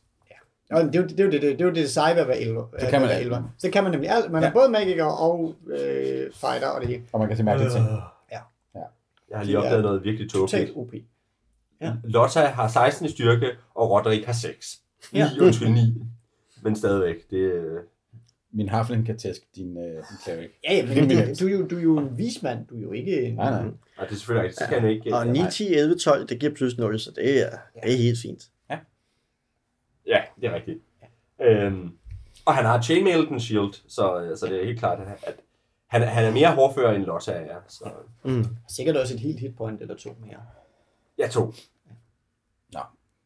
Nå, 0.69 0.77
men 0.77 0.87
det, 0.87 0.95
er 0.95 1.01
jo, 1.01 1.07
det, 1.07 1.19
er 1.19 1.23
jo 1.25 1.31
det, 1.31 1.41
det, 1.41 1.61
er 1.61 1.65
jo 1.65 1.71
det 1.71 1.89
seje 1.91 2.13
ved 2.15 2.21
at 2.21 2.27
være 2.27 2.39
elver. 2.39 2.67
Det 2.79 2.89
kan 2.89 3.01
man 3.01 3.09
være 3.09 3.21
elver. 3.21 3.43
Så 3.57 3.69
kan 3.71 3.83
man 3.83 3.91
nemlig 3.91 4.09
alt. 4.09 4.31
Man 4.31 4.43
er 4.43 4.47
Ja. 4.47 4.53
både 4.53 4.69
magiker 4.69 5.05
og 5.05 5.55
øh, 5.67 6.31
fighter 6.33 6.67
og 6.67 6.81
det 6.81 6.89
hele. 6.89 7.03
Og 7.11 7.19
man 7.19 7.27
kan 7.27 7.37
se 7.37 7.43
mærkelige 7.43 7.71
ting. 7.71 7.85
Jeg 9.29 9.37
har 9.39 9.43
lige 9.45 9.57
opdaget 9.57 9.81
noget 9.83 10.03
virkelig 10.03 10.31
tåbeligt. 10.31 10.51
Totalt 10.73 10.77
OP. 10.77 10.93
Lotta 12.03 12.39
har 12.39 12.67
16 12.67 13.05
i 13.05 13.09
styrke, 13.09 13.47
og 13.75 13.89
Roderick 13.89 14.25
har 14.25 14.33
6. 14.33 14.79
9, 15.11 15.19
Ja. 15.19 15.29
undskyld, 15.41 15.69
9. 15.69 16.01
Men 16.61 16.75
stadigvæk, 16.75 17.29
det... 17.29 17.63
øh, 18.53 18.57
Min 18.57 18.69
harfling 18.69 19.05
kan 19.05 19.17
tæske 19.17 19.45
din, 19.55 19.77
øh, 19.77 19.83
din 19.95 20.17
cleric. 20.23 20.49
Ja, 20.69 20.73
ja, 20.73 20.85
men 20.85 21.09
du, 21.09 21.15
du, 21.39 21.47
er 21.47 21.51
jo, 21.51 21.67
du 21.67 21.77
er 21.77 21.81
jo 21.81 21.97
en 21.97 22.17
vismand. 22.17 22.67
Du 22.67 22.77
er 22.77 22.81
jo 22.81 22.91
ikke 22.91 23.21
en... 23.21 23.35
Nej, 23.35 23.49
nej. 23.49 23.71
Og 23.97 24.05
det 24.05 24.11
er 24.11 24.15
selvfølgelig 24.15 24.43
rigtigt, 24.43 24.59
så 24.59 24.65
skal 24.65 24.79
han 24.79 24.89
ikke... 24.89 25.15
Og 25.15 25.27
9, 25.27 25.39
10, 25.51 25.73
11, 25.73 25.97
12, 25.99 26.27
det 26.27 26.39
giver 26.39 26.53
plus 26.55 26.77
0, 26.77 26.99
så 26.99 27.11
det 27.11 27.41
er, 27.41 27.49
det 27.83 27.93
er 27.93 27.97
helt 27.97 28.19
fint. 28.21 28.49
Ja, 30.07 30.21
det 30.41 30.49
er 30.49 30.55
rigtigt. 30.55 30.79
Øhm, 31.41 31.91
og 32.45 32.55
han 32.55 32.65
har 32.65 32.81
chainmail 32.81 33.27
den 33.27 33.39
shield, 33.39 33.73
så, 33.87 34.33
så 34.39 34.45
det 34.45 34.61
er 34.61 34.65
helt 34.65 34.79
klart, 34.79 34.99
at, 35.23 35.35
han, 35.87 36.01
han 36.01 36.25
er 36.25 36.31
mere 36.31 36.55
hårdfører 36.55 36.95
end 36.95 37.03
Lotta 37.05 37.31
er. 37.31 37.57
Så 37.67 37.91
Mm. 38.23 38.45
Sikkert 38.69 38.95
også 38.97 39.13
et 39.13 39.19
helt 39.19 39.39
hitpoint 39.39 39.81
eller 39.81 39.95
to 39.95 40.15
mere. 40.25 40.39
jeg 41.17 41.31
tog. 41.31 41.53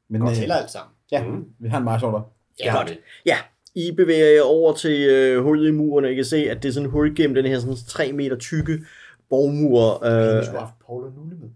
Men 0.10 0.22
Godt 0.22 0.32
øh, 0.32 0.38
tæller 0.38 0.56
alt 0.56 0.70
sammen. 0.72 0.94
ja, 1.12 1.24
Mm. 1.24 1.46
vi 1.60 1.70
har 1.70 1.80
en. 1.80 2.24
Det 2.58 2.70
har 2.70 2.86
vi. 2.86 2.98
Ja, 3.26 3.38
I 3.78 3.92
bevæger 3.92 4.32
jer 4.32 4.42
over 4.42 4.74
til 4.74 5.10
øh, 5.10 5.44
hullet 5.44 5.68
i 5.68 5.72
muren, 5.72 6.06
og 6.06 6.12
I 6.12 6.16
kan 6.16 6.26
se, 6.26 6.38
at 6.50 6.64
det 6.64 6.70
er 6.70 6.74
sådan 6.74 6.86
et 6.86 6.92
hul 6.92 7.16
gennem 7.16 7.36
den 7.36 7.46
her 7.46 7.60
sådan 7.60 7.76
3 7.88 8.12
meter 8.12 8.36
tykke 8.36 8.80
borgmur. 9.30 10.06
Øh, 10.06 10.12
Øh, 10.12 10.40
vi 10.40 10.46
skulle 10.46 10.60
have 10.60 10.60
haft 10.60 10.74
Paul 10.86 11.04
og 11.04 11.12
Nulle 11.18 11.38
med. 11.42 11.50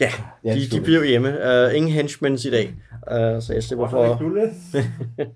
ja, 0.00 0.10
de, 0.44 0.60
det 0.60 0.72
de 0.72 0.80
bliver 0.80 1.04
hjemme. 1.04 1.28
Uh, 1.28 1.76
ingen 1.76 1.90
henchmans 1.90 2.44
i 2.44 2.50
dag, 2.50 2.74
uh, 3.06 3.42
så 3.42 3.50
jeg 3.52 3.62
slipper 3.62 3.88
for... 3.88 4.22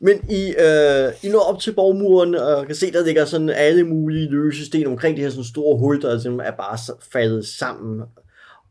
Men 0.00 0.30
I, 0.30 0.54
øh, 0.58 1.12
I 1.22 1.28
når 1.28 1.40
op 1.40 1.60
til 1.60 1.74
borgmuren 1.74 2.34
og 2.34 2.66
kan 2.66 2.74
se, 2.74 2.92
der 2.92 3.04
ligger 3.04 3.24
sådan 3.24 3.50
alle 3.50 3.84
mulige 3.84 4.30
løse 4.30 4.66
sten 4.66 4.86
omkring 4.86 5.16
det 5.16 5.24
her 5.24 5.30
sådan 5.30 5.44
store 5.44 5.78
hul, 5.78 6.02
der 6.02 6.18
simpelthen 6.18 6.52
er 6.52 6.56
bare 6.56 6.78
faldet 7.12 7.46
sammen. 7.46 8.02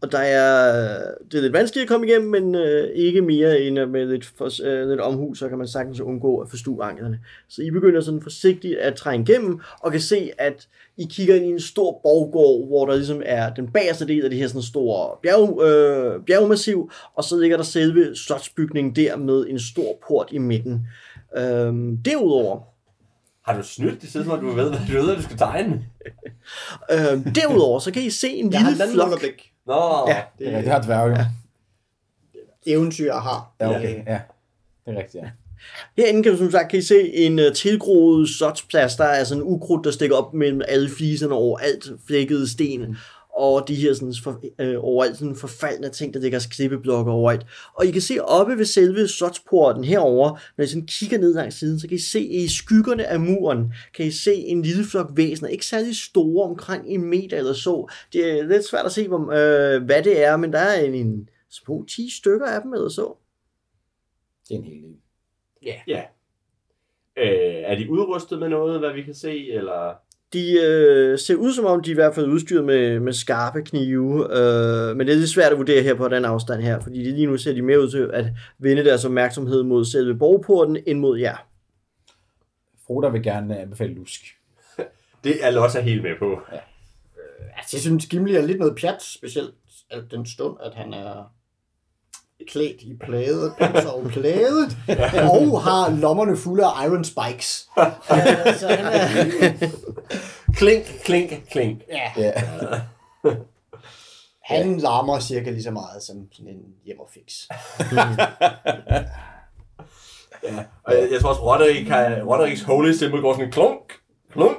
Og 0.02 0.12
der 0.12 0.18
er, 0.20 0.98
det 1.32 1.38
er 1.38 1.42
lidt 1.42 1.54
vanskeligt 1.54 1.84
at 1.84 1.88
komme 1.88 2.08
igennem, 2.08 2.30
men 2.30 2.56
øh, 2.56 2.88
ikke 2.96 3.22
mere 3.22 3.60
end 3.62 3.80
at 3.80 3.90
med 3.90 4.06
lidt, 4.06 4.26
for, 4.26 4.50
øh, 4.64 4.90
lidt 4.90 5.00
omhu, 5.02 5.34
så 5.34 5.50
kan 5.50 5.58
man 5.58 5.68
sagtens 5.68 6.00
undgå 6.00 6.38
at 6.38 6.50
forstue 6.50 6.84
anklerne. 6.84 7.20
Så 7.50 7.62
I 7.62 7.72
begynder 7.72 8.02
sådan 8.02 8.22
forsigtigt 8.22 8.78
at 8.78 8.96
trænge 8.96 9.32
igennem, 9.32 9.60
og 9.80 9.92
kan 9.92 10.02
se, 10.02 10.32
at 10.38 10.68
I 10.98 11.08
kigger 11.10 11.36
ind 11.36 11.46
i 11.46 11.50
en 11.50 11.60
stor 11.60 12.00
borggård, 12.04 12.68
hvor 12.68 12.86
der 12.86 12.96
ligesom 12.96 13.22
er 13.26 13.54
den 13.54 13.68
bagerste 13.68 14.08
del 14.08 14.24
af 14.24 14.30
det 14.30 14.40
her 14.40 14.48
sådan 14.48 14.62
store 14.62 15.18
bjerg, 15.24 15.62
øh, 15.64 16.22
bjergmassiv, 16.26 16.92
og 17.16 17.24
så 17.24 17.38
ligger 17.40 17.58
der 17.58 17.64
selve 17.64 18.16
slotsbygningen 18.16 18.96
der 18.96 19.16
med 19.18 19.46
en 19.50 19.60
stor 19.60 19.98
port 20.08 20.28
i 20.32 20.38
midten. 20.38 20.88
Øhm, 21.38 21.98
derudover, 21.98 22.60
Har 23.46 23.58
du 23.58 23.64
snydt 23.64 24.02
det 24.02 24.10
siden, 24.10 24.28
hvor 24.28 24.36
du 24.36 24.48
ved, 24.52 24.70
hvad 24.70 24.80
du 24.92 25.06
ved, 25.06 25.16
du 25.16 25.22
skal 25.22 25.38
tegne? 25.38 25.86
øhm, 26.94 27.24
derudover, 27.34 27.80
så 27.80 27.92
kan 27.92 28.02
I 28.02 28.10
se 28.10 28.30
en 28.30 28.52
Jeg 28.52 28.60
har 28.62 28.70
lille 28.70 28.84
flok. 28.94 29.06
underblik. 29.06 29.52
Nå, 29.66 30.06
Ja. 30.08 30.22
Det, 30.40 30.54
er, 30.54 30.62
det 30.62 30.70
har 30.70 30.82
dværge. 30.82 31.18
Ja. 31.18 31.26
Eventyr 32.66 33.14
har. 33.14 33.54
ja, 33.60 33.70
okay. 33.70 33.96
Ja, 34.08 34.20
det 34.86 34.94
er 34.94 34.98
rigtigt, 34.98 35.24
ja. 35.24 35.30
Herinde 35.98 36.24
kan 36.24 36.32
du 36.32 36.38
som 36.38 36.52
sagt 36.52 36.70
kan 36.70 36.80
I 36.80 36.82
se 36.82 37.14
en 37.14 37.40
uh, 37.40 37.46
tilgroet 37.56 38.30
slotsplads. 38.30 38.96
Der 38.96 39.04
er 39.04 39.24
sådan 39.24 39.44
en 39.44 39.48
ukrudt, 39.50 39.86
der 39.86 39.92
stikker 39.92 40.16
op 40.16 40.34
mellem 40.34 40.62
alle 40.68 40.90
fliserne 40.90 41.34
over 41.34 41.58
alt 41.58 41.86
flækkede 42.08 42.52
sten. 42.52 42.98
Og 43.36 43.68
de 43.68 43.76
her 43.76 43.94
sådan, 43.94 44.14
for, 44.24 44.42
øh, 44.60 44.76
overalt 44.80 45.18
sådan 45.18 45.36
forfaldne 45.36 45.90
ting, 45.90 46.14
der 46.14 46.20
ligger 46.20 46.48
klippeblokke 46.52 47.12
overalt. 47.12 47.46
Og 47.74 47.86
I 47.86 47.92
kan 47.92 48.02
se 48.02 48.24
oppe 48.24 48.58
ved 48.58 48.66
selve 48.66 49.08
slotsporten 49.08 49.84
herover, 49.84 50.40
når 50.58 50.64
I 50.64 50.68
sådan 50.68 50.88
kigger 50.88 51.18
ned 51.18 51.34
langs 51.34 51.56
siden, 51.56 51.80
så 51.80 51.88
kan 51.88 51.96
I 51.96 52.02
se 52.02 52.22
i 52.22 52.48
skyggerne 52.48 53.06
af 53.06 53.20
muren, 53.20 53.74
kan 53.94 54.06
I 54.06 54.12
se 54.12 54.34
en 54.34 54.62
lille 54.62 54.84
flok 54.84 55.12
væsener, 55.16 55.50
ikke 55.50 55.66
særlig 55.66 55.96
store, 55.96 56.50
omkring 56.50 56.84
en 56.88 57.06
meter 57.10 57.38
eller 57.38 57.54
så. 57.54 57.92
Det 58.14 58.40
er 58.40 58.44
lidt 58.44 58.66
svært 58.66 58.86
at 58.86 58.92
se, 58.92 59.08
hvor, 59.08 59.20
øh, 59.20 59.84
hvad 59.84 60.04
det 60.04 60.24
er, 60.24 60.38
men 60.38 60.54
der 60.54 60.60
er 60.60 60.82
en, 60.84 60.94
en 60.94 61.30
små 61.50 61.86
10 61.90 62.10
stykker 62.18 62.46
af 62.46 62.62
dem 62.62 62.74
eller 62.74 62.90
så. 62.90 63.16
Det 64.50 64.56
er 64.56 64.60
en 64.60 64.66
hel 64.66 64.84
del. 64.84 64.96
ja. 65.88 66.04
Øh, 67.18 67.64
er 67.72 67.76
de 67.76 67.92
udrustet 67.92 68.40
med 68.40 68.50
noget, 68.50 68.80
hvad 68.80 68.94
vi 68.94 69.04
kan 69.04 69.14
se, 69.14 69.52
eller... 69.52 70.05
De 70.34 70.60
øh, 70.62 71.20
ser 71.20 71.36
ud 71.36 71.54
som 71.54 71.66
om, 71.66 71.84
de 71.84 71.90
er 71.90 71.94
i 71.94 71.96
hvert 71.96 72.16
fald 72.16 72.28
udstyret 72.28 72.66
med, 72.66 73.00
med 73.00 73.14
skarpe 73.14 73.62
knive, 73.62 74.38
øh, 74.38 74.98
men 74.98 75.08
det 75.08 75.14
er 75.14 75.18
lidt 75.18 75.30
svært 75.30 75.52
at 75.52 75.58
vurdere 75.58 75.84
her 75.84 75.94
på 75.94 76.08
den 76.08 76.26
afstand 76.26 76.62
her, 76.62 76.80
fordi 76.80 76.98
lige 76.98 77.26
nu 77.28 77.38
ser 77.38 77.54
de 77.54 77.62
mere 77.62 77.82
ud 77.82 77.90
til 77.90 78.10
at 78.14 78.26
vende 78.60 78.86
deres 78.86 79.06
opmærksomhed 79.06 79.64
mod 79.64 79.86
selve 79.86 80.16
borgporten, 80.16 80.78
end 80.88 81.00
mod 81.00 81.20
jer. 81.20 81.48
Froda 82.88 83.10
vil 83.10 83.24
gerne 83.24 83.60
anbefale 83.60 83.94
lusk. 83.94 84.22
Det 85.24 85.46
er 85.46 85.52
Lotta 85.52 85.82
helt 85.82 86.04
med 86.04 86.16
på. 86.20 86.42
Altså, 87.58 87.78
jeg 87.78 87.82
synes, 87.82 88.06
Gimli 88.06 88.36
er 88.36 88.46
lidt 88.46 88.60
noget 88.60 88.76
pjat, 88.76 89.02
specielt 89.02 89.54
den 90.12 90.26
stund, 90.26 90.58
at 90.64 90.74
han 90.74 90.94
er 90.94 91.35
klædt 92.48 92.82
i 92.82 92.98
plade, 93.06 93.54
panser 93.60 93.90
og 93.90 94.04
plade, 94.04 94.70
og 95.32 95.62
har 95.62 95.90
lommerne 95.90 96.38
fulde 96.38 96.66
af 96.66 96.86
iron 96.88 97.04
spikes. 97.04 97.70
Så 98.60 98.68
han 98.68 98.86
er, 98.86 99.70
Klink, 100.54 100.86
klink, 101.04 101.32
klink. 101.52 101.82
ja, 101.90 102.12
Ja. 102.18 102.32
han 104.54 104.78
larmer 104.78 105.20
cirka 105.20 105.50
lige 105.52 105.64
så 105.64 105.72
meget 105.72 106.04
som 106.04 106.28
sådan 106.32 106.52
en 106.52 106.62
hjem 106.86 107.00
og 107.00 107.10
fix. 107.14 107.34
Og 110.84 110.94
jeg, 110.94 111.08
jeg 111.12 111.22
tror 111.22 111.30
også, 111.30 111.42
Roderick 111.42 111.90
Rodericks 112.28 112.62
holy 112.62 112.92
symbol 112.94 113.22
går 113.22 113.34
sådan 113.34 113.52
klunk, 113.52 113.94
klunk. 114.32 114.58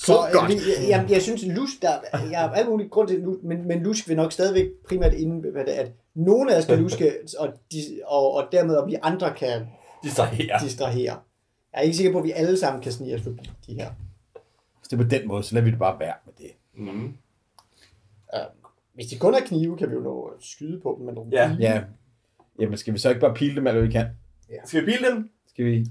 Så 0.00 0.12
Godt. 0.32 0.50
øh, 0.52 0.56
jeg, 0.56 0.88
jeg, 0.88 1.06
jeg 1.10 1.22
synes, 1.22 1.42
Lusk, 1.46 1.82
der, 1.82 1.92
jeg 2.30 2.38
har 2.40 2.48
alle 2.50 2.70
mulige 2.70 2.88
grund 2.88 3.08
til, 3.08 3.18
Lusk, 3.20 3.42
men, 3.42 3.68
men 3.68 3.82
Lusk 3.82 4.08
vil 4.08 4.16
nok 4.16 4.32
stadigvæk 4.32 4.66
primært 4.88 5.14
inden, 5.14 5.40
hvad 5.52 5.64
det 5.64 5.76
er, 5.76 5.80
at 5.82 5.92
nogle 6.14 6.54
af 6.54 6.58
os 6.58 6.64
skal 6.64 6.78
luske, 6.78 7.12
og, 7.38 7.48
de, 7.72 7.78
og, 8.06 8.32
og 8.34 8.48
dermed 8.52 8.76
at 8.76 8.86
vi 8.86 8.96
andre 9.02 9.34
kan 9.34 9.66
her. 10.32 10.58
distrahere. 10.62 11.16
Jeg 11.72 11.78
er 11.78 11.80
ikke 11.80 11.96
sikker 11.96 12.12
på, 12.12 12.18
at 12.18 12.24
vi 12.24 12.30
alle 12.32 12.58
sammen 12.58 12.82
kan 12.82 12.92
snige 12.92 13.14
os 13.14 13.22
forbi 13.22 13.50
de 13.66 13.74
her. 13.74 13.90
Hvis 14.80 14.88
det 14.90 14.92
er 14.92 15.02
på 15.02 15.08
den 15.08 15.28
måde, 15.28 15.42
så 15.42 15.54
lader 15.54 15.64
vi 15.64 15.70
det 15.70 15.78
bare 15.78 15.98
være 16.00 16.14
med 16.26 16.34
det. 16.38 16.50
Mm. 16.74 17.04
Uh, 17.04 18.40
hvis 18.94 19.06
de 19.06 19.18
kun 19.18 19.34
er 19.34 19.40
knive, 19.40 19.76
kan 19.76 19.88
vi 19.90 19.94
jo 19.94 20.00
nå 20.00 20.22
at 20.22 20.44
skyde 20.44 20.80
på 20.80 20.94
dem 20.98 21.06
med 21.06 21.14
nogle 21.14 21.30
Ja. 21.36 21.48
pile. 21.48 21.68
Ja. 21.68 21.82
Jamen, 22.60 22.76
skal 22.78 22.94
vi 22.94 22.98
så 22.98 23.08
ikke 23.08 23.20
bare 23.20 23.34
pile 23.34 23.54
dem 23.54 23.62
hvad 23.62 23.82
vi 23.82 23.90
kan? 23.90 24.06
Skal 24.64 24.80
vi 24.86 24.92
pile 24.92 25.08
dem? 25.10 25.30
Skal 25.48 25.64
vi 25.64 25.86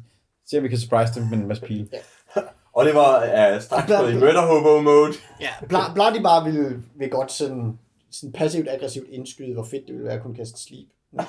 se, 0.46 0.58
om 0.58 0.64
vi 0.64 0.70
kan 0.70 0.78
surprise 0.78 1.20
dem 1.20 1.24
med 1.30 1.38
en 1.38 1.48
masse 1.48 1.64
pile? 1.66 1.88
Oliver 2.80 3.16
er 3.20 3.60
straks 3.60 3.92
gået 4.02 4.12
i 4.12 4.14
murder 4.14 4.42
hobo 4.42 4.82
mode. 4.82 5.14
Ja, 5.42 5.48
Bla- 5.50 5.94
Bloody 5.94 6.22
bare 6.24 6.52
vil, 6.52 6.76
vil 7.00 7.10
godt 7.10 7.32
sådan, 7.32 7.80
sådan 8.12 8.32
passivt 8.32 8.68
aggressivt 8.70 9.06
indskyde, 9.10 9.54
hvor 9.54 9.64
fedt 9.64 9.84
det 9.88 9.94
ville 9.94 10.06
være 10.06 10.14
at 10.16 10.22
kunne 10.24 10.36
kaste 10.36 10.62
sleep. 10.64 10.88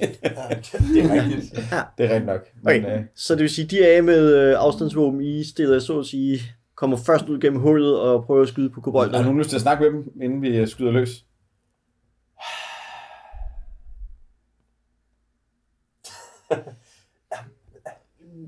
Det 0.00 0.20
er 1.04 1.12
rigtigt. 1.12 1.52
Det 1.98 2.04
er 2.06 2.14
rigtigt 2.14 2.26
nok. 2.26 2.40
Men, 2.62 2.84
Okay. 2.84 2.98
øh, 2.98 3.04
Så 3.16 3.34
det 3.34 3.42
vil 3.42 3.50
sige, 3.50 3.66
de 3.66 3.84
er 3.84 3.96
af 3.96 4.02
med 4.02 4.34
øh, 4.34 4.54
afstandsvåben, 4.58 5.20
I 5.20 5.44
stiller 5.44 5.78
så 5.78 5.98
at 5.98 6.06
sige, 6.06 6.40
kommer 6.76 6.96
først 6.96 7.28
ud 7.28 7.40
gennem 7.40 7.60
hullet 7.60 8.00
og 8.00 8.24
prøver 8.24 8.42
at 8.42 8.48
skyde 8.48 8.70
på 8.70 8.80
har 9.24 9.32
du 9.32 9.38
lyst 9.38 9.48
til 9.50 9.56
at 9.56 9.62
snakke 9.62 9.82
med 9.84 9.90
dem, 9.92 10.12
inden 10.22 10.42
vi 10.42 10.66
skyder 10.66 10.90
løs? 10.90 11.24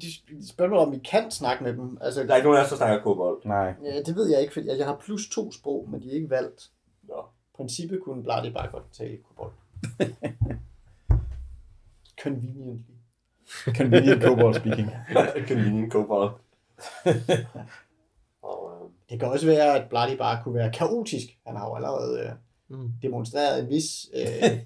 De, 0.01 0.49
spørger 0.49 0.71
mig, 0.71 0.79
om 0.79 0.93
vi 0.93 0.99
kan 0.99 1.31
snakke 1.31 1.65
med 1.65 1.73
dem. 1.73 1.99
Altså, 2.01 2.23
Der 2.23 2.33
er 2.33 2.37
ikke 2.37 2.47
nogen 2.47 2.59
af 2.61 2.65
os, 2.65 2.71
der 2.71 2.77
snakker 2.77 3.03
kobold. 3.03 3.41
Nej. 3.45 3.75
ja, 3.85 4.03
det 4.03 4.17
ved 4.17 4.31
jeg 4.31 4.41
ikke, 4.41 4.53
fordi 4.53 4.67
jeg 4.79 4.87
har 4.87 4.97
plus 4.97 5.29
to 5.29 5.53
sprog, 5.53 5.89
men 5.91 6.03
de 6.03 6.11
er 6.11 6.15
ikke 6.15 6.31
valgt. 6.31 6.71
Nå. 7.03 7.15
princippet 7.57 8.01
kunne 8.05 8.23
Bloody 8.23 8.53
bare 8.53 8.69
godt 8.73 8.93
tale 8.93 9.17
kobold. 9.29 9.53
Conveniently. 12.23 12.95
Convenient 13.77 14.23
cobalt 14.23 14.57
speaking. 14.57 14.91
Convenient 15.49 15.93
kobold. 15.93 16.31
Og, 18.43 18.73
øh, 18.73 18.91
Det 19.11 19.21
kan 19.21 19.29
også 19.29 19.47
være, 19.47 19.79
at 19.79 19.89
Bloody 19.89 20.17
bare 20.19 20.41
kunne 20.45 20.55
være 20.55 20.73
kaotisk. 20.73 21.27
Han 21.47 21.57
har 21.57 21.67
jo 21.69 21.75
allerede 21.75 22.21
øh, 22.21 22.31
Mm. 22.69 22.93
demonstreret 23.03 23.63
en 23.63 23.69
vis 23.71 24.09
øh, 24.15 24.59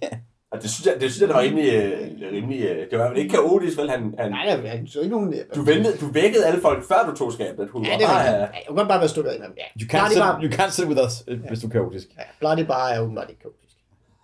Og 0.50 0.62
det 0.62 0.70
synes 0.70 0.87
jeg, 0.87 0.94
det 1.00 1.11
synes 1.11 1.20
jeg, 1.20 1.28
det 1.28 1.34
var 1.37 1.42
rimelig, 1.42 1.72
øh, 1.74 2.32
rimelig 2.32 2.61
øh, 2.64 2.90
det 2.90 2.98
var 2.98 3.08
vel 3.08 3.18
ikke 3.18 3.30
kaotisk, 3.34 3.78
vel? 3.78 3.90
Han, 3.90 4.14
han, 4.18 4.30
Nej, 4.30 4.44
der 4.44 4.52
er 4.70 4.87
så 4.87 5.00
ikke 5.00 5.16
nogen... 5.16 5.34
du, 5.54 5.62
ventede, 5.62 5.96
du 5.98 6.06
vækkede 6.06 6.46
alle 6.46 6.61
folk, 6.61 6.84
før 6.88 7.11
du 7.11 7.16
tog 7.16 7.32
skabet. 7.32 7.68
Hun 7.70 7.84
Ja, 7.84 7.90
var 7.92 7.98
det 7.98 8.04
er 8.04 8.08
bare, 8.08 8.26
øh, 8.28 8.32
Ja, 8.32 8.38
jeg 8.40 8.62
kunne 8.66 8.76
godt 8.76 8.88
bare 8.88 9.00
være 9.00 9.08
stukket 9.08 9.32
ind. 9.34 9.42
Ja, 9.42 9.48
You 9.82 9.87
can't, 9.92 10.08
sit, 10.12 10.18
Bar, 10.18 10.40
you 10.42 10.50
can't 10.52 10.70
sit 10.70 10.87
with 10.88 11.00
us, 11.06 11.24
øh, 11.28 11.40
hvis 11.48 11.61
du 11.61 11.66
er 11.66 11.70
kaotisk. 11.70 12.08
ja, 12.18 12.22
Bloody 12.38 12.66
Bar 12.66 12.88
er 12.88 13.00
åbenbart 13.00 13.30
ikke 13.30 13.40
kaotisk. 13.42 13.76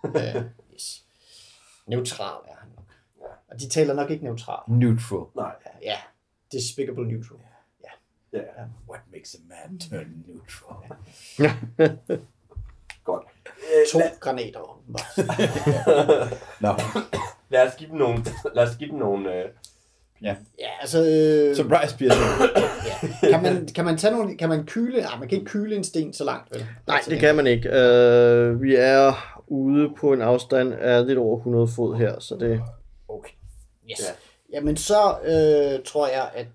uh, 0.03 0.43
yes. 0.73 1.03
Neutral 1.87 2.35
er 2.47 2.55
han 2.59 2.69
nok. 2.75 2.85
Og 3.51 3.59
de 3.59 3.69
taler 3.69 3.93
nok 3.93 4.09
ikke 4.09 4.23
neutral. 4.25 4.59
Neutral. 4.67 5.25
Nej, 5.35 5.51
Ja, 5.83 5.95
despicable 6.51 7.07
neutral. 7.07 7.39
ja, 8.33 8.39
What 8.89 9.01
makes 9.13 9.35
a 9.35 9.37
man 9.49 9.79
turn 9.79 10.07
neutral? 10.27 10.77
Øh, 13.73 13.87
To 13.91 13.99
lad, 13.99 14.09
granater. 14.19 14.81
Nå, 16.63 16.69
lad, 17.49 17.67
os 17.67 17.75
give 17.77 17.89
dem 17.89 17.97
nogle, 17.97 18.25
lad 18.55 18.63
os 18.63 18.75
give 18.75 18.89
dem 18.89 18.99
nogle, 18.99 19.33
øh, 19.33 19.45
Ja, 20.21 20.35
altså... 20.81 20.99
Øh, 20.99 21.55
surprise 21.55 21.97
Pearson. 21.97 22.49
ja. 23.23 23.29
kan, 23.29 23.43
man, 23.43 23.67
kan 23.75 23.85
man 23.85 23.97
tage 23.97 24.13
nogle... 24.13 24.37
Kan 24.37 24.49
man 24.49 24.65
kyle... 24.65 25.01
Nej, 25.01 25.19
man 25.19 25.29
kan 25.29 25.37
ikke 25.37 25.51
kyle 25.51 25.75
en 25.75 25.83
sten 25.83 26.13
så 26.13 26.23
langt, 26.23 26.51
vel? 26.51 26.67
Nej, 26.87 26.95
Altså, 26.95 27.11
det 27.11 27.19
kan 27.19 27.35
man 27.35 27.47
ikke. 27.47 27.69
Uh, 27.69 28.61
vi 28.61 28.75
er 28.75 29.13
ude 29.47 29.89
på 29.99 30.13
en 30.13 30.21
afstand 30.21 30.73
af 30.73 31.07
lidt 31.07 31.19
over 31.19 31.37
100 31.37 31.67
fod 31.75 31.95
her, 31.95 32.19
så 32.19 32.35
det... 32.35 32.61
Okay. 33.07 33.31
Yes. 33.91 33.99
Ja. 33.99 34.05
Ja. 34.05 34.11
Jamen 34.57 34.77
så 34.77 35.17
øh, 35.23 35.83
tror 35.85 36.07
jeg, 36.07 36.29
at 36.33 36.47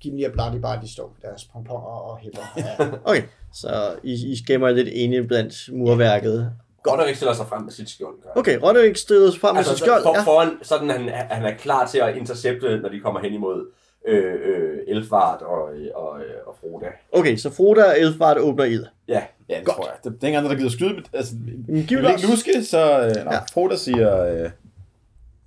Gimli 0.00 0.24
og 0.24 0.32
Bloody 0.32 0.56
bare 0.56 0.80
de 0.82 0.92
står 0.92 1.08
med 1.08 1.30
deres 1.30 1.44
pomponer 1.44 1.86
og 1.86 2.18
hæpper. 2.18 2.40
Ja. 2.56 2.90
Okay, 3.04 3.22
så 3.54 3.94
I, 4.02 4.12
I 4.32 4.36
skæmmer 4.44 4.70
lidt 4.70 4.88
inde 4.88 5.22
blandt 5.28 5.54
murværket. 5.72 6.50
godt 6.82 7.00
at 7.00 7.06
ikke 7.06 7.16
stiller 7.16 7.34
sig 7.34 7.46
frem 7.46 7.62
med 7.62 7.72
sit 7.72 7.90
skjold. 7.90 8.14
gør. 8.22 8.30
Okay, 8.40 8.58
Roderick 8.62 8.96
stiller 8.96 9.30
sig 9.30 9.40
frem 9.40 9.54
med 9.54 9.58
Altså, 9.58 9.72
sit 9.76 9.84
skjold. 9.84 10.02
for, 10.02 10.14
Ja. 10.16 10.22
foran, 10.22 10.50
sådan 10.62 10.90
han, 10.90 11.08
han 11.08 11.44
er 11.44 11.54
klar 11.56 11.86
til 11.86 11.98
at 11.98 12.16
intercepte, 12.16 12.78
når 12.78 12.88
de 12.88 13.00
kommer 13.00 13.20
hen 13.20 13.32
imod 13.32 13.66
øh, 14.08 14.34
øh, 14.44 14.78
Elfvart 14.88 15.42
og, 15.42 15.62
og, 15.94 16.10
og 16.46 16.56
Froda. 16.60 16.86
Okay, 17.12 17.36
så 17.36 17.50
Froda 17.50 17.84
og 17.84 18.00
Elfbart 18.00 18.38
åbner 18.38 18.64
ild. 18.64 18.84
Ja, 19.08 19.22
Ja, 19.48 19.58
det 19.58 19.66
tror 19.68 19.86
jeg. 20.04 20.12
Det, 20.22 20.34
er 20.34 20.38
andre, 20.38 20.50
der 20.50 20.56
gider 20.56 20.70
skyde. 20.70 21.02
Altså, 21.12 21.34
giv 21.68 21.98
det 21.98 22.08
ikke 22.10 22.14
os. 22.14 22.28
luske, 22.30 22.64
så... 22.64 23.00
Øh, 23.00 23.24
nej, 23.24 23.34
Ja. 23.34 23.38
Froda 23.52 23.76
siger 23.76 24.24
øh, 24.44 24.50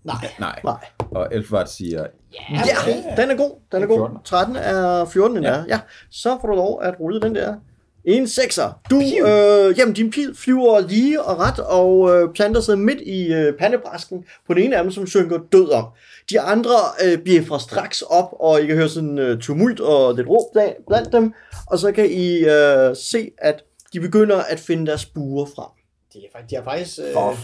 Nej. 0.04 0.16
nej. 0.40 0.60
Nej. 0.64 0.86
Og 1.12 1.28
Elfvart 1.32 1.72
siger... 1.72 2.06
Ja, 2.34 2.62
Ja, 2.78 3.22
den 3.22 3.32
er 3.32 3.36
god. 3.36 3.52
Den 3.72 3.84
er 3.84 3.88
god. 3.88 3.98
14. 4.00 4.18
13 4.24 4.56
er 4.56 5.06
14 5.06 5.38
endda. 5.38 5.50
Ja. 5.52 5.56
Ja. 5.58 5.64
ja. 5.68 5.80
Så 6.12 6.38
får 6.42 6.48
du 6.48 6.56
lov 6.56 6.80
at 6.84 7.00
rulle 7.00 7.22
den 7.22 7.36
der. 7.36 7.56
En 8.08 8.28
sekser. 8.28 8.80
Du, 8.90 9.02
øh, 9.02 9.80
jamen 9.80 9.94
din 9.94 10.12
pil 10.12 10.36
flyver 10.36 10.80
lige 10.80 11.22
og 11.22 11.40
ret 11.40 11.60
og 11.60 12.16
øh, 12.16 12.34
planter 12.34 12.62
sig 12.62 12.80
midt 12.80 13.02
i 13.02 13.34
øh, 13.34 13.54
pandebræsken 13.60 14.26
på 14.48 14.54
den 14.54 14.64
ene 14.64 14.78
af 14.78 14.84
dem, 14.84 14.92
som 14.92 15.08
synker 15.08 15.40
død 15.52 15.70
om. 15.70 15.86
De 16.30 16.40
andre 16.42 16.76
øh, 17.06 17.18
bliver 17.18 17.42
fra 17.44 17.60
straks 17.60 18.02
op, 18.02 18.30
og 18.40 18.62
I 18.62 18.66
kan 18.66 18.76
høre 18.76 18.90
sådan 18.90 19.18
øh, 19.20 19.40
tumult 19.40 19.80
og 19.80 20.16
lidt 20.16 20.28
råb 20.28 20.56
bla- 20.58 20.84
blandt 20.88 21.12
dem. 21.12 21.34
Og 21.68 21.80
så 21.80 21.92
kan 21.92 22.10
I 22.12 22.38
øh, 22.38 22.96
se, 22.96 23.32
at 23.38 23.64
de 23.94 24.00
begynder 24.00 24.38
at 24.38 24.60
finde 24.60 24.86
deres 24.88 25.06
buer 25.06 25.46
frem. 25.56 25.70
De, 26.14 26.20
er, 26.20 26.22
faktisk- 26.36 26.50
de 26.50 26.56
har 26.56 26.64
faktisk... 26.64 27.00
Øh, 27.08 27.14
for 27.14 27.38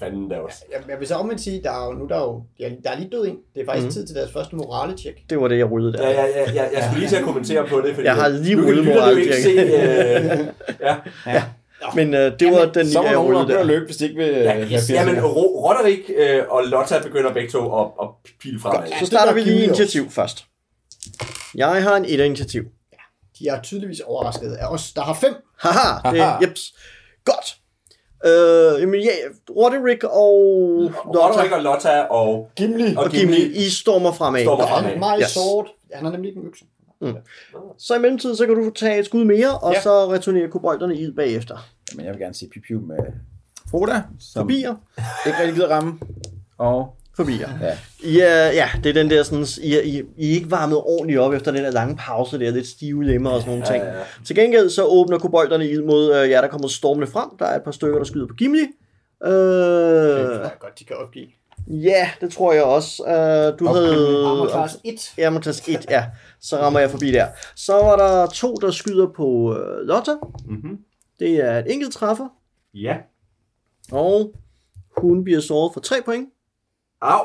fanden 0.00 0.28
da 0.28 0.36
også. 0.36 0.64
jeg, 0.72 0.80
jeg 0.88 0.98
vil 1.00 1.08
så 1.08 1.14
omvendt 1.14 1.42
sige, 1.42 1.62
der 1.62 1.70
er 1.70 1.86
jo, 1.86 1.92
nu 1.92 2.06
der 2.08 2.16
er 2.16 2.20
jo, 2.20 2.42
der 2.58 2.66
er, 2.66 2.70
der 2.84 2.98
lige 2.98 3.10
død 3.10 3.26
en. 3.26 3.36
Det 3.54 3.60
er 3.62 3.66
faktisk 3.66 3.86
mm. 3.86 3.92
tid 3.92 4.06
til 4.06 4.16
deres 4.16 4.32
første 4.32 4.56
morale-check. 4.56 5.18
Det 5.30 5.40
var 5.40 5.48
det, 5.48 5.58
jeg 5.58 5.70
rullede 5.70 5.92
der. 5.92 6.08
Ja, 6.08 6.22
ja, 6.22 6.26
ja, 6.26 6.52
ja, 6.52 6.62
jeg 6.72 6.82
skulle 6.84 6.98
lige 7.00 7.08
til 7.08 7.16
at 7.16 7.24
kommentere 7.24 7.66
på 7.66 7.80
det, 7.80 7.94
fordi 7.94 8.06
Jeg 8.06 8.14
har 8.14 8.28
lige 8.28 8.50
ikke 8.50 8.76
se... 8.76 8.82
moraltjek. 8.82 9.46
Øh, 9.46 10.46
ja, 11.34 11.42
Men 11.94 12.14
øh, 12.14 12.40
det 12.40 12.52
var 12.52 12.64
den 12.64 12.86
Så 12.90 13.02
jeg 13.02 13.18
rullede 13.18 13.48
der. 13.48 13.62
løbe, 13.64 13.84
hvis 13.84 13.96
de 13.96 14.04
ikke 14.04 14.16
vil 14.16 14.28
øh, 14.28 14.44
ja, 14.44 14.50
have 14.52 14.66
yes, 14.72 14.90
jamen, 14.90 15.14
her. 15.14 15.22
Ro- 15.22 15.68
Roderick 15.68 16.10
øh, 16.16 16.42
og 16.48 16.62
Lotta 16.64 16.98
begynder 17.02 17.32
begge 17.32 17.50
to 17.50 17.80
at, 17.80 17.86
at 18.02 18.08
pile 18.42 18.60
fremad. 18.60 18.88
Så 19.00 19.06
starter 19.06 19.32
vi 19.34 19.40
lige 19.40 19.64
initiativ 19.64 20.10
først. 20.10 20.44
Jeg 21.54 21.82
har 21.82 21.96
en 21.96 22.04
et 22.04 22.20
initiativ. 22.24 22.62
De 23.38 23.48
er 23.48 23.62
tydeligvis 23.62 24.00
overrasket 24.00 24.52
af 24.52 24.66
os, 24.66 24.92
der 24.92 25.02
har 25.02 25.14
fem. 25.14 25.34
Haha, 25.58 26.10
det 26.10 26.20
er 26.20 26.38
jeps. 26.42 26.74
Godt. 27.24 27.56
Øh, 28.26 28.80
jamen 28.80 29.00
ja, 29.00 29.10
Roderick 29.56 30.04
og 30.04 30.34
Roderick 31.06 31.50
Lotta 31.50 31.56
og 31.56 31.62
Lotta 31.62 32.00
og, 32.00 32.50
Gimli. 32.56 32.94
og 32.96 33.04
og 33.04 33.10
Gimli, 33.10 33.46
I 33.46 33.68
stormer 33.70 34.12
fremad. 34.12 34.42
Stormer 34.42 34.62
Og 34.64 34.68
fremad. 34.68 34.96
meget 34.98 35.20
Yes. 35.22 35.30
sword. 35.30 35.66
Han 35.94 36.04
har 36.04 36.12
nemlig 36.12 36.28
ikke 36.28 36.40
en 36.40 36.46
økse. 36.46 36.64
Så 37.78 37.94
i 37.94 37.98
mellemtiden, 37.98 38.36
så 38.36 38.46
kan 38.46 38.54
du 38.54 38.70
tage 38.70 38.98
et 38.98 39.04
skud 39.06 39.24
mere, 39.24 39.58
og 39.58 39.72
Ja. 39.72 39.80
så 39.80 40.12
returnerer 40.12 40.48
kobolderne 40.48 40.96
ild 40.96 41.12
bagefter. 41.12 41.56
Men 41.96 42.04
jeg 42.04 42.12
vil 42.12 42.20
gerne 42.20 42.34
se 42.34 42.46
Piu 42.52 42.62
Piu 42.68 42.80
med 42.80 42.96
Froda, 43.70 44.02
som 44.20 44.40
Forbier, 44.42 44.74
ikke 45.26 45.38
rigtig 45.38 45.54
gider 45.54 45.68
ramme. 45.68 45.98
Og 46.58 46.94
forbier. 47.18 47.48
ja, 47.62 47.76
Ja, 48.04 48.50
ja, 48.50 48.68
det 48.84 48.90
er 48.90 48.94
den 48.94 49.10
der 49.10 49.22
sådan, 49.22 49.46
I, 49.62 49.74
er- 49.74 49.80
I, 49.82 50.02
I 50.16 50.30
er 50.30 50.34
ikke 50.34 50.50
varmet 50.50 50.78
ordentligt 50.78 51.18
op 51.20 51.32
efter 51.32 51.52
den 51.52 51.64
der 51.64 51.70
lange 51.70 51.96
pause 51.96 52.38
der, 52.38 52.50
lidt 52.50 52.66
stive 52.66 53.04
lemmer 53.04 53.30
og 53.30 53.40
sådan 53.40 53.50
nogle 53.54 53.66
ting. 53.66 53.84
Ja, 53.84 53.98
ja. 53.98 54.04
Til 54.26 54.36
gengæld 54.36 54.70
så 54.70 54.84
åbner 54.84 55.18
kobolderne 55.18 55.68
ild 55.68 55.82
mod 55.82 56.14
øh, 56.16 56.30
jer, 56.30 56.40
der 56.40 56.48
kommer 56.48 56.68
stormende 56.68 57.06
frem. 57.06 57.28
Der 57.38 57.46
er 57.46 57.56
et 57.56 57.62
par 57.62 57.70
stykker, 57.70 57.98
der 57.98 58.04
skyder 58.04 58.26
på 58.26 58.34
Gimli. 58.34 58.60
Øh, 58.60 59.30
Det 59.30 60.26
tror 60.26 60.42
jeg 60.42 60.50
godt, 60.60 60.78
de 60.78 60.84
kan 60.84 60.96
opgive. 60.96 61.26
ja, 61.68 62.10
det 62.20 62.32
tror 62.32 62.52
jeg 62.52 62.62
også. 62.64 63.02
Øh, 63.06 63.58
du 63.58 63.68
Armor 63.68 63.74
havde... 63.74 64.48
class 64.50 64.76
1. 65.16 65.24
Amortas 65.26 65.68
1, 65.68 65.86
ja. 65.90 66.04
Så 66.40 66.56
rammer 66.56 66.80
jeg 66.80 66.90
forbi 66.90 67.10
der. 67.10 67.26
Så 67.56 67.72
var 67.72 67.96
der 67.96 68.26
to, 68.26 68.54
der 68.54 68.70
skyder 68.70 69.06
på 69.16 69.56
øh, 69.58 69.86
Lotta. 69.86 70.12
Mhm. 70.46 70.78
Det 71.18 71.30
er 71.44 71.58
et 71.58 71.72
enkelt 71.72 71.92
træffer. 71.92 72.26
Ja. 72.74 72.96
Og 73.92 74.32
hun 74.96 75.24
bliver 75.24 75.40
såret 75.40 75.72
for 75.72 75.80
3 75.80 75.94
point. 76.04 76.28
Au. 77.00 77.24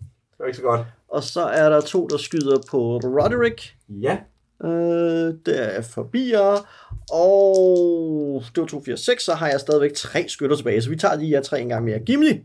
Det 0.00 0.38
var 0.38 0.46
ikke 0.46 0.56
så 0.56 0.62
godt. 0.62 0.86
Og 1.08 1.22
så 1.22 1.40
er 1.40 1.68
der 1.68 1.80
to, 1.80 2.06
der 2.06 2.16
skyder 2.16 2.58
på 2.70 2.96
Roderick. 2.96 3.76
Ja. 3.88 4.18
Øh, 4.64 5.34
det 5.46 5.76
er 5.76 5.82
forbier. 5.82 6.66
Og 7.12 8.42
det 8.54 8.60
var 8.60 8.66
2, 8.66 8.82
4, 8.82 8.96
6. 8.96 9.24
Så 9.24 9.34
har 9.34 9.48
jeg 9.48 9.60
stadigvæk 9.60 9.92
tre 9.94 10.28
skytter 10.28 10.56
tilbage. 10.56 10.82
Så 10.82 10.90
vi 10.90 10.96
tager 10.96 11.16
lige 11.16 11.30
jer 11.30 11.42
tre 11.42 11.60
en 11.60 11.68
gang 11.68 11.84
mere. 11.84 11.98
Gimli. 11.98 12.44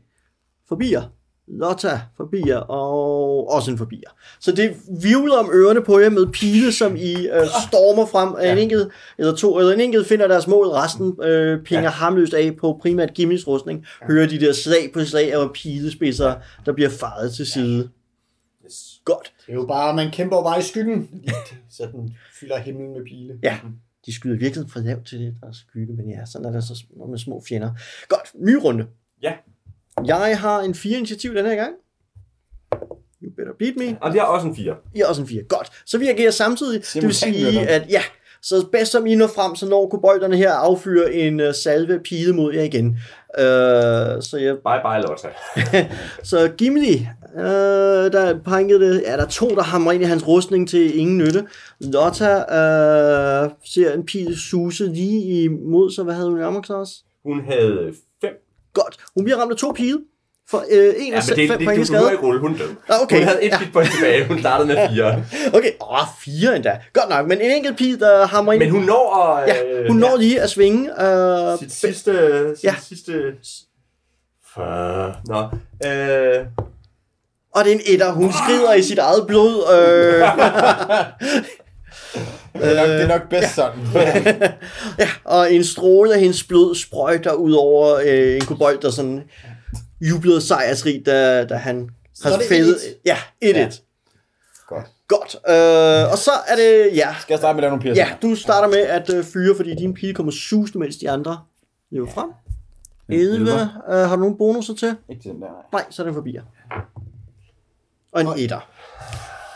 Forbier. 0.68 1.02
Lotta 1.48 2.02
forbier, 2.18 2.58
og 2.58 3.50
også 3.50 3.72
en 3.72 3.78
forbier. 3.78 4.10
Så 4.40 4.52
det 4.52 4.76
vivler 5.02 5.38
om 5.38 5.50
ørerne 5.54 5.82
på 5.82 6.00
jer 6.00 6.10
med 6.10 6.28
pile, 6.28 6.72
som 6.72 6.96
I 6.96 7.28
øh, 7.28 7.48
stormer 7.68 8.06
frem. 8.06 8.36
Ja. 8.42 8.52
En 8.52 8.58
enkelt 8.58 8.92
eller 9.18 9.36
to, 9.36 9.60
eller 9.60 9.74
en 9.74 9.80
enkelt 9.80 10.08
finder 10.08 10.28
deres 10.28 10.48
mål, 10.48 10.68
resten 10.68 11.24
øh, 11.24 11.64
pinger 11.64 11.84
ja. 11.84 11.90
hamløst 11.90 12.34
af 12.34 12.56
på 12.56 12.80
primært 12.82 13.14
Gimlis 13.14 13.48
rustning. 13.48 13.86
Ja. 14.02 14.08
Hører 14.08 14.28
de 14.28 14.40
der 14.40 14.54
slag 14.54 14.92
på 14.94 15.06
slag 15.06 15.34
af 15.34 15.52
pilespidser, 15.54 16.36
der 16.66 16.74
bliver 16.74 16.90
faret 16.90 17.34
til 17.34 17.46
side. 17.46 17.90
Yes. 18.66 19.02
Godt. 19.06 19.34
Det 19.46 19.52
er 19.52 19.54
jo 19.54 19.66
bare, 19.66 19.96
man 19.96 20.12
kæmper 20.12 20.44
bare 20.44 20.60
i 20.60 20.64
skyggen. 20.64 21.10
Så 21.78 21.88
den 21.92 22.16
fylder 22.40 22.58
himlen 22.58 22.94
med 22.94 23.06
pile. 23.06 23.40
Ja, 23.44 23.58
de 24.06 24.16
skyder 24.16 24.38
virkelig 24.38 24.70
for 24.70 24.80
lavt 24.80 25.08
til 25.08 25.20
det, 25.20 25.36
der 25.42 25.48
er 25.48 25.52
skygge, 25.52 25.94
men 25.94 26.10
ja, 26.10 26.26
sådan 26.26 26.48
er 26.48 26.52
det 26.52 26.64
så 26.64 26.84
med 27.10 27.18
små 27.18 27.44
fjender. 27.50 27.72
Godt, 28.10 28.32
ny 28.36 28.56
runde. 28.64 28.86
Ja. 29.22 29.34
Jeg 30.06 30.40
har 30.40 30.60
en 30.60 30.76
fire 30.76 30.98
initiativ 30.98 31.36
den 31.36 31.46
her 31.46 31.56
gang. 31.56 31.74
You 33.24 33.32
better 33.38 33.54
beat 33.60 33.74
me. 33.78 33.98
Og 34.02 34.12
det 34.12 34.20
er 34.20 34.24
også 34.24 34.48
en 34.48 34.56
4. 34.56 34.76
I 34.96 35.00
har 35.00 35.08
også 35.08 35.22
en 35.22 35.28
4. 35.28 35.44
Godt. 35.44 35.72
Så 35.86 35.98
vi 35.98 36.08
agerer 36.08 36.32
samtidig. 36.32 36.84
Det 36.94 37.04
vil 37.04 37.16
sige, 37.16 37.70
at 37.70 37.90
ja, 37.90 38.02
så 38.42 38.66
bedst 38.72 38.92
som 38.92 39.06
I 39.06 39.16
når 39.16 39.28
frem, 39.28 39.56
så 39.56 39.70
når 39.70 39.88
kobolderne 39.90 40.38
her 40.38 40.52
affyrer 40.52 41.08
en 41.08 41.40
uh, 41.40 41.54
salve 41.54 41.94
af 41.94 42.04
pile 42.04 42.34
mod 42.34 42.54
jer 42.54 42.64
igen. 42.64 42.88
Uh, 42.88 44.22
så 44.22 44.38
jeg 44.42 44.56
Bye 44.56 44.82
bye, 44.84 45.02
Lotta. 45.02 45.28
så 46.30 46.52
Gimli, 46.58 47.08
øh, 47.38 48.12
der 48.12 48.20
er 48.20 48.30
et 48.30 48.44
par 48.44 48.58
enkelte, 48.58 49.04
ja, 49.06 49.18
der 49.18 49.24
er 49.24 49.28
to, 49.28 49.50
der 49.50 49.64
hamrer 49.64 49.94
ind 49.94 50.04
i 50.04 50.06
hans 50.06 50.28
rustning 50.28 50.70
til 50.70 51.00
ingen 51.00 51.18
nytte. 51.18 51.46
Lotta 51.80 52.34
øh, 52.36 53.50
ser 53.66 53.94
en 53.94 54.06
pil 54.06 54.38
suse 54.40 54.86
lige 54.88 55.44
imod 55.44 55.92
sig. 55.92 56.04
Hvad 56.04 56.14
havde 56.14 56.30
hun 56.30 56.60
i 56.60 56.64
class? 56.66 56.92
Hun 57.26 57.42
havde 57.46 57.86
5. 57.86 57.96
Godt. 58.74 58.98
Hun 59.16 59.24
bliver 59.24 59.38
ramt 59.38 59.52
af 59.52 59.58
to 59.58 59.72
pile. 59.76 60.00
For 60.50 60.64
øh, 60.72 60.94
en 60.98 61.12
Ja, 61.14 61.18
af 61.18 61.24
men 61.30 61.38
det, 61.38 61.50
fem 61.50 61.58
det, 61.58 61.68
point 61.68 61.78
i 61.78 61.82
det, 61.82 61.88
du 61.90 61.94
skade. 61.94 62.12
ikke 62.12 62.24
rulle. 62.24 62.40
Hun 62.40 62.58
død. 62.58 62.70
Ah, 62.90 63.02
okay. 63.02 63.18
Hun 63.18 63.28
havde 63.28 63.44
et 63.44 63.52
Ja. 63.52 63.60
point 63.74 63.92
tilbage. 63.92 64.26
Hun 64.28 64.40
startede 64.40 64.68
med 64.68 64.90
4. 64.94 65.24
Okay, 65.54 65.72
åh, 65.82 65.98
fire 66.20 66.56
endda. 66.56 66.80
Godt 66.94 67.10
nok, 67.10 67.28
men 67.28 67.42
en 67.42 67.52
enkelt 67.52 67.78
pil, 67.78 68.00
der 68.00 68.26
hamrer 68.28 68.54
ind. 68.54 68.64
Men 68.64 68.72
hun 68.72 68.84
når 68.84 69.16
at... 69.16 69.48
ja, 69.48 69.88
hun 69.88 69.98
når 69.98 70.18
lige 70.18 70.42
at 70.42 70.50
svinge. 70.50 71.04
Øh, 71.06 71.60
sit 71.60 71.72
sidste... 71.72 72.12
Sit 72.56 72.64
Ja. 72.64 72.76
sidste... 72.88 73.14
For... 74.54 75.16
Nå. 75.28 75.40
Øh, 75.90 76.46
og 77.56 77.64
det 77.66 77.72
er 77.72 77.76
en 77.76 77.82
etter. 77.86 78.12
Hun 78.12 78.32
skrider 78.34 78.74
i 78.74 78.82
sit 78.84 78.98
eget 78.98 79.28
blod. 79.28 79.64
Øh, 79.74 80.22
det 82.54 82.72
er 82.72 82.76
nok, 82.82 82.88
det 82.88 83.02
er 83.02 83.08
nok 83.08 83.30
bedst 83.30 83.56
sådan. 83.56 83.80
ja, 85.00 85.10
og 85.24 85.54
en 85.54 85.64
stråle 85.64 86.14
af 86.14 86.20
hendes 86.20 86.44
blod 86.44 86.76
sprøjter 86.76 87.34
ud 87.34 87.54
over 87.54 87.96
øh, 88.06 88.36
en 88.36 88.46
kobold, 88.46 88.80
der 88.82 88.90
sådan 88.90 89.24
jublede 90.02 90.42
sejrsrig, 90.42 91.06
da, 91.06 91.46
da 91.46 91.56
han 91.56 91.90
Så 92.14 92.30
har 92.30 92.38
det 92.38 92.46
fældet. 92.48 92.76
1-1. 92.76 92.80
Ja, 93.06 93.18
1-1. 93.46 93.48
Ja. 93.48 93.70
Godt. 94.68 94.86
Godt. 95.08 95.36
Øh, 95.50 96.12
og 96.12 96.18
så 96.18 96.32
er 96.48 96.56
det, 96.56 96.90
ja, 96.96 97.16
Skal 97.22 97.34
jeg 97.34 97.40
starte 97.40 97.56
med 97.56 97.64
at 97.64 97.70
lave 97.70 97.70
nogle 97.70 97.82
Pearson? 97.84 97.98
ja, 97.98 98.10
du 98.22 98.36
starter 98.36 98.68
med 98.68 98.80
at 98.80 99.10
øh, 99.14 99.24
fyre, 99.24 99.56
fordi 99.56 99.76
din 99.76 99.94
pile 99.94 100.14
kommer 100.14 100.32
susende, 100.32 100.80
mens 100.80 100.98
de 100.98 101.10
andre 101.10 101.40
løber 101.92 102.12
frem. 102.12 102.30
11. 103.10 103.52
Uh, 103.52 103.94
har 103.94 104.16
du 104.16 104.20
nogen 104.20 104.38
bonusser 104.38 104.76
til? 104.76 104.96
Ikke 105.10 105.22
til 105.22 105.32
den 105.32 105.42
der, 105.42 105.48
nej. 105.48 105.62
Nej, 105.72 105.86
så 105.90 106.02
er 106.02 106.06
det 106.06 106.14
forbi. 106.14 106.38
Og 108.12 108.22
en 108.22 108.28
etter. 108.38 108.70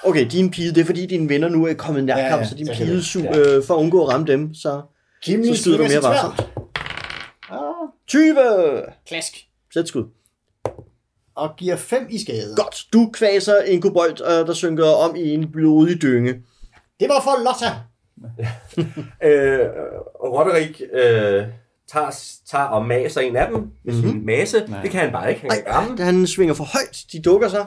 Okay, 0.03 0.27
din 0.31 0.51
pige, 0.51 0.69
det 0.69 0.77
er 0.77 0.85
fordi 0.85 1.05
dine 1.05 1.29
venner 1.29 1.49
nu 1.49 1.65
er 1.67 1.73
kommet 1.73 2.01
i 2.01 2.05
nærkamp, 2.05 2.31
Ja, 2.31 2.37
ja, 2.37 2.45
så 2.45 2.55
din 2.55 2.67
pige, 2.67 2.97
su- 2.99 3.37
øh, 3.37 3.63
for 3.63 3.73
at 3.75 3.79
undgå 3.79 4.03
at 4.05 4.13
ramme 4.13 4.27
dem, 4.27 4.53
så, 4.53 4.81
Gimli 5.23 5.55
så 5.55 5.61
skyder 5.61 5.77
du 5.77 5.83
mere 5.83 6.03
varsomt. 6.03 6.47
Ah, 7.49 7.59
20! 8.07 8.35
klask. 9.07 9.33
Sæt 9.73 9.87
skud. 9.87 10.03
Og 11.35 11.55
giver 11.57 11.75
5 11.75 12.07
i 12.09 12.19
skade. 12.19 12.55
Godt, 12.55 12.75
du 12.93 13.09
kvaser 13.13 13.61
en 13.61 13.81
kobold, 13.81 14.21
øh, 14.21 14.47
der 14.47 14.53
synker 14.53 14.85
om 14.85 15.15
i 15.15 15.33
en 15.33 15.51
blodig 15.51 16.01
dynge. 16.01 16.33
Det 16.99 17.09
var 17.09 17.21
for 17.23 17.43
Lotta. 17.43 17.73
Øh, 19.23 19.59
Roderick 20.23 20.81
øh, 20.93 21.45
tager, 21.91 22.19
tager 22.51 22.63
og 22.63 22.85
maser 22.85 23.21
en 23.21 23.35
af 23.35 23.47
dem 23.47 23.55
med 23.83 23.93
mm-hmm. 23.93 24.09
sin 24.09 24.25
mase. 24.25 24.65
Nej. 24.67 24.81
Det 24.81 24.91
kan 24.91 24.99
han 24.99 25.11
bare 25.11 25.29
ikke, 25.29 25.47
han 25.67 25.95
da 25.97 26.03
han 26.03 26.27
svinger 26.27 26.53
for 26.53 26.63
højt, 26.63 27.05
de 27.11 27.21
dukker 27.21 27.49
sig. 27.49 27.65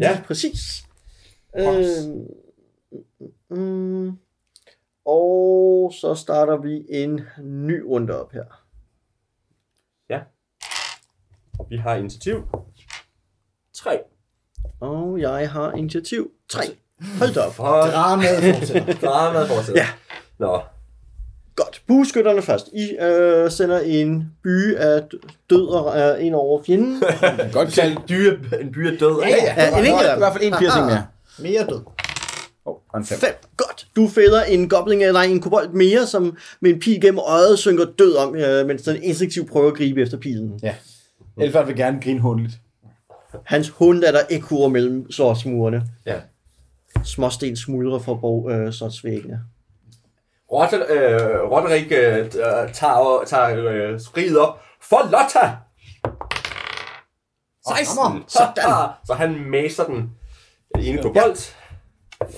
Ja. 0.00 0.12
Lige 0.12 0.22
præcis. 0.26 0.58
Øh, 1.56 1.64
mm, 3.58 4.18
og 5.04 5.92
så 6.00 6.14
starter 6.14 6.56
vi 6.56 6.84
en 6.88 7.20
ny 7.42 7.80
runde 7.80 8.20
op 8.20 8.32
her. 8.32 8.44
Og 11.60 11.66
vi 11.70 11.76
har 11.76 11.94
initiativ. 11.94 12.44
3. 13.74 13.98
Og 14.80 15.20
jeg 15.20 15.50
har 15.50 15.72
initiativ 15.72 16.30
3. 16.48 16.62
Hold 17.18 17.34
da 17.34 17.40
op. 17.40 17.60
Og 17.60 17.88
Dramaet 17.92 18.54
fortsætter. 18.54 18.94
dramaet 19.08 19.48
fortsætter. 19.48 19.82
Ja. 19.82 19.88
Nå, 20.38 20.60
Godt. 21.56 21.82
Bueskytterne 21.86 22.42
først. 22.42 22.68
I 22.72 22.96
øh, 23.00 23.50
sender 23.50 23.78
en 23.78 24.32
by 24.42 24.74
af 24.76 25.02
død 25.50 25.68
og, 25.68 25.98
øh, 26.00 26.26
ind 26.26 26.34
over 26.34 26.62
fjenden. 26.62 27.02
Godt 27.52 27.72
kaldt. 27.72 28.08
dyre, 28.08 28.60
en 28.60 28.72
by 28.72 28.78
er 28.78 28.98
død. 28.98 29.20
Ja, 29.22 29.28
ja. 29.28 29.54
Ja, 29.56 29.78
en 29.78 29.86
enkelt 29.86 30.08
af 30.08 30.16
I 30.16 30.18
hvert 30.18 30.32
fald 30.32 30.44
en 30.44 30.52
piercing 30.58 30.86
mere. 30.86 31.06
Mere 31.42 31.66
død. 31.66 31.82
Oh, 32.64 32.76
en 32.96 33.04
fem. 33.04 33.18
5. 33.18 33.30
Godt. 33.56 33.86
Du 33.96 34.08
fælder 34.08 34.42
en 34.42 34.68
gobling 34.68 35.04
eller 35.04 35.20
en 35.20 35.40
kobold 35.40 35.68
mere, 35.68 36.06
som 36.06 36.36
med 36.60 36.70
en 36.70 36.80
pil 36.80 37.00
gennem 37.00 37.18
øjet 37.18 37.58
synker 37.58 37.84
død 37.98 38.16
om, 38.16 38.36
øh, 38.36 38.66
mens 38.66 38.82
den 38.82 39.02
instinktivt 39.02 39.50
prøver 39.50 39.70
at 39.70 39.76
gribe 39.76 40.02
efter 40.02 40.18
pilen. 40.18 40.60
Ja. 40.62 40.74
Elfart 41.40 41.66
vil 41.66 41.76
gerne 41.76 42.00
grine 42.00 42.20
hundeligt. 42.20 42.54
Hans 43.44 43.68
hund 43.68 44.04
er 44.04 44.12
der 44.12 44.20
ekkoer 44.30 44.68
mellem 44.68 45.12
slåsmurene. 45.12 45.82
Ja. 46.06 46.20
Småsten 47.04 47.56
smuldrer 47.56 47.98
fra 47.98 48.14
borg, 48.14 48.50
øh, 48.50 48.72
slottsvæggene. 48.72 49.40
Rotter, 50.52 50.80
øh, 50.88 51.50
Roderick 51.50 51.92
øh, 51.92 52.30
tager, 52.72 53.24
tager 53.26 53.64
øh, 53.68 54.00
skriget 54.00 54.38
op. 54.38 54.60
For 54.82 55.02
Lotta! 55.04 55.56
16! 57.68 57.98
hammer. 57.98 58.20
Sådan. 58.28 58.64
Så 59.06 59.14
han 59.14 59.44
maser 59.50 59.84
den 59.84 60.10
ene 60.78 61.02
kobold 61.02 61.36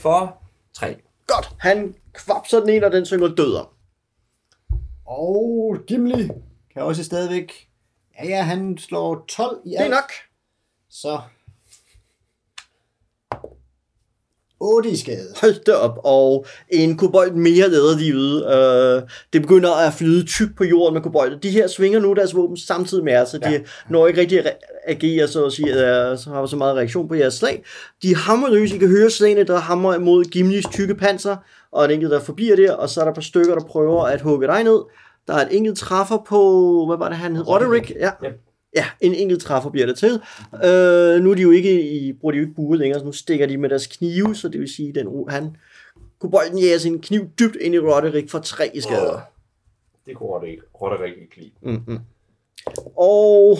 for 0.00 0.42
3. 0.74 0.96
Godt. 1.26 1.50
Han 1.58 1.94
kvapser 2.12 2.60
den 2.60 2.68
ind, 2.68 2.84
og 2.84 2.92
den 2.92 3.06
synker 3.06 3.28
død 3.34 3.54
om. 3.54 3.66
Og 5.06 5.76
Gimli 5.86 6.28
kan 6.72 6.82
også 6.82 7.04
stadigvæk... 7.04 7.68
Ja, 8.18 8.28
ja, 8.28 8.42
han 8.42 8.78
slår 8.78 9.24
12 9.28 9.60
i 9.64 9.70
Det 9.70 9.78
er 9.78 9.82
alt. 9.82 9.90
nok. 9.90 10.12
Så... 10.90 11.20
8 14.62 14.90
i 14.90 14.96
skade. 14.96 15.28
Hold 15.40 15.64
da 15.64 15.72
op, 15.72 15.98
og 16.04 16.46
en 16.68 16.96
kobold 16.96 17.32
mere 17.32 17.68
leder 17.70 17.98
livet. 17.98 18.46
Øh, 18.54 19.02
det 19.32 19.42
begynder 19.42 19.86
at 19.86 19.94
flyde 19.94 20.26
tyk 20.26 20.48
på 20.56 20.64
jorden 20.64 20.94
med 20.94 21.02
kobolder. 21.02 21.38
De 21.38 21.50
her 21.50 21.66
svinger 21.66 22.00
nu 22.00 22.12
deres 22.12 22.34
våben 22.34 22.56
samtidig 22.56 23.04
med 23.04 23.12
jer, 23.12 23.24
så 23.24 23.38
de 23.38 23.50
ja. 23.50 23.60
når 23.90 24.06
ikke 24.06 24.20
rigtig 24.20 24.38
at 24.38 24.46
re- 24.46 24.90
agere, 24.90 25.28
så 25.28 25.44
at 25.44 25.52
sige, 25.52 25.68
øh, 25.72 26.18
så 26.18 26.30
har 26.30 26.46
så 26.46 26.56
meget 26.56 26.76
reaktion 26.76 27.08
på 27.08 27.14
jeres 27.14 27.34
slag. 27.34 27.64
De 28.02 28.16
hammer 28.16 28.48
løs, 28.50 28.72
I 28.72 28.78
kan 28.78 28.88
høre 28.88 29.10
slagene, 29.10 29.44
der 29.44 29.56
hammer 29.58 29.94
imod 29.94 30.24
Gimlis 30.24 30.64
tykke 30.72 30.94
panser, 30.94 31.36
og 31.72 31.84
et 31.84 31.90
enkelt, 31.90 32.12
der 32.12 32.20
forbier 32.20 32.56
der, 32.56 32.72
og 32.72 32.88
så 32.88 33.00
er 33.00 33.04
der 33.04 33.10
et 33.10 33.14
par 33.14 33.22
stykker, 33.22 33.54
der 33.54 33.64
prøver 33.64 34.04
at 34.04 34.20
hugge 34.20 34.46
dig 34.46 34.64
ned. 34.64 34.78
Der 35.26 35.34
er 35.34 35.46
et 35.46 35.56
enkelt 35.56 35.78
træffer 35.78 36.18
på, 36.28 36.84
hvad 36.88 36.98
var 36.98 37.08
det 37.08 37.18
han 37.18 37.36
hed? 37.36 37.48
Roderick? 37.48 37.90
Ja. 37.90 38.10
Yep. 38.24 38.51
Ja, 38.76 38.84
en 39.00 39.14
enkelt 39.14 39.42
træffer 39.42 39.70
bliver 39.70 39.86
det 39.86 39.98
til. 39.98 40.20
Øh, 40.54 41.22
nu 41.22 41.30
er 41.30 41.34
de 41.34 41.42
jo 41.42 41.50
ikke 41.50 41.90
i, 41.90 42.12
bruger 42.12 42.32
de 42.32 42.38
jo 42.38 42.44
ikke 42.44 42.54
buet 42.54 42.78
længere, 42.78 43.00
så 43.00 43.06
nu 43.06 43.12
stikker 43.12 43.46
de 43.46 43.56
med 43.56 43.68
deres 43.68 43.86
knive, 43.86 44.34
så 44.34 44.48
det 44.48 44.60
vil 44.60 44.68
sige, 44.68 44.92
den 44.92 45.24
han 45.28 45.56
kunne 46.18 46.30
bolden 46.30 46.58
jæge 46.58 46.78
sin 46.78 47.00
kniv 47.00 47.28
dybt 47.38 47.56
ind 47.60 47.74
i 47.74 47.78
Roderick 47.78 48.30
for 48.30 48.38
tre 48.38 48.70
i 48.74 48.80
skader. 48.80 49.20
Det 50.06 50.16
kunne 50.16 50.28
Roderick, 50.28 50.62
Roderick 50.82 51.16
ikke 51.22 51.36
lide. 51.36 51.52
Mm-hmm. 51.62 51.98
Og 52.96 53.58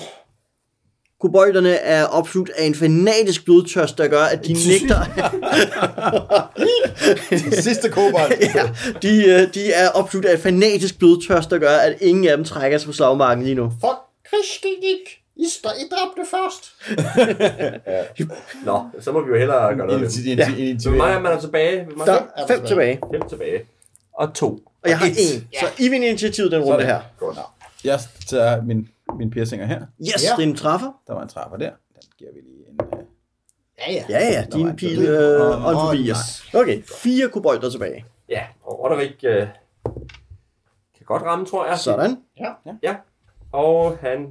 kobolderne 1.21 1.75
er 1.75 2.05
opslugt 2.05 2.51
af 2.59 2.65
en 2.65 2.75
fanatisk 2.75 3.45
blodtørst, 3.45 3.99
der 3.99 4.09
gør, 4.09 4.23
at 4.23 4.47
de 4.47 4.53
nægter... 4.53 4.97
Sidste 7.63 7.89
kobold. 7.89 8.33
ja, 8.55 8.71
de, 9.03 9.25
øh, 9.27 9.55
de 9.55 9.73
er 9.73 9.89
opslugt 9.89 10.27
af 10.27 10.35
en 10.35 10.41
fanatisk 10.41 10.99
blodtørst, 10.99 11.51
der 11.51 11.59
gør, 11.59 11.77
at 11.77 12.01
ingen 12.01 12.29
af 12.29 12.37
dem 12.37 12.45
trækker 12.45 12.79
sig 12.79 12.87
på 12.87 12.93
slagmarken 12.93 13.45
lige 13.45 13.55
nu. 13.55 13.73
For 13.81 14.12
Kristinik! 14.33 15.19
I, 15.37 15.45
I 15.45 15.85
dræbte 15.91 16.31
først. 16.31 16.75
Nå, 18.67 18.85
så 19.01 19.13
må 19.13 19.21
vi 19.25 19.29
jo 19.31 19.37
hellere 19.39 19.77
gøre 19.77 19.87
noget 19.87 20.01
ved 20.01 20.37
dem. 20.37 20.79
Så 20.81 20.89
hvor 20.89 20.99
mange 20.99 21.15
er 21.15 21.21
man 21.21 21.33
er 21.33 21.41
tilbage? 21.41 21.85
Hvor 21.85 21.97
mange? 21.97 22.13
Der 22.13 22.23
er 22.37 22.47
fem 22.47 22.67
tilbage, 22.67 23.01
Fem 23.13 23.29
tilbage. 23.29 23.63
Og 24.13 24.35
to. 24.35 24.47
og 24.83 24.89
jeg 24.91 24.99
har 24.99 25.07
en. 25.07 25.15
Så 25.61 25.67
I 25.79 25.89
vinder 25.89 26.09
initiativet 26.09 26.53
den 26.53 26.63
runde 26.63 26.85
her. 26.85 27.01
Godt. 27.19 27.39
Jeg 27.85 28.01
tager 28.27 28.63
min, 28.63 28.89
min 29.19 29.31
piercinger 29.31 29.67
her. 29.67 29.81
Yes, 30.01 30.25
Ja. 30.25 30.37
det 30.37 30.45
er 30.45 30.49
en 30.49 30.57
træffer. 30.57 30.93
Der 31.07 31.13
var 31.15 31.23
en 31.23 31.29
trapper 31.29 31.57
der. 31.59 31.71
Den 31.71 32.03
giver 32.19 32.31
vi 32.35 32.41
lige 32.41 32.65
en... 32.69 32.81
Uh... 32.99 33.05
Ja, 33.79 33.93
ja. 33.93 34.05
Ja, 34.09 34.19
ja, 34.33 34.45
din 34.53 34.67
ja, 34.67 34.73
pil 34.75 35.09
øh, 35.09 35.89
åh, 35.89 35.95
yes. 35.95 36.55
Okay, 36.55 36.83
fire 37.03 37.29
kobolder 37.29 37.71
tilbage. 37.71 38.05
Ja, 38.29 38.43
og 38.63 38.79
Roderick 38.85 39.25
øh, 39.25 39.47
kan 40.97 41.07
godt 41.07 41.23
ramme, 41.23 41.47
tror 41.47 41.67
jeg. 41.67 41.79
Sådan. 41.79 42.17
Ja. 42.83 42.95
Og 43.53 43.99
han 44.01 44.27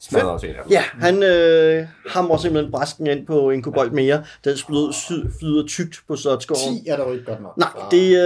smadrer 0.00 0.24
også 0.24 0.46
en 0.46 0.54
af 0.54 0.58
dem. 0.64 0.72
Ja, 0.72 0.82
han 1.00 1.22
øh, 1.22 1.86
hamrer 2.08 2.36
simpelthen 2.36 2.72
bræsken 2.72 3.06
ind 3.06 3.26
på 3.26 3.50
en 3.50 3.62
kobold 3.62 3.90
mere. 3.90 4.24
Den 4.44 4.56
flyder, 4.66 4.92
sy- 4.92 5.38
flyder 5.40 5.66
tykt 5.66 5.96
på 6.08 6.16
Slottsgården. 6.16 6.82
10 6.84 6.88
er 6.88 6.96
der 6.96 7.04
jo 7.06 7.12
ikke 7.12 7.24
godt 7.24 7.42
nok. 7.42 7.56
Nej, 7.56 7.68
det, 7.90 8.16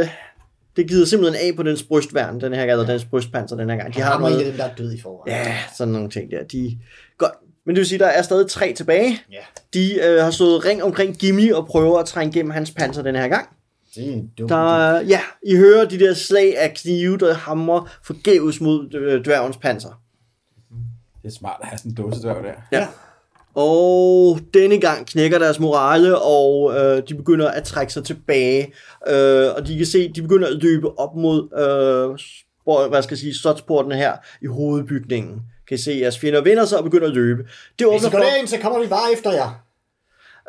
øh, 0.00 0.08
det 0.76 0.88
gider 0.88 1.06
simpelthen 1.06 1.48
af 1.50 1.56
på 1.56 1.62
dens 1.62 1.82
brystværn, 1.82 2.40
den 2.40 2.52
her 2.52 2.66
gang, 2.66 2.70
eller 2.80 2.86
dens 2.92 3.04
brystpanser 3.04 3.56
den 3.56 3.70
her 3.70 3.76
gang. 3.76 3.94
De 3.94 4.00
har 4.00 4.18
noget, 4.18 4.46
dem, 4.46 4.54
der 4.56 4.64
er 4.64 4.74
død 4.74 4.92
i 4.92 5.00
forvejen. 5.00 5.46
ja, 5.46 5.54
sådan 5.76 5.92
nogle 5.92 6.10
ting 6.10 6.30
der. 6.30 6.44
De, 6.44 6.78
godt. 7.18 7.32
Men 7.66 7.74
det 7.74 7.80
vil 7.80 7.86
sige, 7.86 7.98
der 7.98 8.06
er 8.06 8.22
stadig 8.22 8.50
tre 8.50 8.72
tilbage. 8.72 9.20
Ja. 9.32 9.36
De 9.74 10.00
øh, 10.04 10.22
har 10.22 10.30
stået 10.30 10.64
ring 10.64 10.82
omkring 10.82 11.16
Gimli 11.16 11.50
og 11.50 11.66
prøver 11.66 11.98
at 11.98 12.06
trænge 12.06 12.32
gennem 12.32 12.50
hans 12.50 12.70
panser 12.70 13.02
den 13.02 13.16
her 13.16 13.28
gang. 13.28 13.48
Det 13.96 14.40
er 14.40 14.46
Der, 14.46 14.76
er- 14.78 15.00
ja, 15.02 15.20
I 15.46 15.56
hører 15.56 15.84
de 15.84 15.98
der 15.98 16.14
slag 16.14 16.58
af 16.58 16.74
knive, 16.74 17.18
der 17.18 17.34
hamrer 17.34 17.90
forgæves 18.04 18.60
mod 18.60 18.94
øh, 18.94 19.24
dværgens 19.24 19.56
panser. 19.56 20.00
Det 21.22 21.28
er 21.28 21.36
smart 21.38 21.56
at 21.62 21.68
have 21.68 21.78
sådan 21.78 21.90
en 21.90 21.94
dåsedværg 21.96 22.44
der. 22.44 22.78
Ja. 22.78 22.86
Og 23.54 24.40
denne 24.54 24.80
gang 24.80 25.06
knækker 25.06 25.38
deres 25.38 25.58
morale, 25.60 26.18
og 26.18 26.74
øh, 26.78 27.02
de 27.08 27.14
begynder 27.14 27.48
at 27.50 27.64
trække 27.64 27.92
sig 27.92 28.04
tilbage. 28.04 28.72
Øh, 29.08 29.46
og 29.56 29.66
de 29.66 29.76
kan 29.76 29.86
se, 29.86 30.08
de 30.12 30.22
begynder 30.22 30.48
at 30.48 30.54
løbe 30.62 30.98
op 30.98 31.16
mod, 31.16 31.42
øh, 31.52 32.18
spor- 32.18 32.88
hvad 32.88 33.02
skal 33.02 33.14
jeg 33.14 33.18
sige, 33.18 33.34
slotsporten 33.34 33.92
her 33.92 34.12
i 34.42 34.46
hovedbygningen. 34.46 35.42
Kan 35.68 35.74
I 35.74 35.78
se, 35.78 35.92
at 35.92 36.00
jeres 36.00 36.18
fjender 36.18 36.40
vender 36.40 36.64
sig 36.64 36.78
og 36.78 36.84
begynder 36.84 37.06
at 37.08 37.14
løbe. 37.14 37.42
Det 37.42 37.48
Hvis 37.78 37.86
åbner 37.86 37.98
I 38.08 38.10
går 38.12 38.18
for, 38.18 38.24
derind, 38.24 38.46
så 38.48 38.58
kommer 38.62 38.80
vi 38.80 38.86
bare 38.86 39.12
efter 39.12 39.32
jer. 39.32 39.65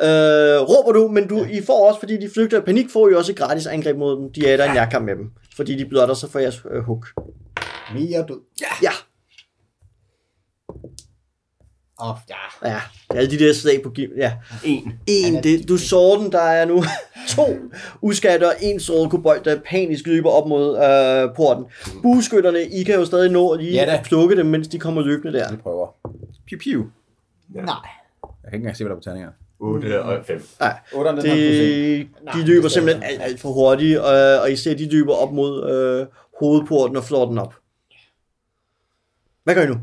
Øh, 0.01 0.61
råber 0.61 0.91
du, 0.91 1.07
men 1.07 1.27
du, 1.27 1.43
I 1.43 1.61
får 1.65 1.87
også, 1.87 1.99
fordi 1.99 2.17
de 2.17 2.29
flygter 2.33 2.57
af 2.57 2.65
panik, 2.65 2.89
får 2.93 3.09
I 3.09 3.13
også 3.13 3.31
et 3.31 3.37
gratis 3.37 3.67
angreb 3.67 3.97
mod 3.97 4.17
dem. 4.21 4.33
De 4.33 4.47
er 4.47 4.57
der 4.57 4.65
i 4.65 4.73
nærkamp 4.73 5.05
med 5.05 5.15
dem, 5.15 5.31
fordi 5.55 5.75
de 5.75 5.85
blotter 5.85 6.15
sig 6.15 6.29
for 6.29 6.39
jeres 6.39 6.61
øh, 6.71 6.83
hook. 6.83 7.07
Mere 7.93 8.25
død. 8.27 8.41
Ja, 8.81 8.91
Og 11.99 12.17
ja, 12.29 12.69
ja, 12.69 12.79
alle 13.15 13.31
de 13.31 13.39
der 13.45 13.53
slag 13.53 13.81
på 13.83 13.89
gim. 13.89 14.09
Ja, 14.17 14.33
En. 14.65 14.93
En, 15.07 15.43
det, 15.43 15.69
du 15.69 15.77
så 15.77 16.19
den, 16.21 16.31
der 16.31 16.41
er 16.41 16.65
nu 16.65 16.83
to 17.35 17.45
uskatter, 18.01 18.51
en 18.61 18.79
såret 18.79 19.11
kobold, 19.11 19.43
der 19.43 19.59
panisk 19.65 20.07
løber 20.07 20.29
op 20.29 20.47
mod 20.47 20.77
øh, 20.77 21.35
porten. 21.35 21.65
Bueskytterne, 22.01 22.61
I 22.61 22.83
kan 22.83 22.95
jo 22.95 23.05
stadig 23.05 23.31
nå 23.31 23.49
at 23.49 23.59
lige 23.59 23.73
Ja 23.73 23.85
da. 23.85 23.91
ja, 23.91 24.01
plukke 24.03 24.35
dem, 24.35 24.45
mens 24.45 24.67
de 24.67 24.79
kommer 24.79 25.01
løbende 25.01 25.33
der. 25.39 25.51
Vi 25.51 25.57
prøver. 25.57 25.87
Piu 26.47 26.59
piu. 26.59 26.85
nej. 27.49 27.65
Jeg 27.65 27.71
kan 28.43 28.53
ikke 28.53 28.55
engang 28.55 28.77
se, 28.77 28.83
hvad 28.83 28.89
der 28.89 28.95
er 28.95 28.99
på 28.99 29.03
terningerne. 29.03 29.33
8 29.59 30.03
og 30.03 30.25
5. 30.25 30.47
Nej, 30.59 30.79
8 30.93 31.09
den 31.09 31.17
har 31.17 31.23
plus 31.23 31.33
en. 31.33 31.37
de, 31.37 32.09
de 32.33 32.37
det 32.39 32.47
løber 32.47 32.65
er 32.65 32.69
simpelthen 32.69 33.03
alt, 33.03 33.21
alt 33.21 33.39
for 33.39 33.49
hurtigt, 33.49 33.99
og, 33.99 34.39
og 34.41 34.51
I 34.51 34.55
ser, 34.55 34.75
de 34.75 34.89
løber 34.91 35.13
op 35.13 35.31
mod 35.31 35.71
øh, 35.71 36.07
hovedporten 36.39 36.97
og 36.97 37.03
flår 37.03 37.25
den 37.25 37.37
op. 37.37 37.55
Hvad 39.43 39.55
gør 39.55 39.63
I 39.63 39.67
nu? 39.67 39.75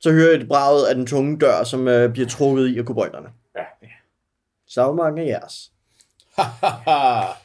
Så 0.00 0.12
hører 0.12 0.32
I 0.32 0.40
et 0.40 0.48
braget 0.48 0.86
af 0.86 0.94
den 0.94 1.06
tunge 1.06 1.38
dør, 1.38 1.64
som 1.64 1.88
øh, 1.88 2.12
bliver 2.12 2.28
trukket 2.28 2.68
i 2.68 2.78
af 2.78 2.84
kobolderne. 2.84 3.28
Ja. 3.56 3.64
Savmarken 4.68 5.18
er 5.18 5.22
jeres. 5.22 5.72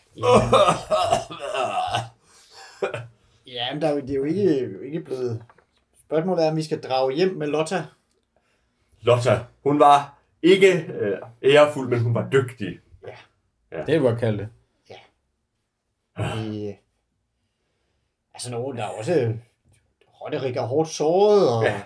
Ja, 3.47 3.67
Jamen, 3.67 3.81
der 3.81 3.87
er 3.87 3.91
jo, 3.91 3.99
det 3.99 4.09
er 4.09 4.15
jo 4.15 4.23
ikke, 4.23 4.69
ikke 4.85 4.99
blevet... 4.99 5.43
Spørgsmålet 6.05 6.45
er, 6.45 6.49
om 6.51 6.57
vi 6.57 6.63
skal 6.63 6.81
drage 6.81 7.15
hjem 7.15 7.35
med 7.35 7.47
Lotta. 7.47 7.83
Lotta, 9.01 9.39
hun 9.63 9.79
var 9.79 10.17
ikke 10.41 10.73
øh, 10.77 11.17
ærefuld, 11.43 11.89
men 11.89 11.99
hun 11.99 12.15
var 12.15 12.29
dygtig. 12.31 12.79
Det 13.71 13.85
kan 13.87 14.01
vi 14.01 14.07
godt 14.07 14.19
kalde 14.19 14.37
det. 14.37 14.47
Øh, 16.19 16.73
altså, 18.33 18.51
nogen, 18.51 18.77
der 18.77 18.83
er 18.83 18.87
også... 18.87 19.33
Rodderik 20.21 20.55
er 20.55 20.61
hårdt 20.61 20.89
såret, 20.89 21.49
og 21.49 21.63
Ja. 21.63 21.81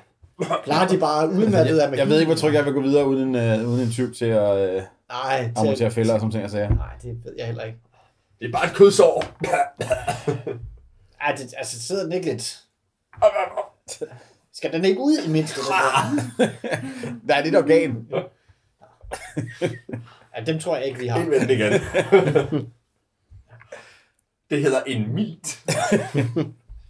klarer 0.64 0.88
de 0.88 0.98
bare 1.00 1.30
udmattet 1.30 1.80
af 1.80 1.90
magi. 1.90 2.00
Jeg 2.00 2.08
ved 2.10 2.20
ikke, 2.20 2.30
hvor 2.30 2.36
tryg 2.40 2.54
jeg 2.54 2.66
vil 2.66 2.74
gå 2.74 2.82
videre 2.82 3.08
uden 3.08 3.36
en, 3.36 3.62
uh, 3.62 3.70
uden 3.70 3.82
en 3.86 3.92
tyv 3.92 4.14
til 4.14 4.26
at 4.26 4.78
uh, 4.78 4.84
Nej, 5.10 5.52
amortere 5.56 5.92
fælder 5.92 6.14
og 6.14 6.20
sådan 6.20 6.32
ting, 6.32 6.42
jeg 6.42 6.52
siger. 6.52 6.70
Nej, 6.70 6.96
det 7.02 7.22
ved 7.26 7.36
jeg 7.38 7.46
heller 7.46 7.64
ikke. 7.64 7.80
Det 8.40 8.48
er 8.48 8.52
bare 8.52 8.66
et 8.66 8.74
kødsår. 8.76 9.24
Ej, 11.22 11.36
det, 11.36 11.54
altså, 11.58 11.82
sidder 11.82 12.04
den 12.04 12.12
ikke 12.12 12.26
lidt... 12.26 12.60
Skal 14.56 14.74
den 14.74 14.86
ikke 14.86 15.00
ud 15.00 15.18
i 15.28 15.30
mindste? 15.30 15.60
Den 15.62 15.68
der? 15.70 16.48
Der 17.28 17.36
er 17.36 17.44
lidt 17.44 17.56
organ. 17.56 18.08
Ja, 20.38 20.44
dem 20.44 20.60
tror 20.60 20.76
jeg 20.78 20.86
ikke, 20.86 21.00
vi 21.00 21.08
har. 21.08 21.20
Indvendt 21.20 21.52
igen. 21.52 21.72
Det 24.50 24.62
hedder 24.62 24.84
en 24.84 25.14
mit. 25.14 25.64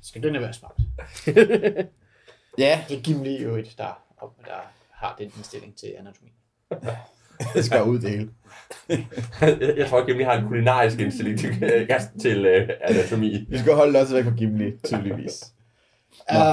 Skal 0.01 0.23
den 0.23 0.33
være 0.33 0.53
smart? 0.53 0.77
Ja, 2.57 2.83
Det 2.89 2.97
er 2.97 3.01
Gimli 3.01 3.43
jo 3.43 3.55
et, 3.55 3.73
der, 3.77 4.03
der 4.45 4.71
har 4.91 5.15
den 5.17 5.31
indstilling 5.37 5.75
til 5.77 5.93
anatomi. 5.99 6.31
det 7.53 7.65
skal 7.65 7.83
ud 7.83 7.99
det 7.99 8.09
hele. 8.09 8.29
Jeg 9.77 9.87
tror, 9.89 10.05
Gimli 10.05 10.23
har 10.23 10.33
en 10.33 10.47
kulinarisk 10.47 10.99
indstilling 10.99 11.39
til, 11.39 11.63
øh, 11.63 11.89
til 12.21 12.45
øh, 12.45 12.69
anatomi. 12.81 13.45
Vi 13.49 13.57
skal 13.57 13.73
holde 13.73 13.91
Lotte 13.93 14.13
væk 14.15 14.23
fra 14.23 14.31
Gimli, 14.31 14.71
tydeligvis. 14.83 15.45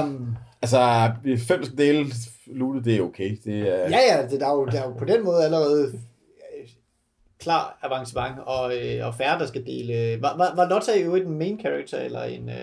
Um, 0.03 0.37
Altså, 0.63 1.11
vi 1.23 1.37
fem 1.37 1.63
skal 1.63 1.77
dele 1.77 2.05
lootet, 2.47 2.85
det 2.85 2.95
er 2.97 3.01
okay. 3.01 3.37
Det 3.45 3.59
er, 3.59 3.75
ja, 3.89 3.99
ja, 4.15 4.27
det 4.29 4.39
der 4.39 4.47
er, 4.47 4.53
jo, 4.53 4.65
der 4.65 4.81
er 4.81 4.87
jo 4.87 4.93
på 4.93 5.05
den 5.05 5.23
måde 5.25 5.43
allerede 5.45 5.87
øh, 6.57 6.69
klar 7.39 7.79
avancement, 7.83 8.35
og, 8.45 8.73
øh, 8.77 9.07
og 9.07 9.15
færre, 9.15 9.39
der 9.39 9.45
skal 9.45 9.65
dele... 9.65 10.21
Var, 10.21 10.37
var, 10.37 10.55
var 10.55 10.69
Lotta 10.69 10.99
jo 10.99 11.15
en 11.15 11.37
main 11.37 11.59
character, 11.59 11.97
eller 11.97 12.23
en... 12.23 12.49
Øh, 12.49 12.55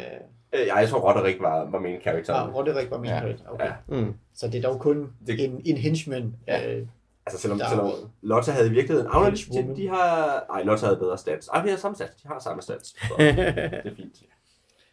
Øh, 0.53 0.66
ja, 0.66 0.76
jeg 0.76 0.88
tror, 0.88 0.98
Roderick 1.12 1.40
var, 1.40 1.70
var 1.70 1.78
main 1.78 2.01
character. 2.01 2.34
ah, 2.34 2.55
Roderick 2.55 2.90
var 2.90 2.98
main 2.98 3.11
Ja. 3.11 3.18
character, 3.20 3.44
okay. 3.48 3.64
Ja. 3.66 3.72
Mm. 4.01 4.14
Så 4.34 4.48
det 4.48 4.64
er 4.64 4.68
dog 4.68 4.80
kun 4.80 5.12
Det- 5.26 5.44
en, 5.44 5.62
en 5.64 5.76
henchman. 5.76 6.34
Ja. 6.46 6.74
Øh, 6.76 6.86
Altså, 7.26 7.40
selvom, 7.42 7.59
Der 7.59 7.64
er 7.64 7.68
selvom 7.68 7.90
Lotte 8.22 8.53
havde 8.53 8.66
i 8.66 8.70
virkeligheden... 8.70 9.09
Ah, 9.12 9.32
de, 9.32 9.74
de, 9.76 9.88
har... 9.88 10.44
Ej, 10.55 10.62
Lotte 10.62 10.84
havde 10.84 10.96
bedre 10.96 11.18
stats. 11.18 11.48
Ej, 11.48 11.62
de 11.62 11.70
har 11.70 11.76
samme 11.76 11.94
stats. 11.94 12.14
De 12.22 12.28
har 12.28 12.38
samme 12.38 12.62
stats. 12.62 12.88
Så 12.88 13.14
det 13.18 13.38
er 13.38 13.94
fint. 13.96 14.22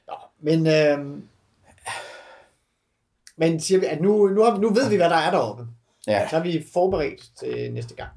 Nå, 0.08 0.14
men, 0.40 0.68
øh, 0.68 1.18
men 3.38 3.60
siger 3.60 3.80
vi, 3.80 3.86
at 3.86 4.02
nu, 4.02 4.28
nu, 4.28 4.44
har, 4.44 4.58
nu 4.58 4.70
ved 4.70 4.90
vi, 4.90 4.96
hvad 4.96 5.10
der 5.10 5.16
er 5.16 5.32
deroppe. 5.32 5.64
ja. 6.08 6.28
Så 6.30 6.38
er 6.38 6.44
vi 6.44 6.66
forberedt 6.74 7.22
til 7.40 7.74
næste 7.74 7.96
gang. 7.96 8.10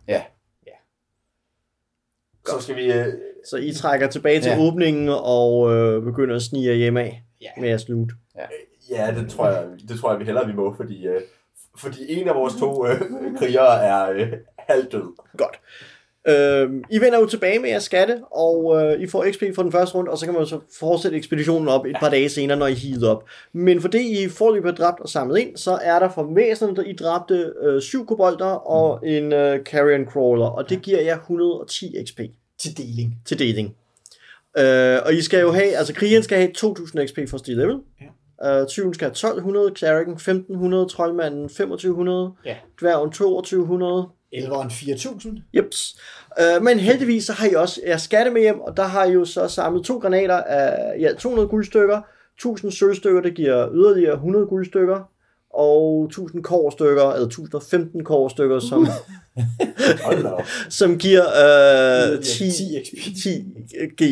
Så 2.46 2.60
skal 2.60 2.76
vi... 2.76 2.92
Øh, 2.92 3.06
Så 3.50 3.56
I 3.56 3.72
trækker 3.72 4.08
tilbage 4.08 4.40
til 4.40 4.50
Ja. 4.50 4.56
ja. 4.56 4.62
åbningen 4.62 5.08
og 5.08 5.72
øh, 5.74 6.02
begynder 6.02 6.36
at 6.36 6.42
snige 6.42 6.68
jer 6.68 6.74
hjem 6.74 6.96
af 6.96 7.22
Ja. 7.40 7.48
med 7.60 7.68
jeres 7.68 7.88
loot. 7.88 8.08
ja, 8.90 9.14
det 9.16 9.30
tror, 9.30 9.48
jeg, 9.48 9.66
det 9.88 10.00
tror 10.00 10.10
jeg, 10.10 10.20
vi 10.20 10.24
hellere 10.24 10.46
vi 10.46 10.52
må, 10.52 10.74
fordi... 10.76 11.06
Øh, 11.06 11.20
fordi 11.76 12.20
en 12.20 12.28
af 12.28 12.34
vores 12.34 12.54
to 12.54 12.86
øh, 12.86 13.00
krigere 13.38 13.84
er 13.84 14.10
øh, 14.10 14.32
halvdød. 14.58 15.14
Godt. 15.36 15.60
Øh, 16.30 16.70
I 16.90 17.00
vender 17.00 17.18
jo 17.20 17.26
tilbage 17.26 17.58
med 17.58 17.68
jeres 17.68 17.82
skatte, 17.82 18.20
og 18.30 18.82
øh, 18.82 19.00
I 19.02 19.06
får 19.06 19.26
XP 19.32 19.42
for 19.54 19.62
den 19.62 19.72
første 19.72 19.94
runde, 19.94 20.10
og 20.10 20.18
så 20.18 20.24
kan 20.26 20.34
man 20.34 20.46
så 20.46 20.58
fortsætte 20.78 21.16
ekspeditionen 21.16 21.68
op 21.68 21.86
et 21.86 21.96
par 22.00 22.08
dage 22.10 22.28
senere, 22.28 22.58
når 22.58 22.66
I 22.66 22.74
healed 22.74 23.02
op. 23.02 23.24
Men 23.52 23.80
fordi 23.80 24.24
I 24.24 24.28
forløb 24.28 24.64
er 24.64 24.70
dræbt 24.72 25.00
og 25.00 25.08
samlet 25.08 25.38
ind, 25.38 25.56
så 25.56 25.78
er 25.82 25.98
der 25.98 26.08
for 26.10 26.30
væsenet, 26.34 26.76
der 26.76 26.82
I 26.82 26.92
dræbte 26.92 27.52
øh, 27.62 27.80
syv 27.82 28.06
kobolder 28.06 28.46
og 28.70 29.06
en 29.08 29.32
øh, 29.32 29.62
carrion 29.64 30.04
crawler, 30.06 30.46
og 30.46 30.70
det 30.70 30.82
giver 30.82 31.00
jer 31.02 31.16
110 31.16 31.94
XP 32.06 32.20
Til 32.58 32.76
deling. 32.78 33.14
til 33.26 33.38
deling. 33.38 33.74
Øh, 34.58 34.98
og 35.06 35.14
I 35.14 35.22
skal 35.22 35.40
jo 35.40 35.50
have, 35.52 35.76
altså 35.76 35.94
krigeren 35.94 36.22
skal 36.22 36.38
have 36.38 36.50
2000 36.54 37.08
XP 37.08 37.18
for 37.30 37.38
stil 37.38 37.56
level. 37.56 37.76
Ja. 38.00 38.60
Øh, 38.60 38.66
tyven 38.66 38.94
skal 38.94 39.04
have 39.04 39.10
1200, 39.10 39.72
cleriken 39.76 40.12
1500, 40.12 40.86
troldmanden 40.88 41.42
2500, 41.48 42.32
Ja. 42.44 42.56
dværgen 42.80 43.10
2200, 43.12 44.08
Elveren 44.32 44.68
4.000. 44.70 45.40
Jeps. 45.56 45.96
Øh, 46.40 46.62
men 46.62 46.78
heldigvis 46.78 47.24
så 47.24 47.32
har 47.32 47.46
I 47.46 47.54
også 47.54 47.80
jeres 47.86 48.02
skatte 48.02 48.30
med 48.30 48.40
hjem, 48.40 48.60
og 48.60 48.76
der 48.76 48.82
har 48.82 49.04
I 49.04 49.12
jo 49.12 49.24
så 49.24 49.48
samlet 49.48 49.84
to 49.84 49.98
granater 49.98 50.36
af 50.36 51.00
ja, 51.00 51.12
200 51.14 51.48
guldstykker, 51.48 52.00
1000 52.36 52.72
sølvstykker, 52.72 53.20
det 53.20 53.34
giver 53.34 53.68
yderligere 53.74 54.14
100 54.14 54.46
guldstykker, 54.46 55.10
og 55.54 56.04
1000 56.04 56.42
kårstykker, 56.44 57.12
eller 57.12 57.26
1015 57.26 58.04
kårstykker, 58.04 58.58
som, 58.60 58.86
som 60.80 60.98
giver 60.98 61.24
øh, 62.16 62.22
10, 62.22 62.50
10 62.50 62.64
XP. 62.84 63.22
10 63.22 63.44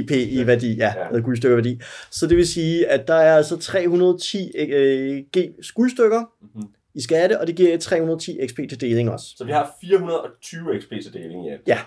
GP 0.02 0.10
i 0.10 0.46
værdi, 0.46 0.74
ja, 0.76 0.92
Ja. 1.12 1.18
guldstykker 1.20 1.56
værdi. 1.56 1.80
Så 2.10 2.26
det 2.26 2.36
vil 2.36 2.48
sige, 2.48 2.86
at 2.86 3.08
der 3.08 3.14
er 3.14 3.36
altså 3.36 3.56
310 3.56 4.52
øh, 4.58 5.18
G 5.36 5.38
guldstykker 5.74 6.22
Mhm. 6.54 6.66
I 6.98 7.00
skatte, 7.02 7.40
og 7.40 7.46
det 7.46 7.56
giver 7.56 7.70
jer 7.70 7.78
310 7.78 8.38
XP 8.46 8.56
til 8.56 8.80
deling 8.80 9.10
også. 9.10 9.26
Så 9.36 9.44
vi 9.44 9.52
har 9.52 9.72
420 9.80 10.80
XP 10.80 10.88
til 11.02 11.12
deling 11.12 11.46
i 11.46 11.50
alt. 11.50 11.60
Ja. 11.66 11.78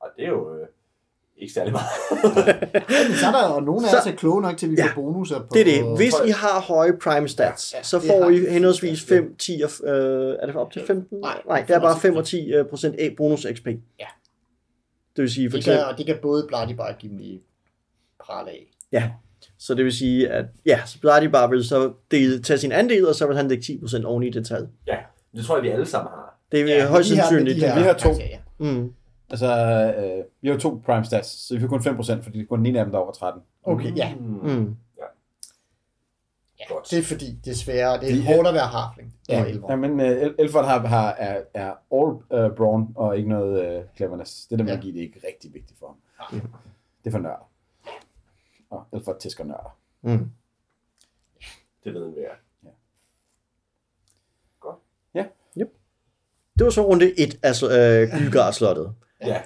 Og 0.00 0.08
det 0.16 0.24
er 0.24 0.28
jo 0.28 0.54
øh, 0.56 0.66
ikke 1.36 1.52
særlig 1.54 1.72
meget. 1.72 1.86
Så 3.20 3.26
er 3.26 3.32
der 3.32 3.54
jo 3.54 3.60
nogen 3.60 3.84
af 3.84 3.98
os 4.00 4.06
er 4.06 4.12
kloge 4.16 4.42
nok 4.42 4.56
til, 4.56 4.66
at 4.66 4.70
vi 4.72 4.76
Ja. 4.78 4.86
får 4.86 4.94
bonusser 5.02 5.38
på... 5.38 5.46
Det 5.54 5.60
er 5.60 5.64
det. 5.64 5.96
Hvis 5.96 6.14
I 6.26 6.30
har 6.30 6.60
høje 6.60 6.92
prime 7.02 7.28
stats, 7.28 7.72
Ja, 7.72 7.78
ja, 7.78 7.82
så 7.82 8.00
får 8.00 8.30
I 8.30 8.38
vi. 8.38 8.46
henholdsvis 8.50 9.10
Ja. 9.10 9.16
5, 9.16 9.36
10 9.36 9.62
og... 9.64 9.88
Øh, 9.88 10.36
er 10.42 10.46
det 10.46 10.56
op 10.56 10.72
til 10.72 10.82
15? 10.86 11.18
Nej, 11.18 11.42
Nej 11.46 11.64
det 11.68 11.76
er 11.76 11.80
bare 11.80 11.94
5 12.00 12.00
25. 12.14 12.18
og 12.18 12.26
10 12.26 12.52
øh, 12.52 12.66
procent 12.66 12.96
af 12.96 13.14
bonus 13.16 13.46
XP. 13.54 13.66
Ja. 13.66 14.06
Det 15.16 15.22
vil 15.22 15.30
sige, 15.30 15.50
for 15.50 15.56
Det 15.56 15.64
kan, 15.64 15.72
eksempel, 15.72 15.92
og 15.92 15.98
det 15.98 16.06
kan 16.06 16.16
både 16.22 16.44
Bloody 16.48 16.72
bare 16.72 16.94
give 16.98 17.12
mig 17.12 17.40
prale 18.24 18.50
af. 18.50 18.66
ja. 18.92 19.10
Så 19.66 19.74
det 19.74 19.84
vil 19.84 19.92
sige, 19.92 20.28
at 20.28 20.44
ja, 20.66 20.80
så 20.86 21.00
Bloody 21.00 21.24
bare 21.24 21.50
vil 21.50 21.64
så 21.64 21.92
dele, 22.10 22.42
tage 22.42 22.58
sin 22.58 22.72
andel, 22.72 23.08
og 23.08 23.14
så 23.14 23.26
vil 23.26 23.36
han 23.36 23.48
lægge 23.48 23.62
10% 23.82 24.04
oven 24.04 24.22
i 24.22 24.30
det 24.30 24.46
tal. 24.46 24.68
ja, 24.86 24.96
det 25.36 25.44
tror 25.44 25.56
jeg, 25.56 25.62
vi 25.62 25.68
alle 25.68 25.86
sammen 25.86 26.10
har. 26.10 26.38
Det 26.52 26.60
er 26.60 26.64
Ja, 26.66 26.76
ja, 26.76 26.88
højst 26.88 27.08
sandsynligt. 27.08 27.56
Vi 27.56 27.62
har 27.62 27.92
to. 27.92 28.02
karakterer, 28.08 28.28
ja. 28.28 28.38
Mm. 28.58 28.92
Altså, 29.30 29.46
øh, 29.98 30.24
vi 30.42 30.48
har 30.48 30.56
to 30.56 30.82
prime 30.86 31.04
stats, 31.04 31.28
så 31.48 31.54
vi 31.54 31.60
får 31.60 31.66
kun 31.68 31.80
5%, 31.80 32.22
fordi 32.22 32.38
det 32.38 32.44
er 32.44 32.48
kun 32.48 32.58
den 32.58 32.66
ene 32.66 32.78
af 32.78 32.84
dem, 32.84 32.92
der 32.92 32.98
er 32.98 33.02
over 33.02 33.12
13. 33.12 33.42
Okay, 33.64 33.96
ja. 33.96 34.14
Mm. 34.20 34.24
Mm. 34.26 34.76
ja. 34.98 35.04
Godt. 36.68 36.90
Det 36.90 36.98
er 36.98 37.02
fordi, 37.02 37.32
desværre, 37.44 38.00
det 38.00 38.10
er 38.10 38.14
De- 38.14 38.26
hårdt 38.26 38.48
at 38.48 38.54
være 38.54 38.66
harfling. 38.66 39.14
Ja, 39.28 39.44
ja 39.68 39.76
men 39.76 39.90
uh, 40.00 40.06
Elford 40.38 40.64
har, 40.64 40.86
har, 40.86 41.10
er, 41.18 41.40
er 41.54 41.70
all 41.92 42.46
uh, 42.50 42.56
brawn 42.56 42.88
og 42.96 43.16
ikke 43.16 43.28
noget 43.28 43.78
uh, 43.78 43.84
cleverness. 43.96 44.46
Det 44.46 44.58
der 44.58 44.64
Ja. 44.64 44.74
magi, 44.74 44.90
det 44.92 44.98
er 44.98 45.02
ikke 45.02 45.20
rigtig 45.28 45.54
vigtigt 45.54 45.78
for 45.78 45.96
ham. 46.18 46.40
Det 47.04 47.06
er 47.06 47.10
for 47.10 47.18
nørder. 47.18 47.48
Og 48.72 48.84
Elford 48.92 49.20
tæsker 49.20 49.44
nørder. 49.44 49.78
Mm. 50.02 50.30
Det 51.84 51.94
ved 51.94 52.14
vi 52.14 52.20
er. 52.20 52.34
Det 56.58 56.64
var 56.64 56.70
så 56.70 56.86
runde 56.86 57.20
1 57.20 57.38
af 57.42 57.62
øh, 57.62 58.08
Gylgar-slottet. 58.08 58.94
Ja. 59.20 59.42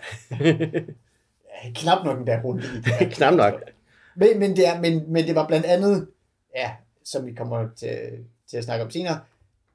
Ja, 1.65 1.71
knap 1.75 2.05
nok 2.05 2.19
en 2.21 2.27
der 2.27 2.43
runde. 2.43 2.63
i 2.63 2.77
det 2.77 2.87
her. 2.99 3.11
Knap 3.11 3.35
nok. 3.35 3.55
Men, 4.17 4.39
men, 4.39 4.57
det 4.57 4.67
er, 4.69 4.81
men, 4.81 5.13
men 5.13 5.27
det 5.27 5.35
var 5.35 5.47
blandt 5.47 5.67
andet, 5.67 6.09
ja, 6.57 6.73
som 7.05 7.27
vi 7.27 7.35
kommer 7.35 7.69
til, 7.77 7.99
til 8.51 8.57
at 8.57 8.65
snakke 8.65 8.85
om 8.85 8.91
senere, 8.91 9.21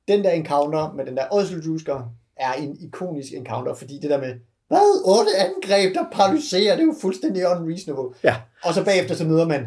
den 0.08 0.24
der 0.24 0.32
encounter 0.32 0.93
med 0.93 1.06
den 1.06 1.18
der 1.18 1.28
Oslo-jusker 1.32 2.14
er 2.36 2.54
en 2.54 2.78
ikonisk 2.80 3.34
encounter, 3.34 3.74
fordi 3.74 3.99
det 4.02 4.10
der 4.10 4.20
med, 4.20 4.39
hvad, 4.72 4.89
otte 5.05 5.32
angreb, 5.38 5.95
der 5.95 6.03
paralyserer, 6.11 6.76
det 6.76 6.82
er 6.82 6.86
jo 6.86 6.95
fuldstændig 7.01 7.41
unreasonable. 7.47 8.09
Ja. 8.24 8.36
Og 8.63 8.74
så 8.74 8.84
bagefter 8.86 9.15
så 9.15 9.26
møder 9.26 9.47
man 9.47 9.65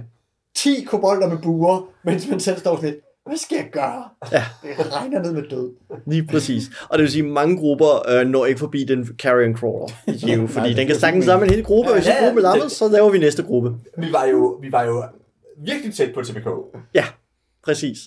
10 0.56 0.84
kobolder 0.84 1.28
med 1.28 1.38
buer, 1.42 1.88
mens 2.04 2.28
man 2.30 2.40
selv 2.40 2.58
står 2.58 2.76
sådan 2.76 2.90
lidt, 2.90 3.00
hvad 3.26 3.36
skal 3.36 3.56
jeg 3.56 3.68
gøre? 3.72 4.04
Ja. 4.32 4.44
Det 4.78 4.96
regner 4.96 5.22
ned 5.22 5.32
med 5.32 5.42
død. 5.50 5.70
Lige 6.06 6.26
præcis. 6.26 6.64
Og 6.88 6.98
det 6.98 7.02
vil 7.02 7.12
sige, 7.12 7.24
at 7.24 7.30
mange 7.30 7.56
grupper 7.58 8.08
øh, 8.10 8.26
når 8.26 8.46
ikke 8.46 8.60
forbi 8.60 8.84
den 8.84 9.08
carrion 9.18 9.56
crawler. 9.56 9.88
Jo, 10.40 10.46
fordi 10.46 10.74
den 10.74 10.86
kan 10.86 10.96
sagtens 10.96 11.24
sammen 11.24 11.48
en 11.48 11.54
hel 11.54 11.64
gruppe, 11.64 11.90
og 11.90 11.94
hvis 11.96 12.06
en 12.06 12.12
Ja, 12.12 12.18
ja, 12.22 12.26
gruppe 12.26 12.40
lammet, 12.42 12.62
det- 12.64 12.72
så 12.72 12.88
laver 12.88 13.10
vi 13.10 13.18
næste 13.18 13.42
gruppe. 13.42 13.72
Vi 13.98 14.12
var 14.12 14.24
jo, 14.24 14.58
vi 14.62 14.72
var 14.72 14.82
jo 14.84 15.04
virkelig 15.58 15.94
tæt 15.94 16.14
på 16.14 16.22
TPK. 16.22 16.48
Ja, 16.94 17.04
præcis. 17.64 17.98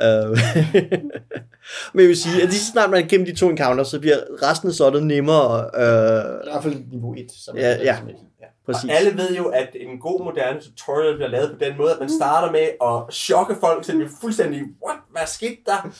Ja. 0.00 0.24
Øh, 0.30 0.30
men 1.94 2.00
jeg 2.00 2.08
vil 2.08 2.16
sige, 2.16 2.42
at 2.42 2.48
lige 2.48 2.58
så 2.60 2.72
snart 2.72 2.90
man 2.90 3.04
er 3.04 3.08
gennem 3.08 3.26
de 3.26 3.34
to 3.34 3.50
encounters, 3.50 3.88
så 3.88 4.00
bliver 4.00 4.16
resten 4.42 4.68
af 4.68 4.74
slottet 4.74 5.02
nemmere. 5.06 5.60
Øh, 5.74 6.46
I 6.46 6.50
hvert 6.50 6.62
fald 6.62 6.74
niveau 6.92 7.14
1. 7.14 7.26
Som 7.44 7.56
Ja, 7.56 7.68
ja. 7.82 7.96
som 7.98 8.08
er- 8.08 8.12
ja. 8.40 8.46
præcis. 8.66 8.90
Og 8.90 8.96
alle 8.96 9.16
ved 9.18 9.36
jo, 9.36 9.44
at 9.48 9.68
en 9.80 9.98
god 10.00 10.24
moderne 10.24 10.60
tutorial 10.60 11.14
bliver 11.14 11.28
lavet 11.28 11.50
på 11.50 11.64
den 11.64 11.76
måde, 11.78 11.92
at 11.92 12.00
man 12.00 12.10
starter 12.10 12.52
med 12.52 12.68
at 12.84 13.14
chokke 13.14 13.56
folk, 13.60 13.84
så 13.84 13.92
de 13.92 13.96
bliver 13.98 14.10
fuldstændig, 14.20 14.60
what, 14.86 14.98
hvad 15.10 15.22
skete 15.26 15.56
der? 15.66 15.92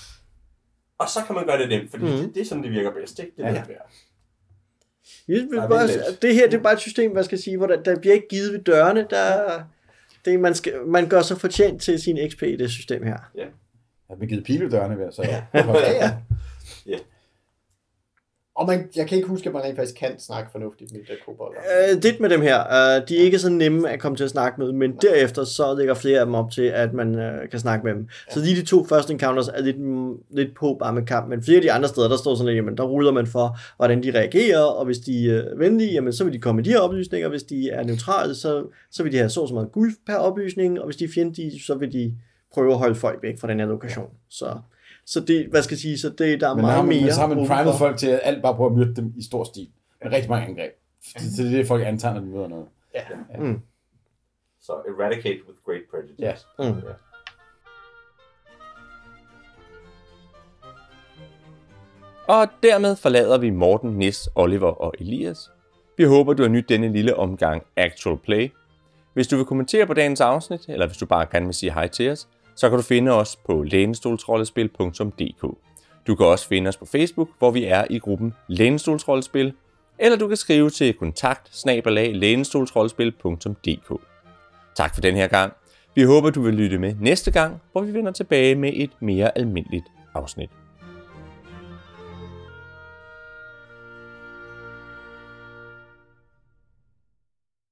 Og 0.99 1.09
så 1.09 1.21
kan 1.27 1.35
man 1.35 1.47
gøre 1.47 1.59
det 1.59 1.69
nemt, 1.69 1.91
fordi 1.91 2.05
Mhm. 2.05 2.12
mm. 2.15 2.19
det, 2.21 2.35
det 2.35 2.41
er 2.41 2.45
sådan, 2.47 2.62
det 2.65 2.71
virker 2.73 2.91
bedst, 2.93 3.19
ikke? 3.19 3.33
Det 3.37 3.45
er 3.45 3.49
Ja, 3.49 3.55
ja, 3.55 3.61
ja. 3.69 3.73
ja. 3.73 5.35
Vil 5.35 5.49
Nej, 5.53 5.67
bare, 5.69 5.89
det 6.23 6.35
her 6.35 6.47
det 6.51 6.59
er 6.59 6.62
bare 6.62 6.73
et 6.73 6.81
system, 6.81 7.12
hvad 7.12 7.25
skal 7.25 7.37
jeg 7.37 7.43
sige, 7.43 7.57
hvor 7.57 7.67
der, 7.67 7.83
der 7.83 7.99
bliver 8.01 8.15
ikke 8.15 8.29
givet 8.29 8.53
ved 8.53 8.61
dørene. 8.61 9.07
Der, 9.11 9.61
Det, 10.25 10.35
er, 10.35 10.39
man, 10.39 10.55
skal, 10.55 10.72
man 10.87 11.09
gør 11.09 11.22
sig 11.22 11.41
fortjent 11.41 11.83
til 11.83 12.03
sin 12.03 12.18
XP 12.31 12.43
i 12.43 12.57
det 12.57 12.70
system 12.70 13.03
her. 13.03 13.18
Jeg 14.09 14.16
har 14.20 14.27
givet 14.27 14.45
pile 14.45 14.70
dørene 14.70 14.99
ved, 14.99 15.12
så 15.12 15.22
ja. 15.22 15.43
Ja, 15.55 15.91
ja. 15.91 16.12
Ja. 18.59 18.61
Og 18.61 18.66
man, 18.66 18.88
jeg 18.96 19.07
kan 19.07 19.16
ikke 19.16 19.28
huske, 19.28 19.48
at 19.48 19.52
man 19.52 19.62
rent 19.62 19.76
faktisk 19.76 19.98
kan 19.98 20.18
snakke 20.18 20.50
fornuftigt 20.52 20.92
med 20.92 21.00
de 21.00 21.07
der 21.07 21.18
kobolder. 21.26 21.61
Øh, 21.90 22.02
det 22.02 22.20
med 22.20 22.30
dem 22.30 22.42
her, 22.42 22.61
øh, 22.61 23.09
de 23.09 23.18
er 23.18 23.22
ikke 23.22 23.38
så 23.38 23.50
nemme 23.50 23.90
at 23.90 24.00
komme 24.00 24.16
til 24.16 24.24
at 24.24 24.30
snakke 24.30 24.61
med, 24.61 24.72
men 24.72 24.96
derefter 25.02 25.44
så 25.44 25.74
lægger 25.74 25.94
flere 25.94 26.20
af 26.20 26.26
dem 26.26 26.34
op 26.34 26.50
til, 26.50 26.62
at 26.62 26.92
man 26.92 27.18
øh, 27.18 27.50
kan 27.50 27.61
snakke 27.61 27.84
med 27.86 27.94
dem. 27.94 28.09
Så 28.30 28.40
lige 28.40 28.57
de 28.61 28.66
to 28.66 28.84
første 28.84 29.12
encounters 29.12 29.48
er 29.48 29.61
lidt, 29.62 29.80
mm, 29.80 30.14
lidt 30.30 30.55
på 30.55 30.76
bare 30.80 30.92
med 30.92 31.07
kamp, 31.07 31.28
men 31.28 31.42
flere 31.42 31.57
af 31.57 31.62
de 31.62 31.72
andre 31.72 31.88
steder, 31.88 32.09
der 32.09 32.16
står 32.16 32.34
sådan, 32.34 32.50
at 32.50 32.57
jamen, 32.57 32.76
der 32.76 32.84
ruller 32.84 33.12
man 33.12 33.26
for, 33.26 33.59
hvordan 33.76 34.02
de 34.02 34.11
reagerer, 34.11 34.62
og 34.62 34.84
hvis 34.84 34.98
de 34.98 35.30
er 35.30 35.57
venlige, 35.57 35.92
jamen, 35.92 36.12
så 36.12 36.24
vil 36.24 36.32
de 36.32 36.38
komme 36.38 36.57
med 36.57 36.64
de 36.64 36.70
her 36.70 36.80
oplysninger, 36.80 37.28
hvis 37.28 37.42
de 37.42 37.70
er 37.70 37.84
neutrale, 37.84 38.34
så, 38.34 38.64
så 38.90 39.02
vil 39.02 39.12
de 39.12 39.16
have 39.18 39.30
så 39.30 39.46
så 39.46 39.55
meget 39.55 39.72
guld 39.72 39.92
per 40.07 40.14
oplysning, 40.14 40.80
og 40.80 40.84
hvis 40.84 40.96
de 40.96 41.05
er 41.05 41.09
fjendtlige, 41.14 41.61
så 41.61 41.74
vil 41.74 41.92
de 41.92 42.14
prøve 42.55 42.72
at 42.72 42.78
holde 42.78 42.94
folk 42.94 43.22
væk 43.22 43.40
fra 43.40 43.48
den 43.48 43.61
her 43.61 43.66
lokation. 43.66 44.11
Så, 44.30 44.46
så 45.07 45.20
det, 45.20 45.46
hvad 45.46 45.62
skal 45.62 45.74
jeg 45.74 45.80
sige, 45.80 45.98
så 45.98 46.09
det, 46.09 46.40
der 46.40 46.48
er 46.50 46.55
Men 46.55 46.62
meget 46.62 46.76
har 46.76 46.82
man, 46.82 47.02
mere. 47.02 47.12
så 47.12 47.20
har 47.20 47.26
man 47.28 47.46
primet 47.46 47.72
for. 47.72 47.78
folk 47.78 47.96
til 47.98 48.07
at 48.09 48.20
alt 48.22 48.42
bare 48.42 48.55
prøve 48.55 48.70
at 48.70 48.76
myrde 48.76 48.96
dem 48.96 49.12
i 49.16 49.22
stor 49.22 49.44
stil. 49.44 49.68
Med 50.02 50.12
rigtig 50.12 50.30
mange 50.30 50.46
angreb. 50.48 50.72
Så 51.02 51.42
det 51.42 51.52
er 51.52 51.57
det, 51.57 51.66
folk 51.66 51.82
antager, 51.86 52.14
når 52.14 52.20
de 52.20 52.26
møder 52.26 52.48
noget. 52.48 52.66
Så 54.61 54.72
eradicate 54.72 55.38
with 55.48 55.59
great 55.66 55.80
prejudice. 55.90 56.14
Ja. 56.18 56.34
Mm. 56.59 56.64
Ja. 56.64 56.92
Og 62.28 62.48
dermed 62.62 62.96
forlader 62.96 63.38
vi 63.38 63.50
Morten, 63.50 63.90
Nis, 63.90 64.28
Oliver 64.34 64.68
og 64.70 64.94
Elias. 64.98 65.50
Vi 65.96 66.05
håber, 66.05 66.32
du 66.32 66.42
har 66.42 66.50
nydt 66.50 66.68
denne 66.68 66.92
lille 66.92 67.16
omgang 67.16 67.62
Actual 67.76 68.16
Play. 68.18 68.48
Hvis 69.12 69.26
du 69.26 69.36
vil 69.36 69.44
kommentere 69.44 69.86
på 69.86 69.94
dagens 69.94 70.20
afsnit, 70.20 70.68
eller 70.68 70.86
hvis 70.86 70.96
du 70.96 71.07
bare 71.07 71.26
gerne 71.32 71.46
vil 71.46 71.55
sige 71.55 71.72
hej 71.72 71.88
til 71.88 72.11
os, 72.11 72.28
så 72.57 72.68
kan 72.68 72.78
du 72.78 72.82
finde 72.82 73.11
os 73.11 73.36
på 73.36 73.62
lænestolsrollespil.dk. 73.62 75.57
Du 76.07 76.14
kan 76.14 76.26
også 76.26 76.48
finde 76.48 76.68
os 76.68 76.76
på 76.76 76.86
Facebook, 76.86 77.28
hvor 77.38 77.50
vi 77.50 77.64
er 77.64 77.84
i 77.90 77.98
gruppen 77.98 78.34
Lænestolsrollespil, 78.48 79.52
eller 79.98 80.18
du 80.18 80.28
kan 80.28 80.36
skrive 80.36 80.70
til 80.70 80.94
kontakt 80.94 81.48
Tak 84.74 84.94
for 84.94 85.00
den 85.00 85.14
her 85.14 85.26
gang. 85.26 85.52
Vi 85.94 86.02
håber, 86.02 86.30
du 86.30 86.42
vil 86.42 86.55
lytte 86.55 86.78
med 86.78 86.94
næste 87.00 87.30
gang, 87.30 87.61
hvor 87.72 87.80
vi 87.80 87.94
vender 87.94 88.12
tilbage 88.12 88.55
med 88.55 88.72
et 88.74 88.90
mere 89.00 89.38
almindeligt 89.38 89.86
afsnit. 90.14 90.50